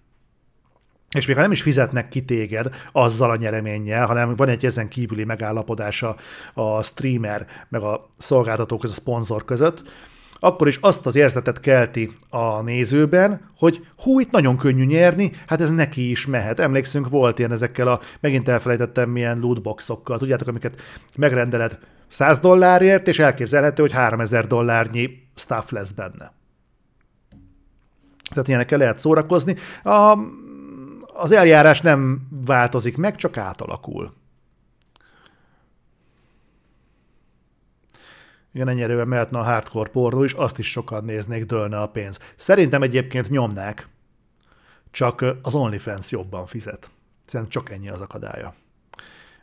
És 1.11 1.25
még 1.25 1.35
ha 1.35 1.41
nem 1.41 1.51
is 1.51 1.61
fizetnek 1.61 2.07
ki 2.07 2.21
téged 2.25 2.75
azzal 2.91 3.31
a 3.31 3.35
nyereménnyel, 3.35 4.05
hanem 4.05 4.35
van 4.35 4.47
egy 4.47 4.65
ezen 4.65 4.87
kívüli 4.87 5.23
megállapodása 5.23 6.15
a 6.53 6.83
streamer 6.83 7.45
meg 7.69 7.81
a 7.81 8.09
szolgáltató 8.17 8.77
között, 8.77 8.97
a 8.97 8.99
szponzor 8.99 9.45
között, 9.45 9.81
akkor 10.43 10.67
is 10.67 10.77
azt 10.81 11.05
az 11.05 11.15
érzetet 11.15 11.59
kelti 11.59 12.15
a 12.29 12.61
nézőben, 12.61 13.49
hogy 13.57 13.85
hú, 13.97 14.19
itt 14.19 14.31
nagyon 14.31 14.57
könnyű 14.57 14.85
nyerni, 14.85 15.31
hát 15.47 15.61
ez 15.61 15.71
neki 15.71 16.09
is 16.09 16.25
mehet. 16.25 16.59
Emlékszünk, 16.59 17.09
volt 17.09 17.39
ilyen 17.39 17.51
ezekkel 17.51 17.87
a, 17.87 17.99
megint 18.19 18.49
elfelejtettem 18.49 19.09
milyen 19.09 19.39
lootboxokkal, 19.39 20.17
tudjátok, 20.17 20.47
amiket 20.47 20.81
megrendeled 21.15 21.79
100 22.11 22.39
dollárért, 22.39 23.07
és 23.07 23.19
elképzelhető, 23.19 23.81
hogy 23.81 23.91
3000 23.91 24.47
dollárnyi 24.47 25.27
stuff 25.35 25.69
lesz 25.69 25.91
benne. 25.91 26.33
Tehát 28.29 28.47
ilyenekkel 28.47 28.77
lehet 28.77 28.99
szórakozni. 28.99 29.55
A, 29.83 30.17
az 31.13 31.31
eljárás 31.31 31.81
nem 31.81 32.27
változik 32.45 32.97
meg, 32.97 33.15
csak 33.15 33.37
átalakul. 33.37 34.13
Igen, 38.53 38.67
ennyire 38.67 39.05
mehetne 39.05 39.39
a 39.39 39.43
hardcore 39.43 39.89
pornó 39.89 40.23
is, 40.23 40.33
azt 40.33 40.57
is 40.57 40.71
sokan 40.71 41.03
néznék, 41.03 41.45
dőlne 41.45 41.81
a 41.81 41.87
pénz. 41.87 42.19
Szerintem 42.35 42.81
egyébként 42.81 43.29
nyomnák, 43.29 43.87
csak 44.91 45.25
az 45.41 45.55
OnlyFans 45.55 46.11
jobban 46.11 46.45
fizet. 46.45 46.91
Szerintem 47.25 47.61
csak 47.61 47.71
ennyi 47.71 47.89
az 47.89 48.01
akadálya. 48.01 48.53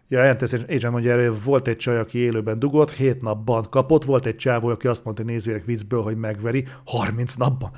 Ja, 0.09 0.23
Entes 0.23 0.53
Agent 0.53 0.91
mondja 0.91 1.13
erre, 1.13 1.31
volt 1.31 1.69
egy 1.69 1.77
csaj, 1.77 1.99
aki 1.99 2.19
élőben 2.19 2.59
dugott, 2.59 2.91
7 2.91 3.23
napban 3.23 3.67
kapott, 3.71 4.05
volt 4.05 4.27
egy 4.27 4.37
csávó, 4.37 4.69
aki 4.69 4.87
azt 4.87 5.05
mondta 5.05 5.23
nézőjének 5.23 5.67
viccből, 5.67 6.03
hogy 6.03 6.17
megveri, 6.17 6.67
30 6.85 7.35
napban. 7.35 7.71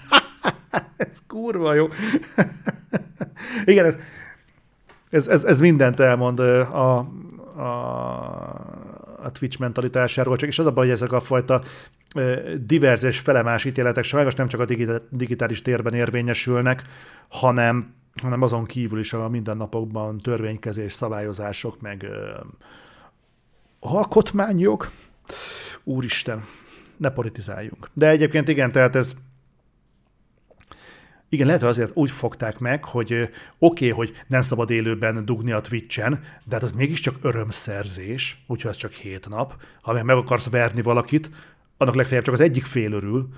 ez 0.96 1.22
kurva 1.26 1.74
jó. 1.74 1.88
Igen, 3.64 3.84
ez, 3.84 3.96
ez, 5.10 5.28
ez, 5.28 5.44
ez 5.44 5.60
mindent 5.60 6.00
elmond 6.00 6.38
a, 6.38 6.96
a, 6.96 6.98
a 9.22 9.32
Twitch 9.32 9.60
mentalitásáról, 9.60 10.36
csak 10.36 10.48
is 10.48 10.58
az 10.58 10.66
a 10.66 10.72
baj, 10.72 10.84
hogy 10.84 10.94
ezek 10.94 11.12
a 11.12 11.20
fajta 11.20 11.62
diverz 12.60 13.04
és 13.04 13.18
felemás 13.18 13.64
ítéletek 13.64 14.04
sajnos 14.04 14.34
nem 14.34 14.48
csak 14.48 14.60
a 14.60 14.66
digitális 15.10 15.62
térben 15.62 15.94
érvényesülnek, 15.94 16.82
hanem 17.28 17.94
hanem 18.14 18.42
azon 18.42 18.64
kívül 18.64 18.98
is 18.98 19.12
a 19.12 19.28
mindennapokban 19.28 20.18
törvénykezés, 20.18 20.92
szabályozások, 20.92 21.80
meg 21.80 22.02
ö, 22.02 22.40
alkotmányjog. 23.80 24.90
Úristen, 25.84 26.44
ne 26.96 27.10
politizáljunk. 27.10 27.90
De 27.92 28.08
egyébként 28.08 28.48
igen, 28.48 28.72
tehát 28.72 28.96
ez 28.96 29.14
igen, 31.32 31.46
lehet, 31.46 31.60
hogy 31.60 31.70
azért 31.70 31.90
úgy 31.94 32.10
fogták 32.10 32.58
meg, 32.58 32.84
hogy 32.84 33.12
oké, 33.12 33.30
okay, 33.58 33.90
hogy 33.90 34.16
nem 34.26 34.40
szabad 34.40 34.70
élőben 34.70 35.24
dugni 35.24 35.52
a 35.52 35.60
Twitch-en, 35.60 36.12
de 36.44 36.54
hát 36.54 36.62
az 36.62 36.72
mégiscsak 36.72 37.16
örömszerzés, 37.22 38.44
úgyhogy 38.46 38.70
ez 38.70 38.76
csak 38.76 38.92
hét 38.92 39.28
nap. 39.28 39.62
Ha 39.82 40.02
meg 40.02 40.16
akarsz 40.16 40.50
verni 40.50 40.82
valakit, 40.82 41.30
annak 41.76 41.94
legfeljebb 41.94 42.24
csak 42.24 42.34
az 42.34 42.40
egyik 42.40 42.64
fél 42.64 42.92
örül, 42.92 43.28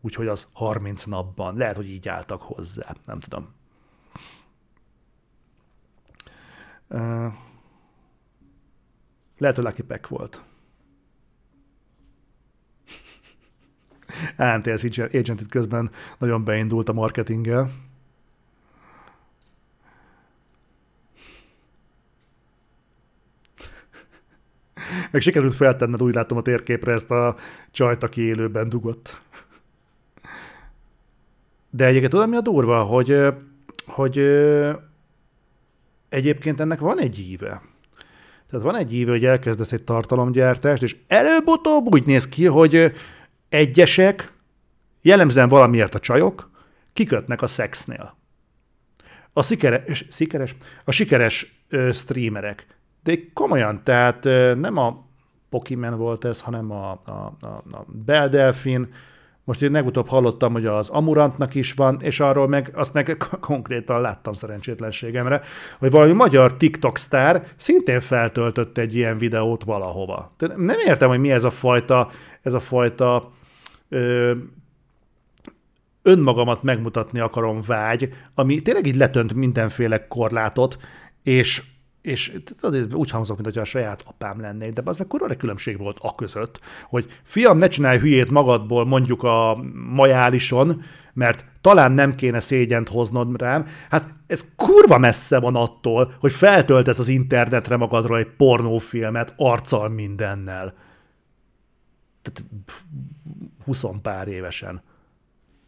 úgyhogy 0.00 0.26
az 0.26 0.46
30 0.52 1.04
napban. 1.04 1.56
Lehet, 1.56 1.76
hogy 1.76 1.88
így 1.90 2.08
álltak 2.08 2.42
hozzá, 2.42 2.94
nem 3.06 3.20
tudom. 3.20 3.48
Uh, 6.88 7.32
lehet, 9.38 9.56
hogy 9.56 9.64
Lucky 9.64 9.82
Pack 9.82 10.08
volt. 10.08 10.42
ANTS 14.36 14.98
Agent 14.98 15.40
itt 15.40 15.50
közben 15.50 15.90
nagyon 16.18 16.44
beindult 16.44 16.88
a 16.88 16.92
marketinggel. 16.92 17.72
Meg 25.10 25.20
sikerült 25.20 25.54
feltenned, 25.54 26.02
úgy 26.02 26.14
látom 26.14 26.38
a 26.38 26.42
térképre 26.42 26.92
ezt 26.92 27.10
a 27.10 27.36
csajt, 27.70 28.02
aki 28.02 28.20
élőben 28.20 28.68
dugott. 28.68 29.20
De 31.70 31.84
egyébként 31.84 32.10
tudom, 32.10 32.30
mi 32.30 32.36
a 32.36 32.40
durva, 32.40 32.82
hogy, 32.82 33.24
hogy 33.86 34.18
egyébként 36.08 36.60
ennek 36.60 36.80
van 36.80 37.00
egy 37.00 37.18
íve. 37.18 37.62
Tehát 38.50 38.64
van 38.64 38.76
egy 38.76 38.94
íve, 38.94 39.10
hogy 39.10 39.24
elkezdesz 39.24 39.72
egy 39.72 39.84
tartalomgyártást, 39.84 40.82
és 40.82 40.96
előbb-utóbb 41.06 41.92
úgy 41.92 42.06
néz 42.06 42.28
ki, 42.28 42.46
hogy 42.46 42.92
egyesek, 43.48 44.32
jellemzően 45.02 45.48
valamiért 45.48 45.94
a 45.94 45.98
csajok, 45.98 46.50
kikötnek 46.92 47.42
a 47.42 47.46
szexnél. 47.46 48.16
A 49.32 49.42
sikeres, 49.42 50.04
sikeres, 50.10 50.54
a 50.84 50.90
sikeres 50.90 51.62
streamerek. 51.92 52.66
De 53.02 53.14
komolyan, 53.34 53.84
tehát 53.84 54.24
nem 54.58 54.76
a 54.76 55.06
Pokémon 55.50 55.98
volt 55.98 56.24
ez, 56.24 56.40
hanem 56.40 56.70
a, 56.70 56.90
a, 56.90 57.36
a, 57.40 57.46
a 57.46 57.84
Bell 57.86 58.28
Delfin, 58.28 58.92
most 59.48 59.62
én 59.62 59.70
legutóbb 59.70 60.08
hallottam, 60.08 60.52
hogy 60.52 60.66
az 60.66 60.88
Amurantnak 60.88 61.54
is 61.54 61.72
van, 61.72 61.98
és 62.00 62.20
arról 62.20 62.48
meg, 62.48 62.70
azt 62.74 62.92
meg 62.92 63.16
konkrétan 63.40 64.00
láttam 64.00 64.32
szerencsétlenségemre, 64.32 65.40
hogy 65.78 65.90
valami 65.90 66.12
magyar 66.12 66.56
TikTok 66.56 66.98
sztár 66.98 67.46
szintén 67.56 68.00
feltöltött 68.00 68.78
egy 68.78 68.94
ilyen 68.94 69.18
videót 69.18 69.64
valahova. 69.64 70.32
Tehát 70.36 70.56
nem 70.56 70.78
értem, 70.86 71.08
hogy 71.08 71.18
mi 71.18 71.30
ez 71.30 71.44
a 71.44 71.50
fajta, 71.50 72.10
ez 72.42 72.52
a 72.52 72.60
fajta 72.60 73.30
ö, 73.88 74.32
önmagamat 76.02 76.62
megmutatni 76.62 77.20
akarom 77.20 77.60
vágy, 77.66 78.12
ami 78.34 78.62
tényleg 78.62 78.86
így 78.86 78.96
letönt 78.96 79.34
mindenféle 79.34 80.06
korlátot, 80.06 80.78
és 81.22 81.62
és 82.02 82.40
úgy 82.92 83.10
hangzott, 83.10 83.40
mint 83.40 83.56
a 83.56 83.64
saját 83.64 84.02
apám 84.06 84.40
lennék, 84.40 84.72
de 84.72 84.82
az 84.84 85.04
kurva 85.08 85.34
különbség 85.34 85.78
volt 85.78 85.98
a 86.00 86.14
között, 86.14 86.60
hogy 86.88 87.06
fiam, 87.22 87.58
ne 87.58 87.68
csinálj 87.68 87.98
hülyét 87.98 88.30
magadból 88.30 88.84
mondjuk 88.84 89.22
a 89.22 89.64
majálison, 89.74 90.82
mert 91.12 91.44
talán 91.60 91.92
nem 91.92 92.14
kéne 92.14 92.40
szégyent 92.40 92.88
hoznod 92.88 93.40
rám. 93.40 93.66
Hát 93.90 94.14
ez 94.26 94.44
kurva 94.56 94.98
messze 94.98 95.38
van 95.38 95.56
attól, 95.56 96.14
hogy 96.20 96.32
feltöltesz 96.32 96.98
az 96.98 97.08
internetre 97.08 97.76
magadról 97.76 98.18
egy 98.18 98.30
pornófilmet 98.36 99.32
arccal 99.36 99.88
mindennel. 99.88 100.74
Tehát 102.22 102.50
20 103.64 103.84
pár 104.02 104.28
évesen. 104.28 104.82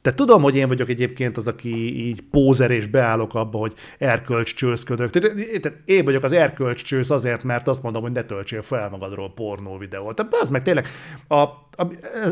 Te 0.03 0.15
tudom, 0.15 0.43
hogy 0.43 0.57
én 0.57 0.69
vagyok 0.69 0.89
egyébként 0.89 1.37
az, 1.37 1.47
aki 1.47 2.07
így 2.07 2.23
pózer 2.31 2.71
és 2.71 2.87
beállok 2.87 3.35
abba, 3.35 3.59
hogy 3.59 3.75
erkölcs 3.99 4.55
csőszködök. 4.55 5.11
Tehát 5.11 5.77
én 5.85 6.05
vagyok 6.05 6.23
az 6.23 6.33
erkölcs 6.33 6.85
csősz 6.85 7.11
azért, 7.11 7.43
mert 7.43 7.69
azt 7.69 7.83
mondom, 7.83 8.03
hogy 8.03 8.13
ne 8.13 8.23
töltsél 8.23 8.63
fel 8.63 8.89
magadról 8.89 9.33
pornó 9.35 9.79
videót. 9.79 10.17
Tehát 10.17 10.35
az 10.41 10.51
meg 10.51 10.63
tényleg, 10.63 10.87
a, 11.29 11.35
a, 11.37 11.87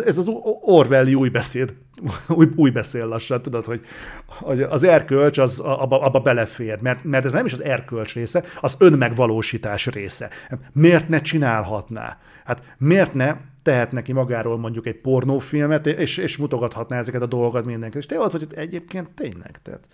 ez 0.05 0.19
az 0.19 0.31
Orwelli 0.61 1.15
új 1.15 1.29
beszéd, 1.29 1.75
új, 2.29 2.47
új 2.57 2.71
beszél 2.71 3.07
lassan, 3.07 3.43
tudod, 3.43 3.65
hogy, 3.65 3.81
hogy 4.27 4.63
az 4.63 4.83
erkölcs 4.83 5.39
az 5.39 5.59
abba, 5.59 6.01
abba 6.01 6.21
belefér, 6.21 6.81
mert, 6.81 7.05
mert 7.05 7.25
ez 7.25 7.33
nem 7.33 7.47
is 7.47 7.53
az 7.53 7.63
erkölcs 7.63 8.15
része, 8.15 8.45
az 8.61 8.77
önmegvalósítás 8.79 9.87
része. 9.87 10.31
Miért 10.73 11.09
ne 11.09 11.21
csinálhatná? 11.21 12.19
Hát 12.45 12.63
miért 12.79 13.15
ne 13.15 13.37
tehet 13.69 13.93
neki 13.93 14.13
magáról 14.13 14.59
mondjuk 14.59 14.87
egy 14.87 15.01
pornófilmet, 15.01 15.87
és, 15.87 16.17
és 16.17 16.37
mutogathatná 16.37 16.99
ezeket 16.99 17.23
a 17.23 17.27
dolgokat 17.27 17.65
mindenki. 17.65 17.99
És 17.99 18.07
te 18.07 18.21
ott 18.21 18.33
vagy, 18.33 18.47
hogy 18.49 18.59
egyébként 18.59 19.11
tényleg. 19.11 19.63
Tehát 19.63 19.87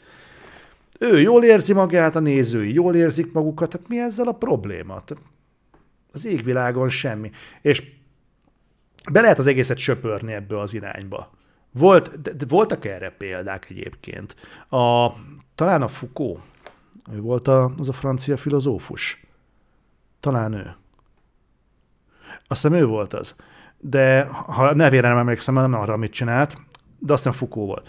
ő 0.98 1.20
jól 1.20 1.44
érzi 1.44 1.72
magát, 1.72 2.16
a 2.16 2.20
nézői 2.20 2.72
jól 2.72 2.94
érzik 2.94 3.32
magukat, 3.32 3.70
tehát 3.70 3.88
mi 3.88 4.00
ezzel 4.00 4.28
a 4.28 4.32
probléma? 4.32 5.02
Tehát 5.04 5.24
az 6.12 6.24
égvilágon 6.24 6.88
semmi. 6.88 7.30
És 7.62 7.82
be 9.12 9.20
lehet 9.20 9.38
az 9.38 9.46
egészet 9.46 9.78
söpörni 9.78 10.32
ebbe 10.32 10.58
az 10.58 10.74
irányba. 10.74 11.30
Volt, 11.70 12.22
de, 12.22 12.32
de 12.32 12.44
voltak 12.48 12.84
erre 12.84 13.10
példák 13.10 13.66
egyébként. 13.70 14.34
A, 14.68 15.10
talán 15.54 15.82
a 15.82 15.88
Foucault, 15.88 16.40
ő 17.12 17.20
volt 17.20 17.48
a, 17.48 17.74
az 17.78 17.88
a 17.88 17.92
francia 17.92 18.36
filozófus. 18.36 19.26
Talán 20.20 20.52
ő. 20.52 20.74
Azt 22.46 22.62
hiszem 22.62 22.72
ő 22.78 22.86
volt 22.86 23.14
az 23.14 23.34
de 23.86 24.28
ha 24.46 24.74
nevére 24.74 25.08
nem 25.08 25.18
emlékszem, 25.18 25.54
nem 25.54 25.74
arra, 25.74 25.92
amit 25.92 26.12
csinált, 26.12 26.58
de 26.98 27.12
aztán 27.12 27.32
Fukó 27.32 27.66
volt. 27.66 27.88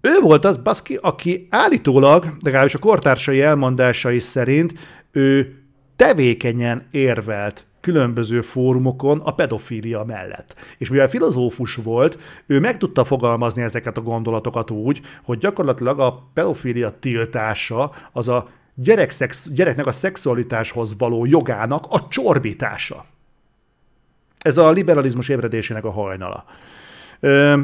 Ő 0.00 0.20
volt 0.20 0.44
az, 0.44 0.56
baszki, 0.56 0.98
aki 1.02 1.46
állítólag, 1.50 2.36
legalábbis 2.44 2.74
a 2.74 2.78
kortársai 2.78 3.42
elmondásai 3.42 4.18
szerint, 4.18 4.72
ő 5.12 5.58
tevékenyen 5.96 6.86
érvelt 6.90 7.66
különböző 7.80 8.40
fórumokon 8.40 9.20
a 9.20 9.34
pedofília 9.34 10.04
mellett. 10.04 10.54
És 10.78 10.88
mivel 10.88 11.08
filozófus 11.08 11.74
volt, 11.74 12.18
ő 12.46 12.60
meg 12.60 12.76
tudta 12.76 13.04
fogalmazni 13.04 13.62
ezeket 13.62 13.96
a 13.96 14.02
gondolatokat 14.02 14.70
úgy, 14.70 15.00
hogy 15.22 15.38
gyakorlatilag 15.38 16.00
a 16.00 16.30
pedofília 16.34 16.98
tiltása 16.98 17.92
az 18.12 18.28
a 18.28 18.48
gyerek 18.74 19.10
szex, 19.10 19.48
gyereknek 19.48 19.86
a 19.86 19.92
szexualitáshoz 19.92 20.98
való 20.98 21.24
jogának 21.24 21.84
a 21.88 22.08
csorbítása. 22.08 23.04
Ez 24.42 24.58
a 24.58 24.70
liberalizmus 24.70 25.28
ébredésének 25.28 25.84
a 25.84 25.90
hajnala. 25.90 26.44
Ö, 27.20 27.60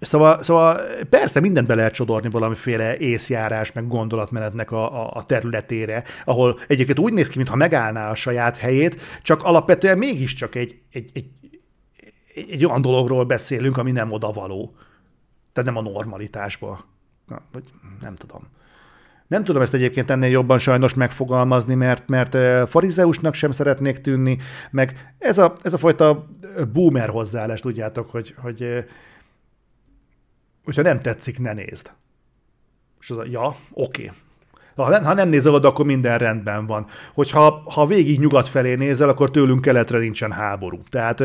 Szóval, 0.00 0.42
szóval 0.42 0.80
persze 1.10 1.40
mindent 1.40 1.66
be 1.66 1.74
lehet 1.74 1.92
csodorni 1.92 2.30
valamiféle 2.30 2.96
észjárás, 2.96 3.72
meg 3.72 3.86
gondolatmenetnek 3.86 4.70
a, 4.70 5.14
a 5.14 5.24
területére, 5.24 6.04
ahol 6.24 6.58
egyébként 6.68 6.98
úgy 6.98 7.12
néz 7.12 7.28
ki, 7.28 7.36
mintha 7.36 7.56
megállná 7.56 8.10
a 8.10 8.14
saját 8.14 8.56
helyét, 8.56 9.00
csak 9.22 9.42
alapvetően 9.42 9.98
mégiscsak 9.98 10.54
egy, 10.54 10.80
egy, 10.90 11.10
egy, 11.12 11.30
egy, 12.50 12.64
olyan 12.64 12.82
dologról 12.82 13.24
beszélünk, 13.24 13.76
ami 13.76 13.90
nem 13.90 14.12
odavaló. 14.12 14.74
Tehát 15.52 15.72
nem 15.74 15.86
a 15.86 15.90
normalitásból. 15.90 16.84
Na, 17.26 17.42
vagy 17.52 17.64
nem 18.00 18.16
tudom. 18.16 18.48
Nem 19.26 19.44
tudom 19.44 19.62
ezt 19.62 19.74
egyébként 19.74 20.10
ennél 20.10 20.30
jobban 20.30 20.58
sajnos 20.58 20.94
megfogalmazni, 20.94 21.74
mert, 21.74 22.08
mert 22.08 22.36
farizeusnak 22.68 23.34
sem 23.34 23.50
szeretnék 23.50 24.00
tűnni, 24.00 24.38
meg 24.70 25.14
ez 25.18 25.38
a, 25.38 25.56
ez 25.62 25.74
a 25.74 25.78
fajta 25.78 26.28
boomer 26.72 27.08
hozzáállás, 27.08 27.60
tudjátok, 27.60 28.10
hogy, 28.10 28.34
hogy 28.36 28.84
hogyha 30.64 30.82
nem 30.82 31.00
tetszik, 31.00 31.38
ne 31.38 31.52
nézd. 31.52 31.90
És 33.00 33.10
az 33.10 33.16
a, 33.16 33.24
ja, 33.30 33.56
oké. 33.70 34.12
Ha 34.76 34.88
nem, 34.88 35.04
ha 35.04 35.14
nem 35.14 35.28
nézel 35.28 35.54
oda, 35.54 35.68
akkor 35.68 35.84
minden 35.84 36.18
rendben 36.18 36.66
van. 36.66 36.86
Hogyha 37.14 37.62
ha 37.64 37.86
végig 37.86 38.20
nyugat 38.20 38.48
felé 38.48 38.74
nézel, 38.74 39.08
akkor 39.08 39.30
tőlünk 39.30 39.60
keletre 39.60 39.98
nincsen 39.98 40.32
háború. 40.32 40.78
Tehát 40.90 41.20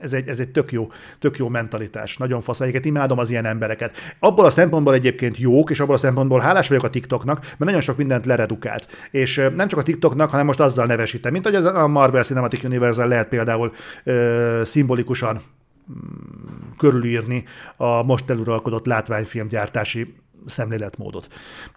ez 0.00 0.12
egy, 0.12 0.28
ez 0.28 0.40
egy 0.40 0.48
tök, 0.48 0.72
jó, 0.72 0.90
tök 1.18 1.36
jó 1.36 1.48
mentalitás. 1.48 2.16
Nagyon 2.16 2.40
fasz. 2.40 2.60
Egyiket 2.60 2.84
imádom 2.84 3.18
az 3.18 3.30
ilyen 3.30 3.44
embereket. 3.44 3.96
Abból 4.18 4.44
a 4.44 4.50
szempontból 4.50 4.94
egyébként 4.94 5.38
jók, 5.38 5.70
és 5.70 5.80
abból 5.80 5.94
a 5.94 5.98
szempontból 5.98 6.40
hálás 6.40 6.68
vagyok 6.68 6.84
a 6.84 6.90
TikToknak, 6.90 7.40
mert 7.40 7.58
nagyon 7.58 7.80
sok 7.80 7.96
mindent 7.96 8.26
leredukált. 8.26 9.08
És 9.10 9.48
nem 9.56 9.68
csak 9.68 9.78
a 9.78 9.82
TikToknak, 9.82 10.30
hanem 10.30 10.46
most 10.46 10.60
azzal 10.60 10.86
nevesítem, 10.86 11.32
mint 11.32 11.44
hogy 11.44 11.54
az 11.54 11.64
a 11.64 11.86
Marvel 11.86 12.22
Cinematic 12.22 12.64
Universe 12.64 13.04
lehet 13.04 13.28
például 13.28 13.72
ö, 14.04 14.60
szimbolikusan 14.64 15.42
mm, 15.90 16.70
körülírni 16.78 17.44
a 17.76 18.02
most 18.02 18.30
eluralkodott 18.30 18.86
látványfilmgyártási 18.86 20.14
szemléletmódot. 20.46 21.28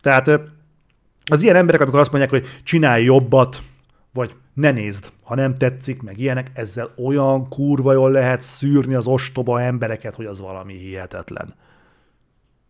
Tehát 0.01 0.41
az 1.29 1.43
ilyen 1.43 1.55
emberek, 1.55 1.81
amikor 1.81 1.99
azt 1.99 2.11
mondják, 2.11 2.31
hogy 2.31 2.47
csinálj 2.63 3.03
jobbat, 3.03 3.61
vagy 4.13 4.35
ne 4.53 4.71
nézd, 4.71 5.11
ha 5.23 5.35
nem 5.35 5.55
tetszik, 5.55 6.01
meg 6.01 6.19
ilyenek, 6.19 6.51
ezzel 6.53 6.93
olyan 7.05 7.49
kurva 7.49 7.93
jól 7.93 8.11
lehet 8.11 8.41
szűrni 8.41 8.95
az 8.95 9.07
ostoba 9.07 9.61
embereket, 9.61 10.15
hogy 10.15 10.25
az 10.25 10.39
valami 10.39 10.73
hihetetlen. 10.73 11.53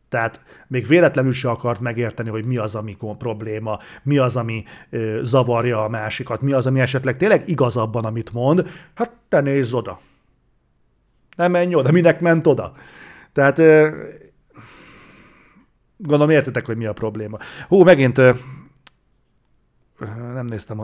Tehát 0.09 0.43
még 0.67 0.87
véletlenül 0.87 1.31
se 1.31 1.49
akart 1.49 1.79
megérteni, 1.79 2.29
hogy 2.29 2.45
mi 2.45 2.57
az, 2.57 2.75
ami 2.75 2.97
probléma, 3.17 3.79
mi 4.03 4.17
az, 4.17 4.35
ami 4.35 4.63
ö, 4.89 5.19
zavarja 5.23 5.83
a 5.83 5.89
másikat, 5.89 6.41
mi 6.41 6.51
az, 6.51 6.67
ami 6.67 6.79
esetleg 6.79 7.17
tényleg 7.17 7.49
igaz 7.49 7.77
abban, 7.77 8.05
amit 8.05 8.33
mond. 8.33 8.69
Hát 8.93 9.11
te 9.29 9.41
nézz 9.41 9.73
oda. 9.73 9.99
Nem 11.35 11.51
menj 11.51 11.75
oda, 11.75 11.91
minek 11.91 12.19
ment 12.19 12.47
oda? 12.47 12.73
Tehát 13.33 13.59
ö, 13.59 13.89
Gondolom 16.01 16.29
értitek, 16.29 16.65
hogy 16.65 16.77
mi 16.77 16.85
a 16.85 16.93
probléma. 16.93 17.37
Hú, 17.67 17.83
megint 17.83 18.17
nem 20.33 20.45
néztem 20.45 20.79
a, 20.79 20.83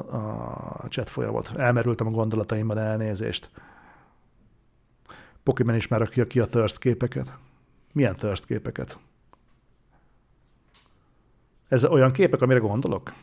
a 0.84 0.88
chat 0.90 1.10
folyamot. 1.10 1.52
Elmerültem 1.58 2.08
a 2.08 2.12
gondolataimban, 2.12 2.78
elnézést. 2.78 3.50
Pokémon 5.44 5.76
is 5.76 5.88
már 5.88 6.00
rakja 6.00 6.28
ki 6.28 6.40
a 6.40 6.46
thirst 6.46 6.78
képeket. 6.78 7.38
Milyen 7.94 8.16
thirst 8.16 8.46
képeket? 8.46 8.98
Ez 11.68 11.86
olyan 11.86 12.12
képek, 12.12 12.42
amire 12.42 12.60
gondolok? 12.60 13.14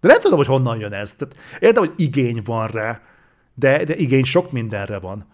De 0.00 0.08
nem 0.08 0.20
tudom, 0.20 0.38
hogy 0.38 0.46
honnan 0.46 0.78
jön 0.78 0.92
ez. 0.92 1.14
Tehát 1.14 1.36
értem, 1.58 1.84
hogy 1.86 2.00
igény 2.00 2.42
van 2.44 2.66
rá, 2.66 3.02
de, 3.54 3.84
de 3.84 3.96
igény 3.96 4.24
sok 4.24 4.52
mindenre 4.52 4.98
van. 4.98 5.26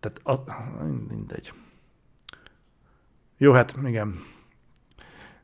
Tehát 0.00 0.20
a, 0.24 0.52
mindegy. 1.08 1.52
Jó, 3.36 3.52
hát 3.52 3.74
igen. 3.84 4.34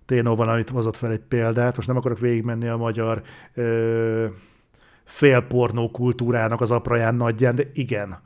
Ténó 0.06 0.34
van, 0.34 0.48
amit 0.48 0.68
hozott 0.68 0.96
fel 0.96 1.10
egy 1.10 1.20
példát, 1.28 1.76
most 1.76 1.88
nem 1.88 1.96
akarok 1.96 2.18
végigmenni 2.18 2.68
a 2.68 2.76
magyar 2.76 3.22
ö, 3.54 4.26
félpornó 5.04 5.90
kultúrának 5.90 6.60
az 6.60 6.70
apraján 6.70 7.14
nagyján, 7.14 7.54
de 7.54 7.70
igen. 7.74 8.18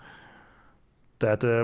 Tehát 1.17 1.43
ö, 1.43 1.63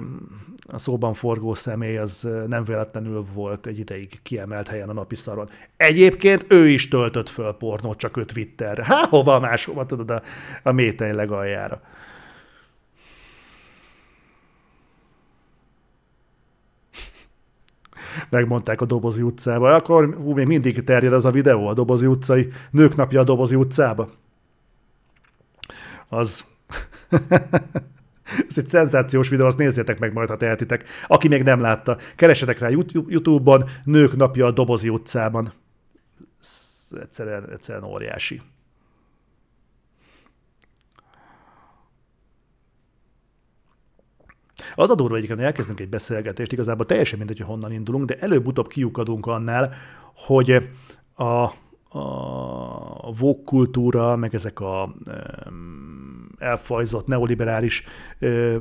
a 0.66 0.78
szóban 0.78 1.14
forgó 1.14 1.54
személy 1.54 1.96
az 1.96 2.28
nem 2.46 2.64
véletlenül 2.64 3.24
volt 3.34 3.66
egy 3.66 3.78
ideig 3.78 4.22
kiemelt 4.22 4.68
helyen 4.68 4.88
a 4.88 4.92
napi 4.92 5.14
szaron. 5.14 5.48
Egyébként 5.76 6.44
ő 6.48 6.68
is 6.68 6.88
töltött 6.88 7.28
föl 7.28 7.52
pornót, 7.52 7.98
csak 7.98 8.16
ő 8.16 8.24
Twitterre. 8.24 8.84
Há, 8.84 9.06
hova 9.08 9.38
máshova, 9.38 9.86
tudod, 9.86 10.10
a, 10.10 10.22
a 10.62 10.72
méteny 10.72 11.14
legaljára. 11.14 11.80
Megmondták 18.28 18.80
a 18.80 18.84
Dobozi 18.84 19.22
utcába. 19.22 19.74
Akkor 19.74 20.14
hú, 20.14 20.32
még 20.32 20.46
mindig 20.46 20.84
terjed 20.84 21.12
az 21.12 21.24
a 21.24 21.30
videó 21.30 21.66
a 21.66 21.74
Dobozi 21.74 22.06
utcai, 22.06 22.48
nők 22.70 22.96
napja 22.96 23.20
a 23.20 23.24
Dobozi 23.24 23.54
utcába. 23.54 24.10
Az... 26.08 26.44
Ez 28.48 28.58
egy 28.58 28.68
szenzációs 28.68 29.28
videó, 29.28 29.46
azt 29.46 29.58
nézzétek 29.58 29.98
meg 29.98 30.12
majd, 30.12 30.28
ha 30.28 30.36
tehetitek. 30.36 30.84
Aki 31.06 31.28
még 31.28 31.42
nem 31.42 31.60
látta, 31.60 31.96
keresetek 32.16 32.58
rá 32.58 32.68
YouTube-on, 32.68 33.64
Nők 33.84 34.16
napja 34.16 34.46
a 34.46 34.50
Dobozi 34.50 34.88
utcában. 34.88 35.52
Ez 36.40 36.88
egyszerűen, 37.00 37.50
egyszerűen 37.50 37.84
óriási. 37.84 38.42
Az 44.74 44.90
a 44.90 44.94
durva 44.94 45.14
egyébként, 45.14 45.38
hogy 45.38 45.48
elkezdünk 45.48 45.80
egy 45.80 45.88
beszélgetést, 45.88 46.52
igazából 46.52 46.86
teljesen 46.86 47.18
mindegy, 47.18 47.38
hogy 47.38 47.46
honnan 47.46 47.72
indulunk, 47.72 48.04
de 48.04 48.16
előbb-utóbb 48.18 48.68
kiukadunk 48.68 49.26
annál, 49.26 49.74
hogy 50.14 50.68
a, 51.14 51.52
a 53.02 53.12
vók 53.18 53.44
kultúra, 53.44 54.16
meg 54.16 54.34
ezek 54.34 54.60
a 54.60 54.94
elfajzott 56.38 57.06
neoliberális 57.06 57.84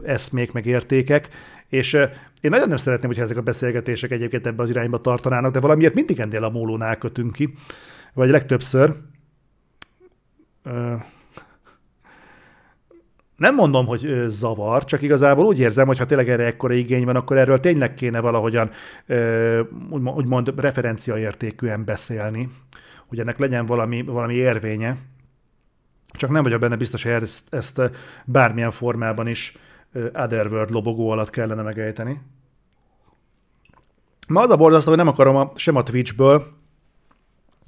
eszmék, 0.03 0.51
meg 0.51 0.65
értékek, 0.65 1.29
és 1.67 1.93
én 2.41 2.49
nagyon 2.49 2.67
nem 2.67 2.77
szeretném, 2.77 3.07
hogyha 3.07 3.23
ezek 3.23 3.37
a 3.37 3.41
beszélgetések 3.41 4.11
egyébként 4.11 4.47
ebbe 4.47 4.63
az 4.63 4.69
irányba 4.69 5.01
tartanának, 5.01 5.51
de 5.51 5.59
valamiért 5.59 5.93
mindig 5.93 6.19
ennél 6.19 6.43
a 6.43 6.49
mólónál 6.49 6.97
kötünk 6.97 7.33
ki, 7.33 7.53
vagy 8.13 8.29
legtöbbször. 8.29 8.95
Nem 13.41 13.55
mondom, 13.55 13.85
hogy 13.85 14.23
zavar, 14.27 14.85
csak 14.85 15.01
igazából 15.01 15.45
úgy 15.45 15.59
érzem, 15.59 15.87
hogy 15.87 15.97
ha 15.97 16.05
tényleg 16.05 16.29
erre 16.29 16.45
ekkora 16.45 16.73
igény 16.73 17.05
van, 17.05 17.15
akkor 17.15 17.37
erről 17.37 17.59
tényleg 17.59 17.93
kéne 17.93 18.19
valahogyan 18.19 18.69
úgymond 19.89 20.59
referenciaértékűen 20.59 21.85
beszélni, 21.85 22.49
hogy 23.07 23.19
ennek 23.19 23.37
legyen 23.37 23.65
valami, 23.65 24.01
valami 24.01 24.33
érvénye. 24.33 24.97
Csak 26.07 26.29
nem 26.29 26.43
vagyok 26.43 26.59
benne 26.59 26.75
biztos, 26.75 27.03
hogy 27.03 27.11
ezt, 27.11 27.53
ezt 27.53 27.81
bármilyen 28.25 28.71
formában 28.71 29.27
is 29.27 29.57
Otherworld 29.93 30.71
lobogó 30.71 31.09
alatt 31.09 31.29
kellene 31.29 31.61
megejteni. 31.61 32.21
Ma 34.27 34.41
az 34.41 34.49
a 34.49 34.57
borzasztó, 34.57 34.89
hogy 34.89 34.97
nem 34.97 35.07
akarom 35.07 35.35
a, 35.35 35.51
sem 35.55 35.75
a 35.75 35.83
Twitchből, 35.83 36.47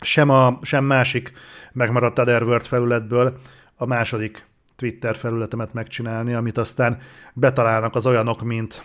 sem, 0.01 0.30
a, 0.30 0.59
sem 0.61 0.86
másik 0.86 1.32
megmaradt 1.71 2.19
Otherworld 2.19 2.65
felületből 2.65 3.38
a 3.76 3.86
második 3.86 4.51
Twitter 4.84 5.15
felületemet 5.15 5.73
megcsinálni, 5.73 6.34
amit 6.34 6.57
aztán 6.57 7.01
betalálnak 7.34 7.95
az 7.95 8.05
olyanok, 8.05 8.41
mint 8.41 8.84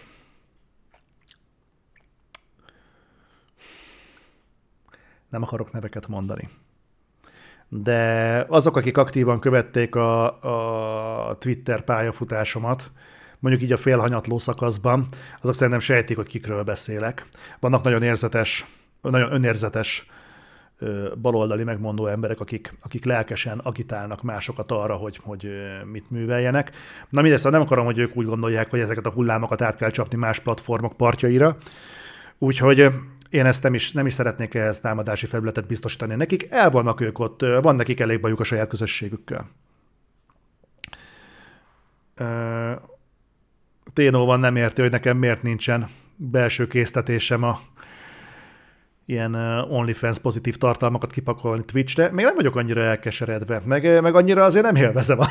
nem 5.28 5.42
akarok 5.42 5.72
neveket 5.72 6.09
mondani. 6.09 6.49
De 7.68 8.44
azok, 8.49 8.76
akik 8.76 8.96
aktívan 8.96 9.40
követték 9.40 9.94
a, 9.94 11.28
a 11.30 11.38
Twitter 11.38 11.84
pályafutásomat, 11.84 12.90
mondjuk 13.38 13.62
így 13.62 13.72
a 13.72 13.76
félhanyatló 13.76 14.38
szakaszban, 14.38 15.07
azok 15.40 15.55
szerintem 15.55 15.80
sejtik, 15.80 16.16
hogy 16.16 16.28
kikről 16.28 16.62
beszélek. 16.62 17.26
Vannak 17.61 17.82
nagyon 17.82 18.03
érzetes, 18.03 18.66
nagyon 19.01 19.32
önérzetes 19.32 20.07
baloldali 21.20 21.64
megmondó 21.64 22.07
emberek, 22.07 22.41
akik, 22.41 22.74
akik 22.83 23.05
lelkesen 23.05 23.59
agitálnak 23.59 24.22
másokat 24.22 24.72
arra, 24.72 24.95
hogy, 24.95 25.20
hogy 25.22 25.51
mit 25.93 26.11
műveljenek. 26.11 26.70
Na 27.09 27.20
mindezt, 27.20 27.43
szóval 27.43 27.59
nem 27.59 27.68
akarom, 27.68 27.85
hogy 27.85 27.99
ők 27.99 28.16
úgy 28.16 28.26
gondolják, 28.26 28.70
hogy 28.70 28.81
ezeket 28.81 29.07
a 29.07 29.11
hullámokat 29.11 29.62
át 29.62 29.76
kell 29.76 29.91
csapni 29.91 30.16
más 30.16 30.39
platformok 30.41 30.97
partjaira. 30.97 31.57
Úgyhogy 32.39 32.91
én 33.31 33.47
ezt 33.47 33.62
nem 33.62 33.74
is, 33.74 33.93
nem 33.93 34.07
is 34.07 34.12
szeretnék 34.12 34.55
ehhez 34.55 34.81
támadási 34.81 35.26
felületet 35.26 35.66
biztosítani 35.66 36.14
nekik. 36.14 36.47
El 36.51 36.70
vannak 36.70 37.01
ők 37.01 37.18
ott, 37.18 37.41
van 37.41 37.76
nekik 37.76 38.01
elég 38.01 38.20
bajuk 38.20 38.41
a 38.41 38.45
saját 38.45 38.68
közösségükkel. 38.68 39.51
Ténó 43.93 44.24
van 44.24 44.41
nem 44.41 44.57
érti, 44.57 44.81
hogy 44.81 44.91
nekem 44.91 45.16
miért 45.16 45.43
nincsen 45.43 45.89
belső 46.16 46.66
késztetésem 46.66 47.43
a 47.43 47.61
ilyen 49.09 49.34
OnlyFans 49.70 50.18
pozitív 50.18 50.56
tartalmakat 50.56 51.11
kipakolni 51.11 51.64
Twitch-re. 51.64 52.11
Még 52.12 52.24
nem 52.24 52.34
vagyok 52.34 52.56
annyira 52.56 52.80
elkeseredve, 52.80 53.62
meg, 53.64 54.02
meg 54.02 54.14
annyira 54.14 54.44
azért 54.44 54.64
nem 54.64 54.74
élvezem 54.74 55.20
a, 55.20 55.26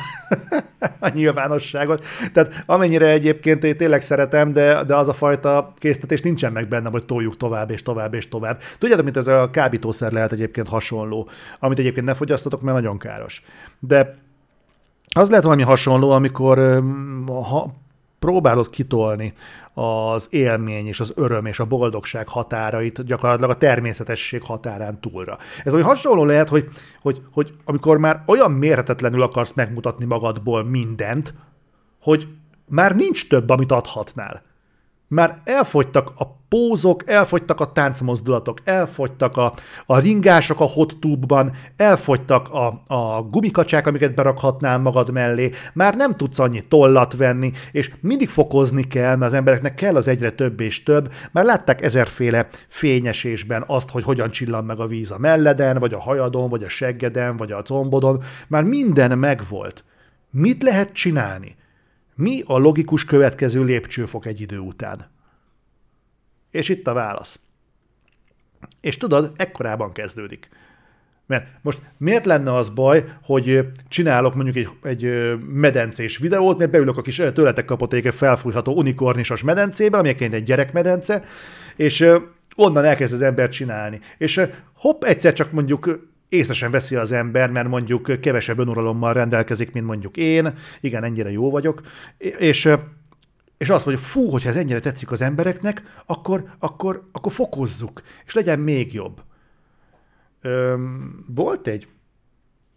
a 1.00 1.10
nyilvánosságot. 1.14 2.06
Tehát 2.34 2.64
amennyire 2.66 3.08
egyébként 3.08 3.64
én 3.64 3.78
tényleg 3.78 4.02
szeretem, 4.02 4.54
de, 4.54 4.84
de 4.84 4.96
az 4.96 5.08
a 5.08 5.14
fajta 5.14 5.74
késztetés 5.78 6.22
nincsen 6.22 6.52
meg 6.52 6.68
bennem, 6.68 6.92
hogy 6.92 7.06
toljuk 7.06 7.38
tovább 7.38 7.72
és 7.72 7.84
tovább 7.84 8.14
és 8.14 8.28
tovább. 8.28 8.62
Tudjátok, 8.78 9.04
mint 9.04 9.18
ez 9.18 9.28
a 9.28 9.50
kábítószer 9.52 10.12
lehet 10.12 10.32
egyébként 10.32 10.68
hasonló, 10.68 11.30
amit 11.60 11.80
egyébként 11.80 12.06
ne 12.06 12.14
fogyasztatok, 12.14 12.62
mert 12.62 12.76
nagyon 12.76 12.98
káros. 12.98 13.44
De 13.80 14.18
az 15.16 15.30
lehet 15.30 15.44
valami 15.44 15.64
hasonló, 15.64 16.12
amikor 16.12 16.84
ha 17.26 17.74
próbálod 18.20 18.70
kitolni 18.70 19.34
az 19.74 20.28
élmény 20.30 20.88
és 20.88 21.00
az 21.00 21.12
öröm 21.16 21.46
és 21.46 21.60
a 21.60 21.66
boldogság 21.66 22.28
határait 22.28 23.06
gyakorlatilag 23.06 23.50
a 23.50 23.58
természetesség 23.58 24.42
határán 24.44 25.00
túlra. 25.00 25.38
Ez 25.64 25.74
olyan 25.74 25.88
hasonló 25.88 26.26
lehet, 26.26 26.50
hogy, 26.50 26.68
hogy, 27.02 27.22
hogy 27.32 27.54
amikor 27.66 27.98
már 27.98 28.24
olyan 28.26 28.52
mérhetetlenül 28.52 29.22
akarsz 29.22 29.54
megmutatni 29.54 30.06
magadból 30.06 30.64
mindent, 30.64 31.34
hogy 32.02 32.28
már 32.66 32.96
nincs 32.96 33.28
több, 33.28 33.50
amit 33.50 33.72
adhatnál. 33.72 34.42
Már 35.08 35.42
elfogytak 35.44 36.12
a 36.16 36.38
pózok, 36.50 37.10
elfogytak 37.10 37.60
a 37.60 37.72
táncmozdulatok, 37.72 38.60
elfogytak 38.64 39.38
a, 39.38 39.54
a 39.86 40.00
ringások 40.00 40.60
a 40.60 40.66
hot 40.66 40.98
tube-ban, 41.00 41.52
elfogytak 41.78 42.50
a, 42.50 42.84
a 42.88 43.22
gumikacsák, 43.22 43.88
amiket 43.88 44.16
berakhatnál 44.16 44.80
magad 44.80 45.12
mellé, 45.12 45.52
már 45.74 45.96
nem 45.96 46.16
tudsz 46.16 46.40
annyi 46.40 46.68
tollat 46.68 47.14
venni, 47.14 47.52
és 47.72 47.92
mindig 48.02 48.30
fokozni 48.30 48.84
kell, 48.84 49.16
mert 49.16 49.32
az 49.32 49.38
embereknek 49.38 49.76
kell 49.76 49.96
az 49.96 50.08
egyre 50.08 50.32
több 50.32 50.60
és 50.60 50.84
több, 50.84 51.14
már 51.32 51.46
látták 51.46 51.82
ezerféle 51.82 52.48
fényesésben 52.68 53.64
azt, 53.68 53.90
hogy 53.90 54.04
hogyan 54.04 54.30
csillan 54.30 54.66
meg 54.66 54.80
a 54.80 54.88
víz 54.88 55.12
a 55.12 55.18
melleden, 55.18 55.80
vagy 55.80 55.94
a 55.94 56.00
hajadon, 56.00 56.50
vagy 56.50 56.64
a 56.64 56.70
seggeden, 56.70 57.38
vagy 57.38 57.52
a 57.52 57.62
combodon, 57.62 58.24
már 58.48 58.64
minden 58.64 59.18
megvolt. 59.18 59.84
Mit 60.30 60.64
lehet 60.64 60.94
csinálni? 60.94 61.57
Mi 62.18 62.44
a 62.46 62.58
logikus 62.58 63.06
következő 63.06 63.64
lépcsőfok 63.64 64.26
egy 64.26 64.42
idő 64.42 64.58
után? 64.58 65.10
És 66.52 66.70
itt 66.70 66.88
a 66.88 66.94
válasz. 66.94 67.40
És 68.82 68.98
tudod, 68.98 69.32
ekkorában 69.36 69.92
kezdődik. 69.92 70.50
Mert 71.26 71.48
most 71.62 71.82
miért 71.98 72.26
lenne 72.26 72.54
az 72.54 72.70
baj, 72.70 73.06
hogy 73.22 73.68
csinálok 73.88 74.36
mondjuk 74.36 74.56
egy, 74.56 74.70
egy 74.84 75.34
medencés 75.40 76.18
videót, 76.18 76.58
mert 76.58 76.72
beülök 76.72 76.98
a 76.98 77.02
kis 77.02 77.16
tőletek 77.16 77.66
kapott 77.66 77.94
egy 77.94 78.14
felfújható 78.14 78.74
unikornisos 78.74 79.44
medencébe, 79.44 79.98
ami 79.98 80.16
egy 80.20 80.44
gyerekmedence, 80.44 81.24
és 81.76 82.14
onnan 82.56 82.86
elkezd 82.86 83.14
az 83.14 83.22
ember 83.22 83.50
csinálni. 83.50 84.00
És 84.18 84.42
hopp, 84.74 85.04
egyszer 85.04 85.34
csak 85.34 85.52
mondjuk 85.52 86.10
észre 86.30 86.54
sem 86.54 86.72
veszi 86.72 86.96
az 86.96 87.12
ember, 87.12 87.50
mert 87.50 87.68
mondjuk 87.68 88.20
kevesebb 88.22 88.60
önuralommal 88.60 89.14
rendelkezik, 89.14 89.72
mint 89.72 89.86
mondjuk 89.86 90.18
én, 90.18 90.54
igen, 90.80 91.04
ennyire 91.04 91.32
jó 91.32 91.50
vagyok, 91.52 91.82
és 92.18 92.70
és 93.58 93.70
azt 93.70 93.86
mondja, 93.86 94.04
fú, 94.04 94.30
hogyha 94.30 94.50
ez 94.50 94.56
ennyire 94.56 94.80
tetszik 94.80 95.12
az 95.12 95.22
embereknek, 95.22 95.84
akkor, 96.06 96.44
akkor, 96.60 97.08
akkor 97.12 97.32
fokozzuk, 97.32 98.02
és 98.26 98.34
legyen 98.34 98.60
még 98.60 98.94
jobb. 98.94 99.22
Öm, 100.42 101.26
volt 101.28 101.68
egy 101.68 101.88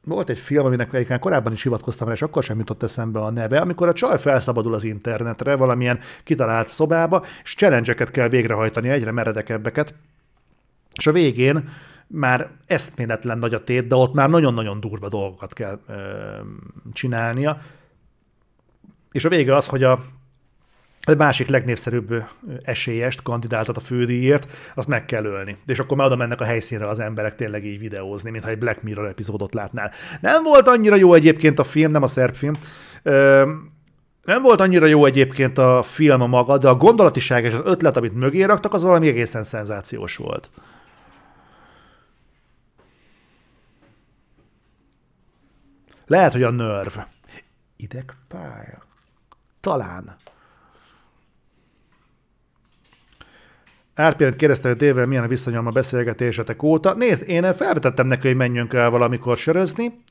volt 0.05 0.28
egy 0.28 0.38
film, 0.38 0.64
aminek 0.64 0.92
egyébként 0.92 1.20
korábban 1.20 1.53
is 1.53 1.62
hivatkoztam 1.62 2.07
rá, 2.07 2.14
és 2.14 2.22
akkor 2.22 2.42
sem 2.42 2.59
jutott 2.59 2.82
eszembe 2.82 3.20
a 3.20 3.30
neve, 3.30 3.61
amikor 3.61 3.88
a 3.88 3.92
csaj 3.92 4.18
felszabadul 4.18 4.74
az 4.74 4.84
internetre 4.84 5.55
valamilyen 5.57 5.98
kitalált 6.24 6.68
szobába, 6.68 7.24
és 7.42 7.55
challenge 7.55 7.94
kell 7.94 8.28
végrehajtani, 8.28 8.88
egyre 8.88 9.11
meredekebbeket, 9.11 9.94
és 10.96 11.07
a 11.07 11.12
végén 11.12 11.68
már 12.12 12.50
eszméletlen 12.66 13.38
nagy 13.38 13.54
a 13.54 13.64
tét, 13.64 13.86
de 13.86 13.94
ott 13.94 14.14
már 14.14 14.28
nagyon-nagyon 14.28 14.80
durva 14.80 15.08
dolgokat 15.08 15.52
kell 15.52 15.78
ö, 15.88 15.94
csinálnia. 16.92 17.61
És 19.12 19.24
a 19.24 19.28
vége 19.28 19.56
az, 19.56 19.66
hogy 19.66 19.82
a 19.82 20.04
a 21.02 21.14
másik 21.14 21.48
legnépszerűbb 21.48 22.24
esélyest, 22.62 23.22
kandidáltat 23.22 23.76
a 23.76 23.80
fődíjért, 23.80 24.48
azt 24.74 24.88
meg 24.88 25.04
kell 25.04 25.24
ölni. 25.24 25.56
És 25.66 25.78
akkor 25.78 25.96
már 25.96 26.06
oda 26.06 26.16
mennek 26.16 26.40
a 26.40 26.44
helyszínre 26.44 26.88
az 26.88 26.98
emberek 26.98 27.34
tényleg 27.34 27.64
így 27.64 27.78
videózni, 27.78 28.30
mintha 28.30 28.50
egy 28.50 28.58
Black 28.58 28.82
Mirror 28.82 29.06
epizódot 29.06 29.54
látnál. 29.54 29.92
Nem 30.20 30.42
volt 30.42 30.68
annyira 30.68 30.96
jó 30.96 31.14
egyébként 31.14 31.58
a 31.58 31.64
film, 31.64 31.90
nem 31.90 32.02
a 32.02 32.06
szerb 32.06 32.34
film. 32.34 32.54
Ö, 33.02 33.50
nem 34.24 34.42
volt 34.42 34.61
annyira 34.61 34.86
jó 34.86 35.04
egyébként 35.04 35.58
a 35.58 35.82
film 35.82 36.28
maga, 36.28 36.58
de 36.58 36.68
a 36.68 36.74
gondolatiság 36.74 37.44
és 37.44 37.52
az 37.52 37.61
ötlet, 37.64 37.96
amit 37.96 38.14
mögé 38.14 38.42
raktak, 38.42 38.74
az 38.74 38.82
valami 38.82 39.08
egészen 39.08 39.44
szenzációs 39.44 40.16
volt. 40.16 40.50
Lehet, 46.11 46.32
hogy 46.32 46.42
a 46.42 46.50
nerv. 46.50 46.98
Idegpálya. 47.76 48.82
Talán. 49.61 50.16
Árpiát 53.94 54.36
kérdezte, 54.36 54.68
hogy 54.68 54.76
Dével 54.76 55.06
milyen 55.06 55.24
a 55.24 55.28
viszonyom 55.28 55.66
a 55.66 55.70
beszélgetésetek 55.70 56.62
óta. 56.62 56.94
Nézd, 56.94 57.28
én 57.28 57.54
felvetettem 57.54 58.06
neki, 58.06 58.26
hogy 58.26 58.36
menjünk 58.36 58.72
el 58.72 58.90
valamikor 58.90 59.36
sörözni, 59.36 60.02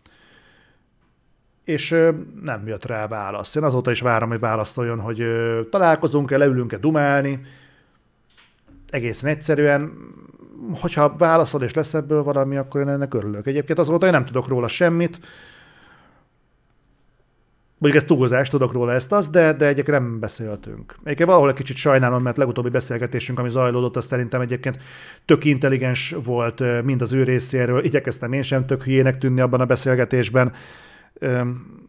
és 1.64 1.90
nem 2.42 2.68
jött 2.68 2.86
rá 2.86 3.08
válasz. 3.08 3.56
Én 3.56 3.64
azóta 3.64 3.92
is 3.92 4.02
várom, 4.02 4.30
hogy 4.30 4.40
válaszoljon, 4.40 5.00
hogy 5.00 5.24
találkozunk-e, 5.70 6.38
leülünk-e 6.38 6.78
dumálni. 6.78 7.42
Egészen 8.90 9.30
egyszerűen, 9.30 9.92
hogyha 10.82 11.16
válaszol 11.18 11.64
és 11.64 11.74
lesz 11.74 11.94
ebből 11.94 12.24
valami, 12.24 12.58
akkor 12.58 12.82
én 12.82 12.88
ennek 12.88 13.14
örülök. 13.14 13.48
Egyébként 13.48 13.80
azóta 13.80 14.06
én 14.06 14.12
nem 14.12 14.26
tudok 14.26 14.48
róla 14.48 14.68
semmit. 14.68 15.20
Mondjuk 17.80 18.04
ez 18.04 18.10
túlzás, 18.10 18.50
tudok 18.50 18.74
róla 18.74 18.92
ezt 18.92 19.12
az, 19.12 19.30
de, 19.30 19.54
de 19.54 19.66
egyébként 19.66 20.00
nem 20.00 20.20
beszéltünk. 20.20 20.96
Egyébként 21.04 21.30
valahol 21.30 21.50
egy 21.50 21.56
kicsit 21.56 21.76
sajnálom, 21.76 22.22
mert 22.22 22.38
legutóbbi 22.38 22.70
beszélgetésünk, 22.70 23.40
ami 23.40 23.50
zajlódott, 23.50 23.96
az 23.96 24.06
szerintem 24.06 24.42
egyébként 24.42 24.78
tök 25.26 25.46
intelligens 25.46 26.16
volt 26.24 26.84
mind 26.84 27.02
az 27.02 27.14
ő 27.14 27.24
részéről. 27.24 27.84
Igyekeztem 27.84 28.34
én 28.34 28.42
sem 28.42 28.66
tök 28.66 28.84
hülyének 28.84 29.18
tűnni 29.18 29.42
abban 29.42 29.62
a 29.62 29.66
beszélgetésben 29.66 30.54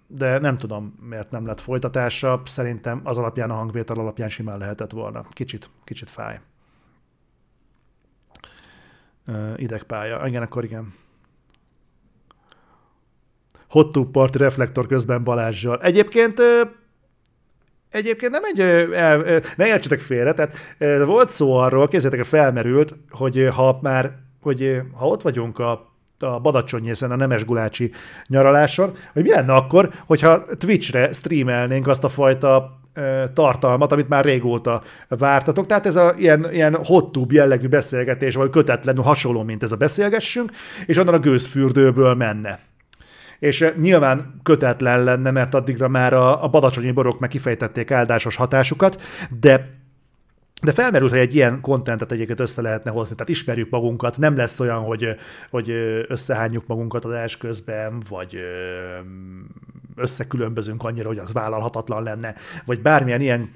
de 0.07 0.39
nem 0.39 0.57
tudom, 0.57 0.95
miért 1.09 1.31
nem 1.31 1.47
lett 1.47 1.61
folytatása. 1.61 2.43
Szerintem 2.45 3.01
az 3.05 3.19
alapján, 3.19 3.51
a 3.51 3.55
hangvétel 3.55 3.99
alapján 3.99 4.29
simán 4.29 4.59
lehetett 4.59 4.91
volna. 4.91 5.23
Kicsit, 5.31 5.71
kicsit 5.85 6.11
fáj. 6.11 6.41
Idegpálya. 9.57 10.27
Igen, 10.27 10.43
akkor 10.43 10.65
igen. 10.65 10.95
Hot 13.71 13.99
Party 14.13 14.37
reflektor 14.37 14.87
közben 14.87 15.25
Balázsjal. 15.25 15.81
Egyébként 15.83 16.43
Egyébként 17.91 18.33
nem 18.33 18.43
egy, 18.45 18.61
el, 18.95 19.43
ne 19.57 19.67
értsetek 19.67 20.01
félre, 20.01 20.33
tehát 20.33 20.57
volt 21.05 21.31
szó 21.31 21.55
arról, 21.55 21.89
képzeljétek, 21.89 22.27
felmerült, 22.27 22.97
hogy 23.11 23.49
ha 23.55 23.79
már, 23.83 24.13
hogy 24.41 24.81
ha 24.93 25.07
ott 25.07 25.23
vagyunk 25.23 25.59
a 25.59 25.91
a 26.23 26.41
Badacsonyészen, 26.41 27.11
a 27.11 27.17
Nemes 27.17 27.45
Gulácsi 27.45 27.93
nyaraláson, 28.27 28.97
hogy 29.13 29.23
mi 29.23 29.31
lenne 29.31 29.53
akkor, 29.53 29.91
hogyha 30.07 30.45
Twitchre 30.59 31.13
streamelnénk 31.13 31.87
azt 31.87 32.05
a 32.05 32.09
fajta 32.09 32.81
tartalmat, 33.35 33.93
amit 33.93 34.09
már 34.09 34.25
régóta 34.25 34.83
vártatok. 35.09 35.67
Tehát 35.67 35.87
ez 35.87 35.97
a 35.97 36.15
ilyen, 36.17 36.53
ilyen 36.53 36.85
hottúb 36.85 37.33
jellegű 37.33 37.69
beszélgetés, 37.69 38.35
vagy 38.35 38.51
kötetlenül 38.51 39.03
hasonló, 39.03 39.43
mint 39.43 39.63
ez 39.63 39.73
a 39.73 39.77
beszélgessünk, 39.77 40.51
és 40.87 40.97
onnan 40.97 41.15
a 41.15 41.19
gőzfürdőből 41.19 42.15
menne. 42.15 42.70
És 43.41 43.73
nyilván 43.81 44.41
kötetlen 44.43 45.05
lenne, 45.05 45.31
mert 45.31 45.55
addigra 45.55 45.89
már 45.89 46.13
a, 46.13 46.45
a 46.45 46.49
badacsonyi 46.49 46.91
borok 46.91 47.19
meg 47.19 47.29
kifejtették 47.29 47.91
áldásos 47.91 48.37
hatásukat, 48.37 49.03
de 49.41 49.80
de 50.61 50.73
felmerült, 50.73 51.11
hogy 51.11 51.21
egy 51.21 51.35
ilyen 51.35 51.61
kontentet 51.61 52.13
egyébként 52.13 52.41
össze 52.41 52.63
lehetne 52.63 52.91
hozni, 52.91 53.15
tehát 53.15 53.33
ismerjük 53.33 53.71
magunkat, 53.71 54.19
nem 54.19 54.37
lesz 54.37 54.61
olyan, 54.61 54.81
hogy, 54.81 55.17
hogy 55.51 55.71
összehányjuk 56.09 56.67
magunkat 56.67 57.05
adás 57.05 57.37
közben, 57.37 58.03
vagy 58.09 58.37
összekülönbözünk 59.97 60.85
annyira, 60.85 61.09
hogy 61.09 61.19
az 61.19 61.33
vállalhatatlan 61.33 62.03
lenne, 62.03 62.35
vagy 62.65 62.81
bármilyen 62.81 63.21
ilyen 63.21 63.49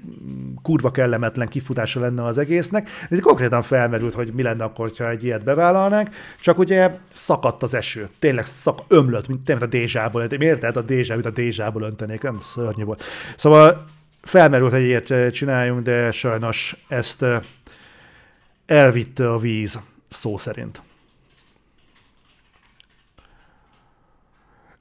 kurva 0.61 0.91
kellemetlen 0.91 1.47
kifutása 1.47 1.99
lenne 1.99 2.23
az 2.23 2.37
egésznek. 2.37 2.89
Ez 3.09 3.19
konkrétan 3.19 3.61
felmerült, 3.61 4.13
hogy 4.13 4.33
mi 4.33 4.41
lenne 4.41 4.63
akkor, 4.63 4.91
ha 4.97 5.09
egy 5.09 5.23
ilyet 5.23 5.43
bevállalnánk, 5.43 6.09
csak 6.39 6.57
ugye 6.57 6.97
szakadt 7.11 7.63
az 7.63 7.73
eső. 7.73 8.09
Tényleg 8.19 8.45
szak, 8.45 8.79
ömlött, 8.87 9.27
mint 9.27 9.43
tényleg 9.43 9.63
a 9.63 9.69
dézsából. 9.69 10.21
Érted? 10.23 10.77
A 10.77 10.81
dézsából, 10.81 11.23
a 11.23 11.29
dézsából 11.29 11.81
öntenék, 11.81 12.21
nem 12.21 12.39
szörnyű 12.41 12.83
volt. 12.83 13.03
Szóval 13.35 13.83
felmerült, 14.25 14.71
hogy 14.71 14.81
ilyet 14.81 15.11
eh, 15.11 15.31
csináljunk, 15.31 15.81
de 15.81 16.11
sajnos 16.11 16.75
ezt 16.87 17.23
eh, 17.23 17.39
elvitte 18.65 19.31
a 19.31 19.37
víz, 19.37 19.79
szó 20.07 20.37
szerint. 20.37 20.81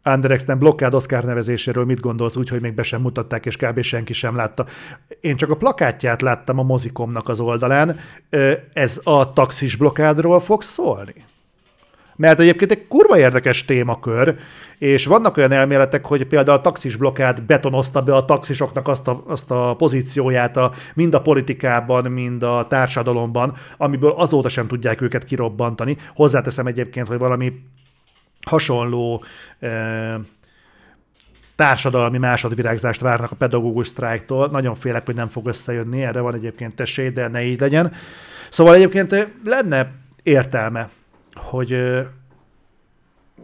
Anderexten 0.02 0.58
blokkád 0.58 0.94
Oscar 0.94 1.24
nevezéséről 1.24 1.84
mit 1.84 2.00
gondolsz 2.00 2.36
úgy, 2.36 2.48
hogy 2.48 2.60
még 2.60 2.74
be 2.74 2.82
sem 2.82 3.00
mutatták, 3.00 3.46
és 3.46 3.56
kb. 3.56 3.82
senki 3.82 4.12
sem 4.12 4.36
látta. 4.36 4.66
Én 5.20 5.36
csak 5.36 5.50
a 5.50 5.56
plakátját 5.56 6.22
láttam 6.22 6.58
a 6.58 6.62
mozikomnak 6.62 7.28
az 7.28 7.40
oldalán. 7.40 7.98
Eh, 8.30 8.58
ez 8.72 9.00
a 9.04 9.32
taxis 9.32 9.76
blokkádról 9.76 10.40
fog 10.40 10.62
szólni? 10.62 11.24
Mert 12.16 12.40
egyébként 12.40 12.70
egy 12.70 12.86
kurva 12.86 13.18
érdekes 13.18 13.64
témakör, 13.64 14.38
és 14.78 15.06
vannak 15.06 15.36
olyan 15.36 15.52
elméletek, 15.52 16.06
hogy 16.06 16.26
például 16.26 16.58
a 16.58 16.60
taxis 16.60 16.96
blokkát 16.96 17.42
betonozta 17.42 18.02
be 18.02 18.14
a 18.14 18.24
taxisoknak 18.24 18.88
azt 18.88 19.08
a, 19.08 19.22
azt 19.26 19.50
a 19.50 19.74
pozícióját 19.78 20.56
a, 20.56 20.72
mind 20.94 21.14
a 21.14 21.20
politikában, 21.20 22.12
mind 22.12 22.42
a 22.42 22.66
társadalomban, 22.68 23.56
amiből 23.76 24.10
azóta 24.10 24.48
sem 24.48 24.66
tudják 24.66 25.00
őket 25.00 25.24
kirobbantani. 25.24 25.96
Hozzáteszem 26.14 26.66
egyébként, 26.66 27.06
hogy 27.06 27.18
valami 27.18 27.52
hasonló 28.46 29.24
eh, 29.58 30.14
társadalmi 31.56 32.18
másodvirágzást 32.18 33.00
várnak 33.00 33.30
a 33.30 33.36
pedagógus 33.36 33.88
sztrájktól. 33.88 34.48
Nagyon 34.48 34.74
félek, 34.74 35.04
hogy 35.04 35.14
nem 35.14 35.28
fog 35.28 35.46
összejönni, 35.46 36.02
erre 36.02 36.20
van 36.20 36.34
egyébként 36.34 36.80
esély, 36.80 37.10
de 37.10 37.28
ne 37.28 37.42
így 37.42 37.60
legyen. 37.60 37.92
Szóval 38.50 38.74
egyébként 38.74 39.32
lenne 39.44 39.92
értelme 40.22 40.88
hogy, 41.34 41.78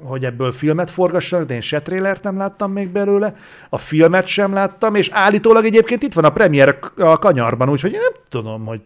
hogy 0.03 0.25
ebből 0.25 0.53
filmet 0.53 0.91
forgassanak, 0.91 1.47
de 1.47 1.55
én 1.55 1.61
se 1.61 1.81
trélert 1.81 2.23
nem 2.23 2.37
láttam 2.37 2.73
még 2.73 2.89
belőle, 2.89 3.37
a 3.69 3.79
filmet 3.79 4.27
sem 4.27 4.53
láttam, 4.53 4.95
és 4.95 5.09
állítólag 5.13 5.65
egyébként 5.65 6.03
itt 6.03 6.13
van 6.13 6.25
a 6.25 6.31
premier 6.31 6.79
a 6.97 7.19
kanyarban, 7.19 7.71
úgyhogy 7.71 7.93
én 7.93 8.01
nem 8.01 8.23
tudom, 8.29 8.67
hogy 8.67 8.81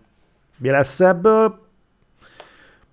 mi 0.57 0.71
lesz 0.71 1.01
ebből. 1.01 1.59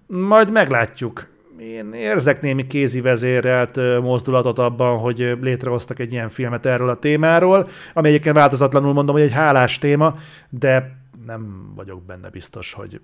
Majd 0.08 0.52
meglátjuk. 0.52 1.30
Én 1.60 1.94
érzek 1.94 2.42
némi 2.42 2.68
kézi 2.68 3.02
vezérelt 3.02 3.76
mozdulatot 4.02 4.60
abban, 4.60 4.98
hogy 4.98 5.38
létrehoztak 5.42 6.00
egy 6.00 6.12
ilyen 6.12 6.30
filmet 6.30 6.66
erről 6.66 6.90
a 6.90 7.00
témáról, 7.00 7.70
ami 7.94 8.08
egyébként 8.08 8.36
változatlanul 8.36 8.94
mondom, 8.94 9.16
hogy 9.16 9.24
egy 9.24 9.32
hálás 9.32 9.80
téma, 9.80 10.16
de 10.50 10.98
nem 11.26 11.72
vagyok 11.76 12.04
benne 12.04 12.30
biztos, 12.30 12.74
hogy, 12.74 13.02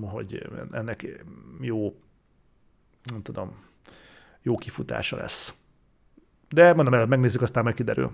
hogy 0.00 0.48
ennek 0.72 1.24
jó 1.60 1.94
nem 3.10 3.22
tudom, 3.22 3.52
jó 4.46 4.56
kifutása 4.56 5.16
lesz. 5.16 5.54
De 6.48 6.74
mondom, 6.74 6.94
előbb 6.94 7.08
megnézzük, 7.08 7.42
aztán 7.42 7.64
meg 7.64 7.74
kiderül. 7.74 8.10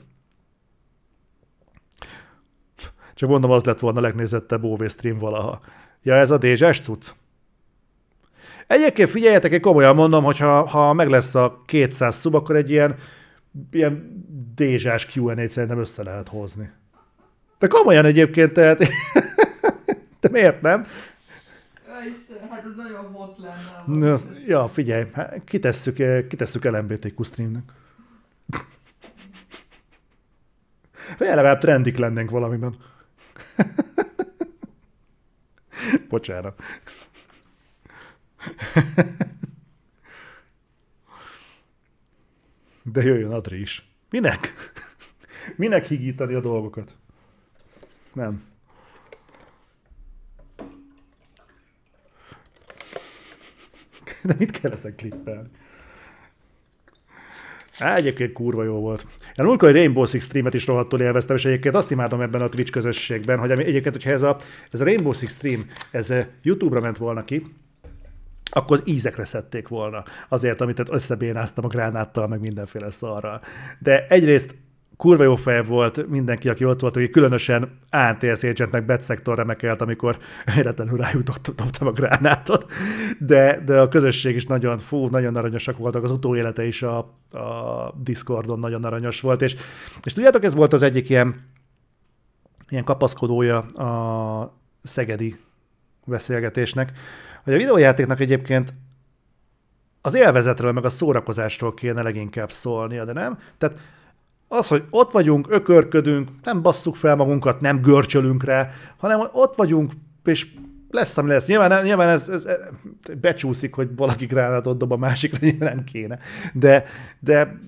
Csak 3.14 3.28
mondom, 3.28 3.50
az 3.50 3.64
lett 3.64 3.78
volna 3.78 3.98
a 3.98 4.02
legnézettebb 4.02 4.64
OV 4.64 4.88
stream 4.88 5.18
valaha. 5.18 5.60
Ja, 6.02 6.14
ez 6.14 6.30
a 6.30 6.38
dézsás 6.38 6.80
cucc? 6.80 7.10
Egyébként 8.66 9.08
figyeljetek, 9.08 9.52
én 9.52 9.60
komolyan 9.60 9.94
mondom, 9.94 10.24
hogy 10.24 10.38
ha, 10.38 10.68
ha 10.68 10.92
meg 10.92 11.08
lesz 11.08 11.34
a 11.34 11.62
200 11.66 12.16
szub, 12.16 12.34
akkor 12.34 12.56
egy 12.56 12.70
ilyen, 12.70 12.96
ilyen 13.70 14.24
dézsás 14.54 15.06
Q&A-t 15.06 15.50
szerintem 15.50 15.78
össze 15.78 16.02
lehet 16.02 16.28
hozni. 16.28 16.70
De 17.58 17.66
komolyan 17.66 18.04
egyébként, 18.04 18.52
tehát... 18.52 18.78
De 20.20 20.28
miért 20.28 20.60
nem? 20.60 20.86
Isten, 22.06 22.48
hát 22.48 22.64
ez 22.64 22.74
nagyon 22.76 23.12
hot 23.12 23.38
lenne. 23.38 24.16
Ja, 24.46 24.68
figyelj, 24.68 25.06
hát 25.12 25.44
kitesszük, 25.44 25.98
eh, 25.98 26.26
kitesszük 26.26 26.64
LMBTQ 26.64 27.22
streamnek. 27.22 27.72
Vagy 31.18 31.28
legalább 31.28 31.58
trendik 31.58 31.96
lennénk 31.96 32.30
valamiben. 32.30 32.76
Bocsánat. 36.08 36.62
De 42.82 43.02
jöjjön 43.02 43.32
Adri 43.32 43.60
is. 43.60 43.88
Minek? 44.10 44.54
Minek 45.56 45.86
higítani 45.86 46.34
a 46.34 46.40
dolgokat? 46.40 46.96
Nem. 48.12 48.51
De 54.28 54.34
mit 54.38 54.50
kell 54.50 54.72
ezen 54.72 54.94
klippelni? 54.96 55.48
Há, 57.72 57.96
egyébként 57.96 58.32
kurva 58.32 58.64
jó 58.64 58.74
volt. 58.74 59.06
Én 59.36 59.44
amikor 59.44 59.68
egy 59.68 59.74
Rainbow 59.74 60.04
Six 60.04 60.24
streamet 60.24 60.54
is 60.54 60.66
rohadtul 60.66 61.00
élveztem, 61.00 61.36
és 61.36 61.44
egyébként 61.44 61.74
azt 61.74 61.90
imádom 61.90 62.20
ebben 62.20 62.40
a 62.40 62.48
Twitch 62.48 62.72
közösségben, 62.72 63.38
hogy 63.38 63.50
egyébként, 63.50 63.94
hogyha 63.94 64.10
ez 64.10 64.22
a, 64.22 64.36
ez 64.70 64.80
a 64.80 64.84
Rainbow 64.84 65.12
Six 65.12 65.34
stream, 65.34 65.66
ez 65.90 66.10
eh, 66.10 66.26
YouTube-ra 66.42 66.80
ment 66.80 66.96
volna 66.96 67.24
ki, 67.24 67.46
akkor 68.50 68.78
az 68.78 68.88
ízekre 68.88 69.24
szedték 69.24 69.68
volna 69.68 70.04
azért, 70.28 70.60
amit 70.60 70.88
összebénáztam 70.90 71.64
a 71.64 71.68
gránáttal, 71.68 72.28
meg 72.28 72.40
mindenféle 72.40 72.90
szarral. 72.90 73.40
De 73.78 74.06
egyrészt 74.06 74.54
kurva 75.02 75.22
jó 75.22 75.36
fej 75.36 75.64
volt 75.64 76.08
mindenki, 76.08 76.48
aki 76.48 76.64
ott 76.64 76.80
volt, 76.80 76.94
hogy 76.94 77.10
különösen 77.10 77.78
ANTS 77.90 78.42
agent 78.42 78.70
meg 78.70 78.84
Betszektor 78.84 79.36
remekelt, 79.36 79.80
amikor 79.80 80.18
véletlenül 80.54 80.96
rájuk 80.96 81.22
dobtam 81.22 81.86
a 81.86 81.92
gránátot, 81.92 82.72
de, 83.18 83.62
de 83.64 83.80
a 83.80 83.88
közösség 83.88 84.34
is 84.34 84.46
nagyon, 84.46 84.78
fú, 84.78 85.06
nagyon 85.06 85.36
aranyosak 85.36 85.78
voltak, 85.78 86.02
az 86.02 86.10
utóélete 86.10 86.66
is 86.66 86.82
a, 86.82 86.98
a 87.32 87.94
Discordon 88.02 88.58
nagyon 88.58 88.84
aranyos 88.84 89.20
volt, 89.20 89.42
és, 89.42 89.56
és 90.02 90.12
tudjátok, 90.12 90.44
ez 90.44 90.54
volt 90.54 90.72
az 90.72 90.82
egyik 90.82 91.08
ilyen, 91.08 91.48
ilyen 92.68 92.84
kapaszkodója 92.84 93.58
a 93.58 94.54
szegedi 94.82 95.36
beszélgetésnek, 96.06 96.92
hogy 97.44 97.54
a 97.54 97.56
videójátéknak 97.56 98.20
egyébként 98.20 98.74
az 100.00 100.14
élvezetről, 100.14 100.72
meg 100.72 100.84
a 100.84 100.88
szórakozásról 100.88 101.74
kéne 101.74 102.02
leginkább 102.02 102.50
szólnia, 102.50 103.04
de 103.04 103.12
nem? 103.12 103.38
Tehát 103.58 103.78
az, 104.52 104.68
hogy 104.68 104.84
ott 104.90 105.10
vagyunk, 105.10 105.46
ökörködünk, 105.50 106.28
nem 106.42 106.62
basszuk 106.62 106.96
fel 106.96 107.16
magunkat, 107.16 107.60
nem 107.60 107.80
görcsölünk 107.80 108.44
rá, 108.44 108.70
hanem 108.96 109.20
ott 109.32 109.56
vagyunk, 109.56 109.92
és 110.24 110.46
lesz, 110.90 111.18
ami 111.18 111.28
lesz. 111.28 111.46
Nyilván, 111.46 111.84
nyilván 111.84 112.08
ez, 112.08 112.28
ez, 112.28 112.44
ez 112.44 112.58
becsúszik, 113.20 113.74
hogy 113.74 113.88
valaki 113.96 114.26
gránátot 114.26 114.78
dob 114.78 114.92
a 114.92 114.96
másikra, 114.96 115.48
nem 115.58 115.84
kéne. 115.84 116.18
De, 116.52 116.84
de, 117.20 117.60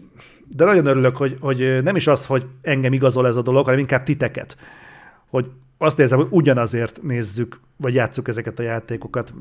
de 0.49 0.65
nagyon 0.65 0.87
örülök, 0.87 1.17
hogy, 1.17 1.37
hogy 1.41 1.83
nem 1.83 1.97
is 1.97 2.07
az, 2.07 2.27
hogy 2.27 2.47
engem 2.63 2.93
igazol 2.93 3.27
ez 3.27 3.37
a 3.37 3.43
dolog, 3.43 3.65
hanem 3.65 3.81
inkább 3.81 4.03
titeket. 4.03 4.57
Hogy 5.31 5.51
azt 5.79 5.99
érzem, 5.99 6.19
hogy 6.19 6.29
ugyanazért 6.31 7.03
nézzük, 7.03 7.61
vagy 7.77 7.95
játsszuk 7.95 8.29
ezeket 8.29 8.59
a 8.59 8.63
játékokat, 8.63 9.35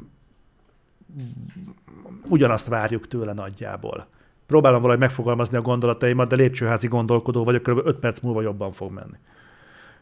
ugyanazt 2.28 2.68
várjuk 2.68 3.08
tőle 3.08 3.34
nagyjából. 3.34 4.08
Próbálom 4.54 4.82
valahogy 4.82 5.01
megfogalmazni 5.01 5.58
a 5.58 5.62
gondolataimat, 5.62 6.28
de 6.28 6.36
lépcsőházi 6.36 6.88
gondolkodó 6.88 7.43
vagyok, 7.43 7.64
kb. 7.64 7.88
5 7.88 7.99
perc 7.99 8.20
múlva 8.20 8.41
jobban 8.41 8.72
fog 8.72 8.91
menni. 8.91 9.18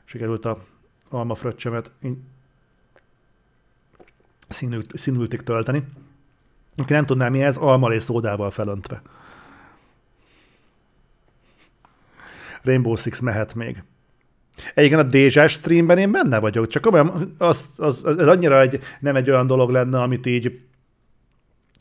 Sikerült 0.03 0.45
a 0.45 0.63
alma 1.09 1.35
fröccsemet 1.35 1.91
színült, 4.49 4.97
színültig 4.97 5.41
tölteni. 5.41 5.83
Aki 6.77 6.93
nem 6.93 7.05
tudná 7.05 7.29
mi 7.29 7.43
ez, 7.43 7.57
alma 7.57 7.93
és 7.93 8.03
szódával 8.03 8.51
felöntve. 8.51 9.01
Rainbow 12.61 12.95
Six 12.95 13.19
mehet 13.19 13.55
még. 13.55 13.83
Egyébként 14.73 15.01
a 15.01 15.09
Dézsás 15.09 15.51
streamben 15.51 15.97
én 15.97 16.11
benne 16.11 16.39
vagyok, 16.39 16.67
csak 16.67 16.91
olyan, 16.91 17.35
az, 17.37 17.73
az, 17.77 18.05
az, 18.05 18.27
annyira 18.27 18.61
egy, 18.61 18.79
nem 18.99 19.15
egy 19.15 19.29
olyan 19.29 19.47
dolog 19.47 19.69
lenne, 19.69 20.01
amit 20.01 20.25
így 20.25 20.61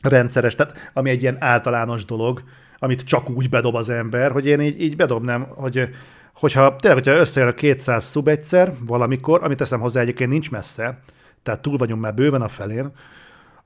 rendszeres, 0.01 0.55
tehát 0.55 0.91
ami 0.93 1.09
egy 1.09 1.21
ilyen 1.21 1.37
általános 1.39 2.05
dolog, 2.05 2.43
amit 2.79 3.01
csak 3.03 3.29
úgy 3.29 3.49
bedob 3.49 3.75
az 3.75 3.89
ember, 3.89 4.31
hogy 4.31 4.45
én 4.45 4.61
így, 4.61 4.81
így 4.81 4.95
bedobnám, 4.95 5.47
hogy 5.49 5.89
hogyha 6.33 6.75
tényleg, 6.75 7.03
hogyha 7.03 7.19
összejön 7.19 7.49
a 7.49 7.53
200 7.53 8.03
szub 8.03 8.27
egyszer 8.27 8.73
valamikor, 8.85 9.43
amit 9.43 9.57
teszem 9.57 9.79
hozzá 9.79 10.01
egyébként 10.01 10.29
nincs 10.29 10.51
messze, 10.51 10.99
tehát 11.43 11.61
túl 11.61 11.77
vagyunk 11.77 12.01
már 12.01 12.13
bőven 12.13 12.41
a 12.41 12.47
felén, 12.47 12.91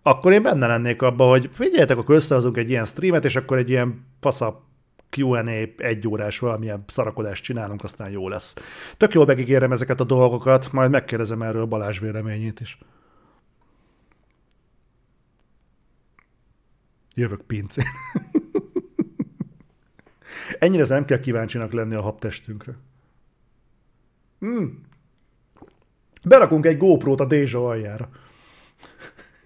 akkor 0.02 0.32
én 0.32 0.44
benne 0.44 0.68
lennék 0.68 1.02
abba, 1.02 1.30
hogy 1.30 1.50
figyeljetek, 1.54 1.98
akkor 1.98 2.16
összehozunk 2.16 2.58
egy 2.58 2.70
ilyen 2.70 2.86
streamet, 2.86 3.26
és 3.26 3.36
akkor 3.36 3.58
egy 3.58 3.70
ilyen 3.70 4.06
fasza 4.20 4.64
Q&A 5.18 5.50
egy 5.78 6.08
órás 6.08 6.40
valamilyen 6.40 6.84
szarakodást 6.88 7.44
csinálunk, 7.44 7.84
aztán 7.84 8.10
jó 8.10 8.30
lesz. 8.30 8.54
Tök 8.98 9.14
jól 9.14 9.26
megígérem 9.26 9.72
ezeket 9.72 10.00
a 10.00 10.04
dolgokat, 10.04 10.72
majd 10.72 10.92
megkérdezem 10.92 11.42
erről 11.42 11.66
Balázs 11.66 12.00
véleményét 12.00 12.60
is. 12.60 12.78
Jövök 17.16 17.42
pincén. 17.42 17.86
Ennyire 20.60 20.86
nem 20.88 21.06
kell 21.06 21.20
kíváncsinak 21.20 21.72
lenni 21.72 21.96
a 21.96 22.02
habtestünkre. 22.02 22.78
Hmm. 24.40 24.84
Berakunk 26.24 26.66
egy 26.66 26.78
GoPro-t 26.78 27.20
a 27.20 27.26
Dézsa 27.26 27.68
aljára. 27.68 28.10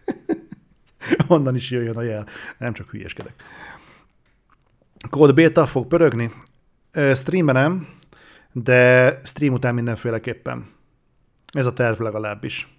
Onnan 1.28 1.56
is 1.56 1.72
jöjjön 1.72 1.98
a 1.98 2.02
jel. 2.02 2.28
Nem 2.58 2.74
csak 2.74 2.90
hülyeskedek. 2.90 3.44
Code 5.10 5.34
Beta 5.34 5.68
fog 5.68 5.88
pörögni? 5.88 6.32
Streamben 7.14 7.56
nem, 7.56 7.88
de 8.52 9.12
stream 9.24 9.54
után 9.54 9.74
mindenféleképpen. 9.74 10.70
Ez 11.52 11.66
a 11.66 11.74
terv 11.74 12.02
legalábbis. 12.02 12.78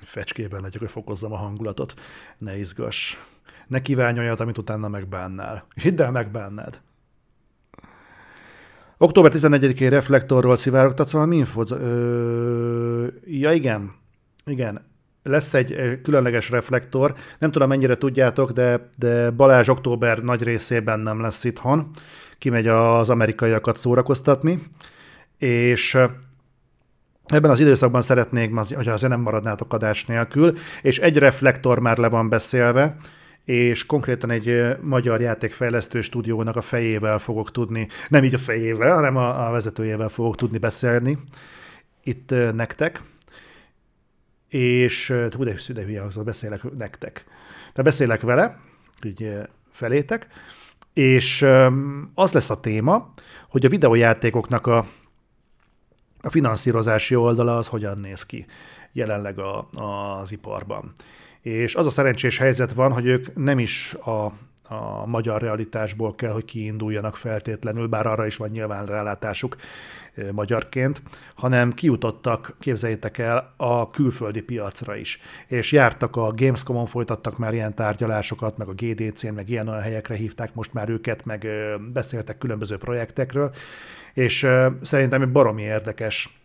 Fecskében 0.00 0.60
legyek, 0.60 0.80
hogy 0.80 0.90
fokozzam 0.90 1.32
a 1.32 1.36
hangulatot. 1.36 2.00
Ne 2.38 2.58
izgass. 2.58 3.16
Ne 3.72 3.80
kívánj 3.80 4.18
olyat, 4.18 4.40
amit 4.40 4.58
utána 4.58 4.88
megbánnál. 4.88 5.66
Hidd 5.74 6.02
el, 6.02 6.10
megbánnád. 6.10 6.80
Október 8.96 9.32
14-én 9.34 9.90
reflektorról 9.90 10.56
szivárogtatsz 10.56 11.12
valami 11.12 11.36
infót? 11.36 11.70
Ö, 11.70 13.06
ja, 13.24 13.52
igen. 13.52 13.94
Igen. 14.44 14.84
Lesz 15.22 15.54
egy 15.54 16.00
különleges 16.02 16.50
reflektor. 16.50 17.14
Nem 17.38 17.50
tudom, 17.50 17.68
mennyire 17.68 17.96
tudjátok, 17.96 18.50
de, 18.50 18.90
de 18.98 19.30
Balázs 19.30 19.68
október 19.68 20.18
nagy 20.18 20.42
részében 20.42 21.00
nem 21.00 21.20
lesz 21.20 21.44
itthon. 21.44 21.90
Kimegy 22.38 22.66
az 22.66 23.10
amerikaiakat 23.10 23.76
szórakoztatni. 23.76 24.62
És 25.38 25.98
Ebben 27.26 27.50
az 27.50 27.60
időszakban 27.60 28.02
szeretnék, 28.02 28.54
hogy 28.54 28.88
azért 28.88 29.12
nem 29.12 29.20
maradnátok 29.20 29.72
adás 29.72 30.04
nélkül, 30.04 30.56
és 30.82 30.98
egy 30.98 31.18
reflektor 31.18 31.78
már 31.78 31.98
le 31.98 32.08
van 32.08 32.28
beszélve, 32.28 32.96
és 33.44 33.86
konkrétan 33.86 34.30
egy 34.30 34.76
magyar 34.80 35.20
játékfejlesztő 35.20 36.00
stúdiónak 36.00 36.56
a 36.56 36.62
fejével 36.62 37.18
fogok 37.18 37.50
tudni, 37.50 37.88
nem 38.08 38.24
így 38.24 38.34
a 38.34 38.38
fejével, 38.38 38.94
hanem 38.94 39.16
a, 39.16 39.46
a 39.46 39.50
vezetőjével 39.50 40.08
fogok 40.08 40.36
tudni 40.36 40.58
beszélni 40.58 41.18
itt 42.02 42.30
nektek, 42.54 43.00
és 44.48 45.14
hú, 45.36 45.44
de, 45.44 45.54
de 45.68 45.82
hülye 45.82 46.00
hangzott, 46.00 46.24
beszélek 46.24 46.62
nektek. 46.62 47.24
Tehát 47.58 47.82
beszélek 47.82 48.20
vele, 48.20 48.56
így 49.04 49.32
felétek, 49.70 50.26
és 50.92 51.46
az 52.14 52.32
lesz 52.32 52.50
a 52.50 52.60
téma, 52.60 53.12
hogy 53.48 53.64
a 53.64 53.68
videójátékoknak 53.68 54.66
a, 54.66 54.86
a 56.20 56.30
finanszírozási 56.30 57.14
oldala 57.14 57.56
az 57.56 57.68
hogyan 57.68 57.98
néz 57.98 58.26
ki 58.26 58.46
jelenleg 58.92 59.38
a, 59.38 59.68
az 60.20 60.32
iparban. 60.32 60.92
És 61.42 61.74
az 61.74 61.86
a 61.86 61.90
szerencsés 61.90 62.38
helyzet 62.38 62.72
van, 62.72 62.92
hogy 62.92 63.06
ők 63.06 63.36
nem 63.36 63.58
is 63.58 63.94
a, 63.94 64.24
a 64.74 65.06
magyar 65.06 65.40
realitásból 65.40 66.14
kell, 66.14 66.32
hogy 66.32 66.44
kiinduljanak 66.44 67.16
feltétlenül, 67.16 67.86
bár 67.86 68.06
arra 68.06 68.26
is 68.26 68.36
van 68.36 68.48
nyilván 68.48 68.86
rálátásuk 68.86 69.56
magyarként, 70.32 71.02
hanem 71.34 71.72
kijutottak, 71.72 72.56
képzeljétek 72.60 73.18
el, 73.18 73.54
a 73.56 73.90
külföldi 73.90 74.42
piacra 74.42 74.96
is. 74.96 75.20
És 75.46 75.72
jártak 75.72 76.16
a 76.16 76.32
Gamescom-on, 76.36 76.86
folytattak 76.86 77.38
már 77.38 77.54
ilyen 77.54 77.74
tárgyalásokat, 77.74 78.56
meg 78.56 78.68
a 78.68 78.72
GDC-n, 78.72 79.34
meg 79.34 79.50
ilyen 79.50 79.68
olyan 79.68 79.82
helyekre 79.82 80.14
hívták 80.14 80.54
most 80.54 80.72
már 80.72 80.88
őket, 80.88 81.24
meg 81.24 81.46
beszéltek 81.92 82.38
különböző 82.38 82.76
projektekről, 82.76 83.52
és 84.12 84.46
szerintem 84.82 85.22
egy 85.22 85.32
baromi 85.32 85.62
érdekes 85.62 86.40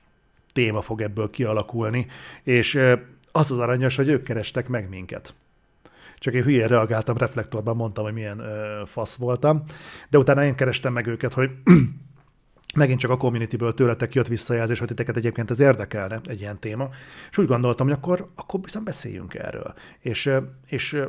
téma 0.54 0.82
fog 0.82 1.02
ebből 1.02 1.30
kialakulni, 1.30 2.08
és 2.44 2.80
az 3.38 3.52
az 3.52 3.60
aranyos, 3.60 3.96
hogy 3.96 4.08
ők 4.08 4.24
kerestek 4.24 4.68
meg 4.68 4.90
minket. 4.90 5.34
Csak 6.18 6.34
én 6.34 6.44
hülyén 6.44 6.68
reagáltam, 6.68 7.18
reflektorban 7.18 7.76
mondtam, 7.76 8.04
hogy 8.04 8.14
milyen 8.14 8.40
ö, 8.40 8.82
fasz 8.86 9.16
voltam, 9.16 9.64
de 10.10 10.18
utána 10.18 10.44
én 10.44 10.56
kerestem 10.56 10.94
meg 10.94 11.08
őket, 11.08 11.34
hogy 11.34 11.52
megint 12.76 13.00
csak 13.00 13.12
a 13.12 13.18
communityből 13.18 13.74
tőletek 13.74 14.14
jött 14.14 14.28
visszajelzés, 14.28 14.80
hogy 14.80 14.88
titeket 14.88 15.16
egyébként 15.18 15.50
ez 15.52 15.60
érdekelne, 15.60 16.20
egy 16.24 16.40
ilyen 16.40 16.60
téma, 16.60 16.90
és 17.30 17.38
úgy 17.38 17.48
gondoltam, 17.48 17.88
hogy 17.88 17.96
akkor, 17.96 18.30
akkor 18.36 18.60
viszont 18.64 18.86
beszéljünk 18.86 19.34
erről. 19.34 19.74
És, 20.00 20.32
és 20.66 21.02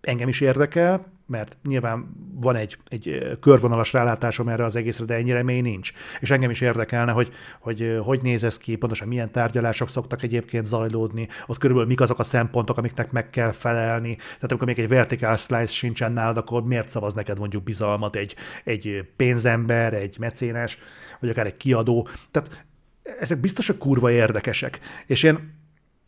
engem 0.00 0.28
is 0.28 0.40
érdekel, 0.40 1.06
mert 1.26 1.56
nyilván 1.64 2.08
van 2.40 2.56
egy, 2.56 2.76
egy 2.88 3.36
körvonalas 3.40 3.92
rálátásom 3.92 4.48
erre 4.48 4.64
az 4.64 4.76
egészre, 4.76 5.04
de 5.04 5.14
ennyire 5.14 5.42
mély 5.42 5.60
nincs. 5.60 5.92
És 6.20 6.30
engem 6.30 6.50
is 6.50 6.60
érdekelne, 6.60 7.12
hogy 7.12 7.32
hogy, 7.60 7.98
hogy 8.04 8.22
néz 8.22 8.44
ez 8.44 8.58
ki, 8.58 8.76
pontosan 8.76 9.08
milyen 9.08 9.32
tárgyalások 9.32 9.88
szoktak 9.88 10.22
egyébként 10.22 10.66
zajlódni, 10.66 11.28
ott 11.46 11.58
körülbelül 11.58 11.88
mik 11.90 12.00
azok 12.00 12.18
a 12.18 12.22
szempontok, 12.22 12.78
amiknek 12.78 13.12
meg 13.12 13.30
kell 13.30 13.52
felelni. 13.52 14.16
Tehát 14.16 14.50
amikor 14.50 14.66
még 14.66 14.78
egy 14.78 14.88
vertical 14.88 15.36
slice 15.36 15.72
sincsen 15.72 16.12
nálad, 16.12 16.36
akkor 16.36 16.64
miért 16.64 16.88
szavaz 16.88 17.14
neked 17.14 17.38
mondjuk 17.38 17.62
bizalmat 17.62 18.16
egy, 18.16 18.36
egy 18.64 19.08
pénzember, 19.16 19.94
egy 19.94 20.16
mecénás, 20.18 20.78
vagy 21.20 21.30
akár 21.30 21.46
egy 21.46 21.56
kiadó. 21.56 22.08
Tehát 22.30 22.66
ezek 23.02 23.40
biztos, 23.40 23.66
hogy 23.66 23.78
kurva 23.78 24.10
érdekesek. 24.10 24.80
És 25.06 25.22
én 25.22 25.64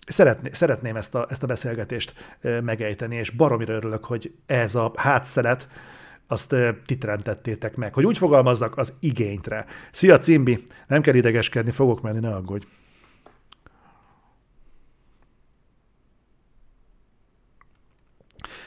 szeretné, 0.08 0.50
szeretném 0.52 0.96
ezt 0.96 1.14
a, 1.14 1.26
ezt 1.30 1.42
a 1.42 1.46
beszélgetést 1.46 2.36
megejteni, 2.40 3.16
és 3.16 3.30
baromira 3.30 3.74
örülök, 3.74 4.04
hogy 4.04 4.34
ez 4.46 4.74
a 4.74 4.92
hátszelet, 4.96 5.68
azt 6.26 6.54
ti 6.86 6.98
teremtettétek 6.98 7.76
meg. 7.76 7.94
Hogy 7.94 8.04
úgy 8.04 8.18
fogalmazzak, 8.18 8.76
az 8.76 8.92
igényre. 9.00 9.66
Szia, 9.92 10.18
Cimbi! 10.18 10.62
Nem 10.86 11.02
kell 11.02 11.14
idegeskedni, 11.14 11.70
fogok 11.70 12.02
menni, 12.02 12.18
ne 12.18 12.34
aggódj. 12.34 12.66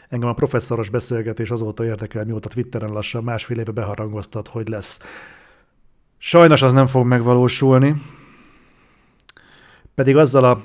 Engem 0.10 0.30
a 0.30 0.34
professzoros 0.34 0.90
beszélgetés 0.90 1.50
azóta 1.52 1.86
érdekel, 1.86 2.26
mióta 2.26 2.50
Twitteren 2.50 2.94
lassan 2.94 3.24
másfél 3.24 3.60
éve 3.60 3.72
beharangoztat, 3.72 4.48
hogy 4.48 4.68
lesz. 4.68 5.00
Sajnos 6.18 6.62
az 6.62 6.72
nem 6.72 6.88
fog 6.88 7.06
megvalósulni, 7.06 8.02
pedig 9.96 10.18
azzal 10.18 10.44
a 10.44 10.64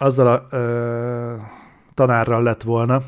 azzal 0.00 0.26
a 0.26 0.56
ö, 0.56 1.36
tanárral 1.94 2.42
lett 2.42 2.62
volna, 2.62 3.02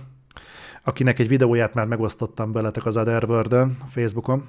akinek 0.82 1.18
egy 1.18 1.28
videóját 1.28 1.74
már 1.74 1.86
megosztottam 1.86 2.52
veletek 2.52 2.86
az 2.86 2.96
Otherworld-ön, 2.96 3.78
Facebookon, 3.88 4.48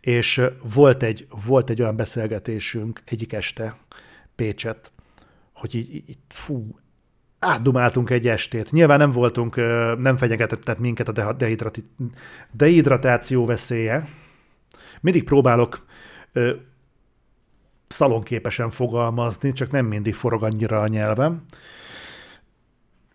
és 0.00 0.42
volt 0.74 1.02
egy, 1.02 1.26
volt 1.46 1.70
egy 1.70 1.80
olyan 1.80 1.96
beszélgetésünk 1.96 3.02
egyik 3.04 3.32
este 3.32 3.76
Pécset, 4.34 4.92
hogy 5.52 5.74
így, 5.74 5.94
így 5.94 6.18
fú, 6.28 6.78
átdumáltunk 7.38 8.10
egy 8.10 8.28
estét. 8.28 8.70
Nyilván 8.70 8.98
nem 8.98 9.10
voltunk, 9.10 9.56
nem 9.98 10.16
fenyegetett 10.16 10.78
minket 10.78 11.08
a 11.08 11.32
dehidrati, 11.32 11.84
dehidratáció 12.52 13.44
veszélye. 13.44 14.08
Mindig 15.00 15.24
próbálok 15.24 15.84
szalonképesen 17.88 18.70
fogalmazni, 18.70 19.52
csak 19.52 19.70
nem 19.70 19.86
mindig 19.86 20.14
forog 20.14 20.42
annyira 20.42 20.80
a 20.80 20.88
nyelvem. 20.88 21.44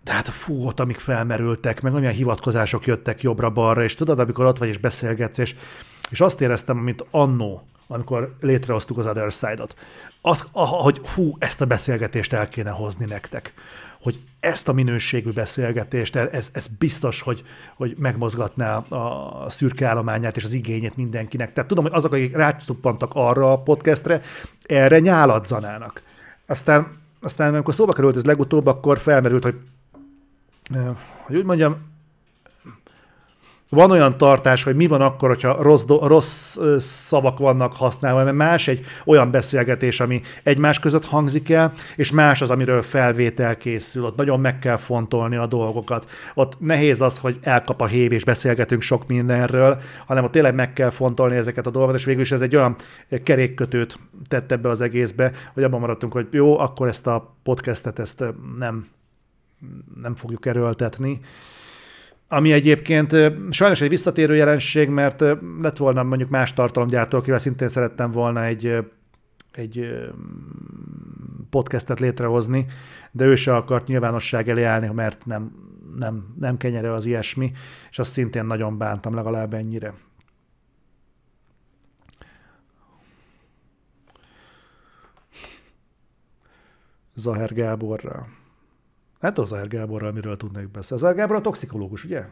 De 0.04 0.12
hát 0.12 0.28
fú, 0.28 0.66
ott 0.66 0.80
amik 0.80 1.00
felmerültek, 1.00 1.82
meg 1.82 1.94
olyan 1.94 2.14
hivatkozások 2.14 2.86
jöttek 2.86 3.22
jobbra-balra, 3.22 3.84
és 3.84 3.96
tudod, 3.96 4.20
amikor 4.20 4.46
ott 4.46 4.58
vagy 4.58 4.68
és 4.68 4.78
beszélgetsz, 4.78 5.38
és, 5.38 5.56
és 6.10 6.22
azt 6.22 6.42
éreztem, 6.42 6.78
mint 6.78 7.06
annó, 7.12 7.68
amikor 7.88 8.36
létrehoztuk 8.42 8.98
az 8.98 9.06
Other 9.06 9.32
Side-ot, 9.32 9.76
az, 10.22 10.46
hogy 10.52 10.98
hú, 10.98 11.36
ezt 11.40 11.62
a 11.62 11.66
beszélgetést 11.66 12.34
el 12.34 12.50
kéne 12.50 12.70
hozni 12.70 13.06
nektek 13.06 13.54
hogy 14.02 14.20
ezt 14.40 14.68
a 14.68 14.74
minőségű 14.74 15.32
beszélgetést, 15.32 16.16
ez, 16.16 16.50
ez 16.54 16.68
biztos, 16.68 17.22
hogy, 17.22 17.44
hogy 17.76 17.96
megmozgatná 17.98 18.78
a 18.78 19.50
szürke 19.50 19.88
állományát 19.88 20.38
és 20.38 20.44
az 20.44 20.54
igényét 20.54 20.98
mindenkinek. 20.98 21.54
Tehát 21.54 21.70
tudom, 21.70 21.84
hogy 21.84 21.94
azok, 21.94 22.14
akik 22.14 22.36
rácsuppantak 22.36 23.12
arra 23.14 23.52
a 23.52 23.62
podcastre, 23.62 24.22
erre 24.66 25.00
nyáladzanának. 25.00 26.02
Aztán, 26.46 26.98
aztán 27.22 27.54
amikor 27.54 27.74
szóba 27.74 27.94
került 27.94 28.16
ez 28.16 28.26
legutóbb, 28.26 28.66
akkor 28.66 29.00
felmerült, 29.00 29.44
hogy, 29.44 29.56
hogy 31.26 31.36
úgy 31.36 31.46
mondjam, 31.46 31.78
van 33.70 33.92
olyan 33.92 34.18
tartás, 34.18 34.64
hogy 34.64 34.76
mi 34.76 34.88
van 34.88 35.02
akkor, 35.02 35.30
hogyha 35.30 35.62
rossz, 35.62 35.84
do, 35.84 36.08
rossz 36.08 36.58
szavak 36.78 37.38
vannak 37.38 37.74
használva, 37.74 38.24
mert 38.24 38.36
más 38.36 38.68
egy 38.68 38.86
olyan 39.06 39.32
beszélgetés, 39.32 40.00
ami 40.00 40.22
egymás 40.44 40.80
között 40.80 41.06
hangzik 41.06 41.50
el, 41.50 41.74
és 41.96 42.12
más 42.12 42.42
az, 42.42 42.50
amiről 42.50 42.82
felvétel 42.82 43.58
készül. 43.58 44.04
Ott 44.04 44.16
nagyon 44.16 44.40
meg 44.40 44.60
kell 44.60 44.78
fontolni 44.78 45.36
a 45.36 45.46
dolgokat. 45.46 46.10
Ott 46.34 46.60
nehéz 46.60 47.02
az, 47.02 47.18
hogy 47.18 47.38
elkap 47.42 47.82
a 47.82 47.86
hév, 47.86 48.12
és 48.12 48.24
beszélgetünk 48.24 48.82
sok 48.82 49.08
mindenről, 49.08 49.80
hanem 50.06 50.24
ott 50.24 50.32
tényleg 50.32 50.56
meg 50.56 50.74
kell 50.74 50.90
fontolni 50.90 51.36
ezeket 51.36 51.68
a 51.68 51.72
dolgokat, 51.72 51.98
és 51.98 52.06
végül 52.06 52.22
is 52.22 52.32
ez 52.32 52.42
egy 52.42 52.56
olyan 52.56 52.76
kerékkötőt 53.24 54.00
tett 54.28 54.52
ebbe 54.52 54.70
az 54.70 54.82
egészbe, 54.82 55.32
hogy 55.54 55.64
abban 55.64 55.80
maradtunk, 55.80 56.12
hogy 56.12 56.28
jó, 56.32 56.60
akkor 56.60 56.88
ezt 56.88 57.08
a 57.08 57.36
podcastet 57.44 58.00
ezt 58.00 58.24
nem, 58.58 58.88
nem 60.02 60.16
fogjuk 60.16 60.46
erőltetni 60.46 61.20
ami 62.32 62.52
egyébként 62.52 63.16
sajnos 63.50 63.82
egy 63.82 63.90
visszatérő 63.90 64.36
jelenség, 64.36 64.90
mert 64.90 65.20
lett 65.60 65.78
volna 65.78 66.04
mondjuk 66.04 66.30
más 66.30 66.54
tartalomgyártó, 66.54 67.18
akivel 67.18 67.40
szintén 67.40 67.68
szerettem 67.68 68.12
volna 68.12 68.44
egy, 68.44 68.78
egy 69.52 69.90
podcastet 71.50 72.00
létrehozni, 72.00 72.66
de 73.12 73.26
ő 73.26 73.36
se 73.36 73.56
akart 73.56 73.88
nyilvánosság 73.88 74.50
elé 74.50 74.64
állni, 74.64 74.88
mert 74.88 75.26
nem, 75.26 75.52
nem, 75.96 76.36
nem 76.40 76.58
kenyere 76.58 76.94
az 76.94 77.06
ilyesmi, 77.06 77.52
és 77.90 78.00
azt 78.00 78.12
szintén 78.12 78.46
nagyon 78.46 78.78
bántam 78.78 79.16
legalább 79.16 79.54
ennyire. 79.54 79.94
Zaher 87.16 87.54
Gáborral. 87.54 88.39
Hát 89.20 89.38
az 89.38 89.52
Aher 89.52 89.68
Gáborral 89.68 90.12
miről 90.12 90.38
tudnék 90.38 90.70
beszélni. 90.70 91.04
Az 91.04 91.10
Aher 91.10 91.16
Gábor 91.16 91.36
a 91.36 91.42
toxikológus, 91.42 92.04
ugye? 92.04 92.26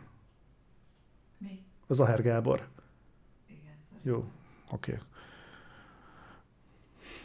Mi? 1.37 1.63
Az 1.87 1.99
Aher 1.99 2.21
Gábor. 2.21 2.67
Igen. 3.47 3.75
Jó, 4.01 4.25
oké. 4.71 4.91
Okay. 4.91 5.03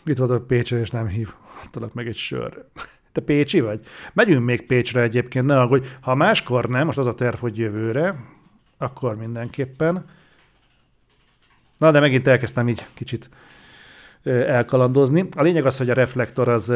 Itt 0.04 0.16
volt 0.16 0.30
a 0.30 0.40
Pécsre, 0.40 0.78
és 0.78 0.90
nem 0.90 1.06
hív. 1.06 1.34
Talak 1.70 1.94
meg 1.94 2.06
egy 2.06 2.16
sör. 2.16 2.64
Te 3.12 3.20
Pécsi 3.20 3.60
vagy? 3.60 3.86
Megyünk 4.12 4.44
még 4.44 4.66
Pécsre 4.66 5.00
egyébként, 5.00 5.46
ne 5.46 5.62
hogy 5.62 5.96
ha 6.00 6.14
máskor 6.14 6.68
nem, 6.68 6.86
most 6.86 6.98
az 6.98 7.06
a 7.06 7.14
terv, 7.14 7.36
hogy 7.36 7.58
jövőre, 7.58 8.24
akkor 8.78 9.16
mindenképpen. 9.16 10.04
Na, 11.76 11.90
de 11.90 12.00
megint 12.00 12.28
elkezdtem 12.28 12.68
így 12.68 12.86
kicsit 12.94 13.30
elkalandozni. 14.24 15.28
A 15.36 15.42
lényeg 15.42 15.66
az, 15.66 15.78
hogy 15.78 15.90
a 15.90 15.94
reflektor 15.94 16.48
az 16.48 16.66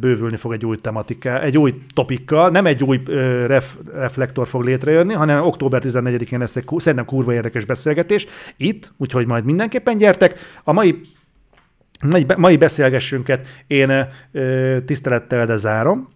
bővülni 0.00 0.36
fog 0.36 0.52
egy 0.52 0.66
új 0.66 0.76
tematiká, 0.76 1.40
egy 1.40 1.58
új 1.58 1.74
topikkal, 1.94 2.50
nem 2.50 2.66
egy 2.66 2.84
új 2.84 3.02
ref, 3.46 3.74
reflektor 3.94 4.48
fog 4.48 4.64
létrejönni, 4.64 5.14
hanem 5.14 5.44
október 5.44 5.82
14-én 5.84 6.38
lesz 6.38 6.56
egy 6.56 6.64
szerintem 6.76 7.04
kurva 7.04 7.32
érdekes 7.32 7.64
beszélgetés 7.64 8.26
itt, 8.56 8.92
úgyhogy 8.96 9.26
majd 9.26 9.44
mindenképpen 9.44 9.98
gyertek. 9.98 10.40
A 10.64 10.72
mai 10.72 11.00
mai, 12.02 12.26
mai 12.36 12.56
beszélgessünket 12.56 13.46
én 13.66 14.08
tisztelettel 14.84 15.46
de 15.46 15.56
zárom. 15.56 16.08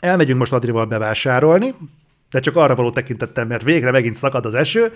Elmegyünk 0.00 0.38
most 0.38 0.52
Adrival 0.52 0.84
bevásárolni, 0.84 1.74
de 2.32 2.40
csak 2.40 2.56
arra 2.56 2.74
való 2.74 2.90
tekintettem, 2.90 3.48
mert 3.48 3.62
végre 3.62 3.90
megint 3.90 4.16
szakad 4.16 4.46
az 4.46 4.54
eső, 4.54 4.92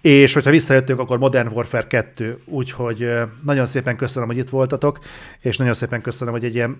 és 0.00 0.32
hogyha 0.32 0.50
visszajöttünk, 0.50 0.98
akkor 0.98 1.18
Modern 1.18 1.52
Warfare 1.52 1.86
2, 1.86 2.38
úgyhogy 2.44 3.10
nagyon 3.42 3.66
szépen 3.66 3.96
köszönöm, 3.96 4.28
hogy 4.28 4.38
itt 4.38 4.48
voltatok, 4.48 4.98
és 5.40 5.56
nagyon 5.56 5.74
szépen 5.74 6.00
köszönöm, 6.00 6.32
hogy 6.32 6.44
egy 6.44 6.54
ilyen 6.54 6.78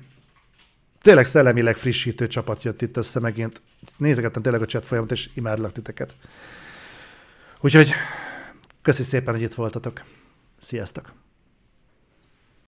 tényleg 1.03 1.27
szellemileg 1.27 1.77
frissítő 1.77 2.27
csapat 2.27 2.63
jött 2.63 2.83
itt 2.83 2.97
össze 2.97 3.21
megint. 3.21 3.63
Nézegettem 3.97 4.43
tényleg 4.43 4.63
a 4.63 4.67
chat 4.67 4.87
folyamat, 4.87 5.11
és 5.11 5.29
imádlak 5.35 5.73
titeket. 5.73 6.15
Úgyhogy 7.61 7.93
köszi 8.83 9.03
szépen, 9.03 9.35
hogy 9.35 9.43
itt 9.43 9.55
voltatok. 9.55 10.03
Sziasztok! 10.59 11.20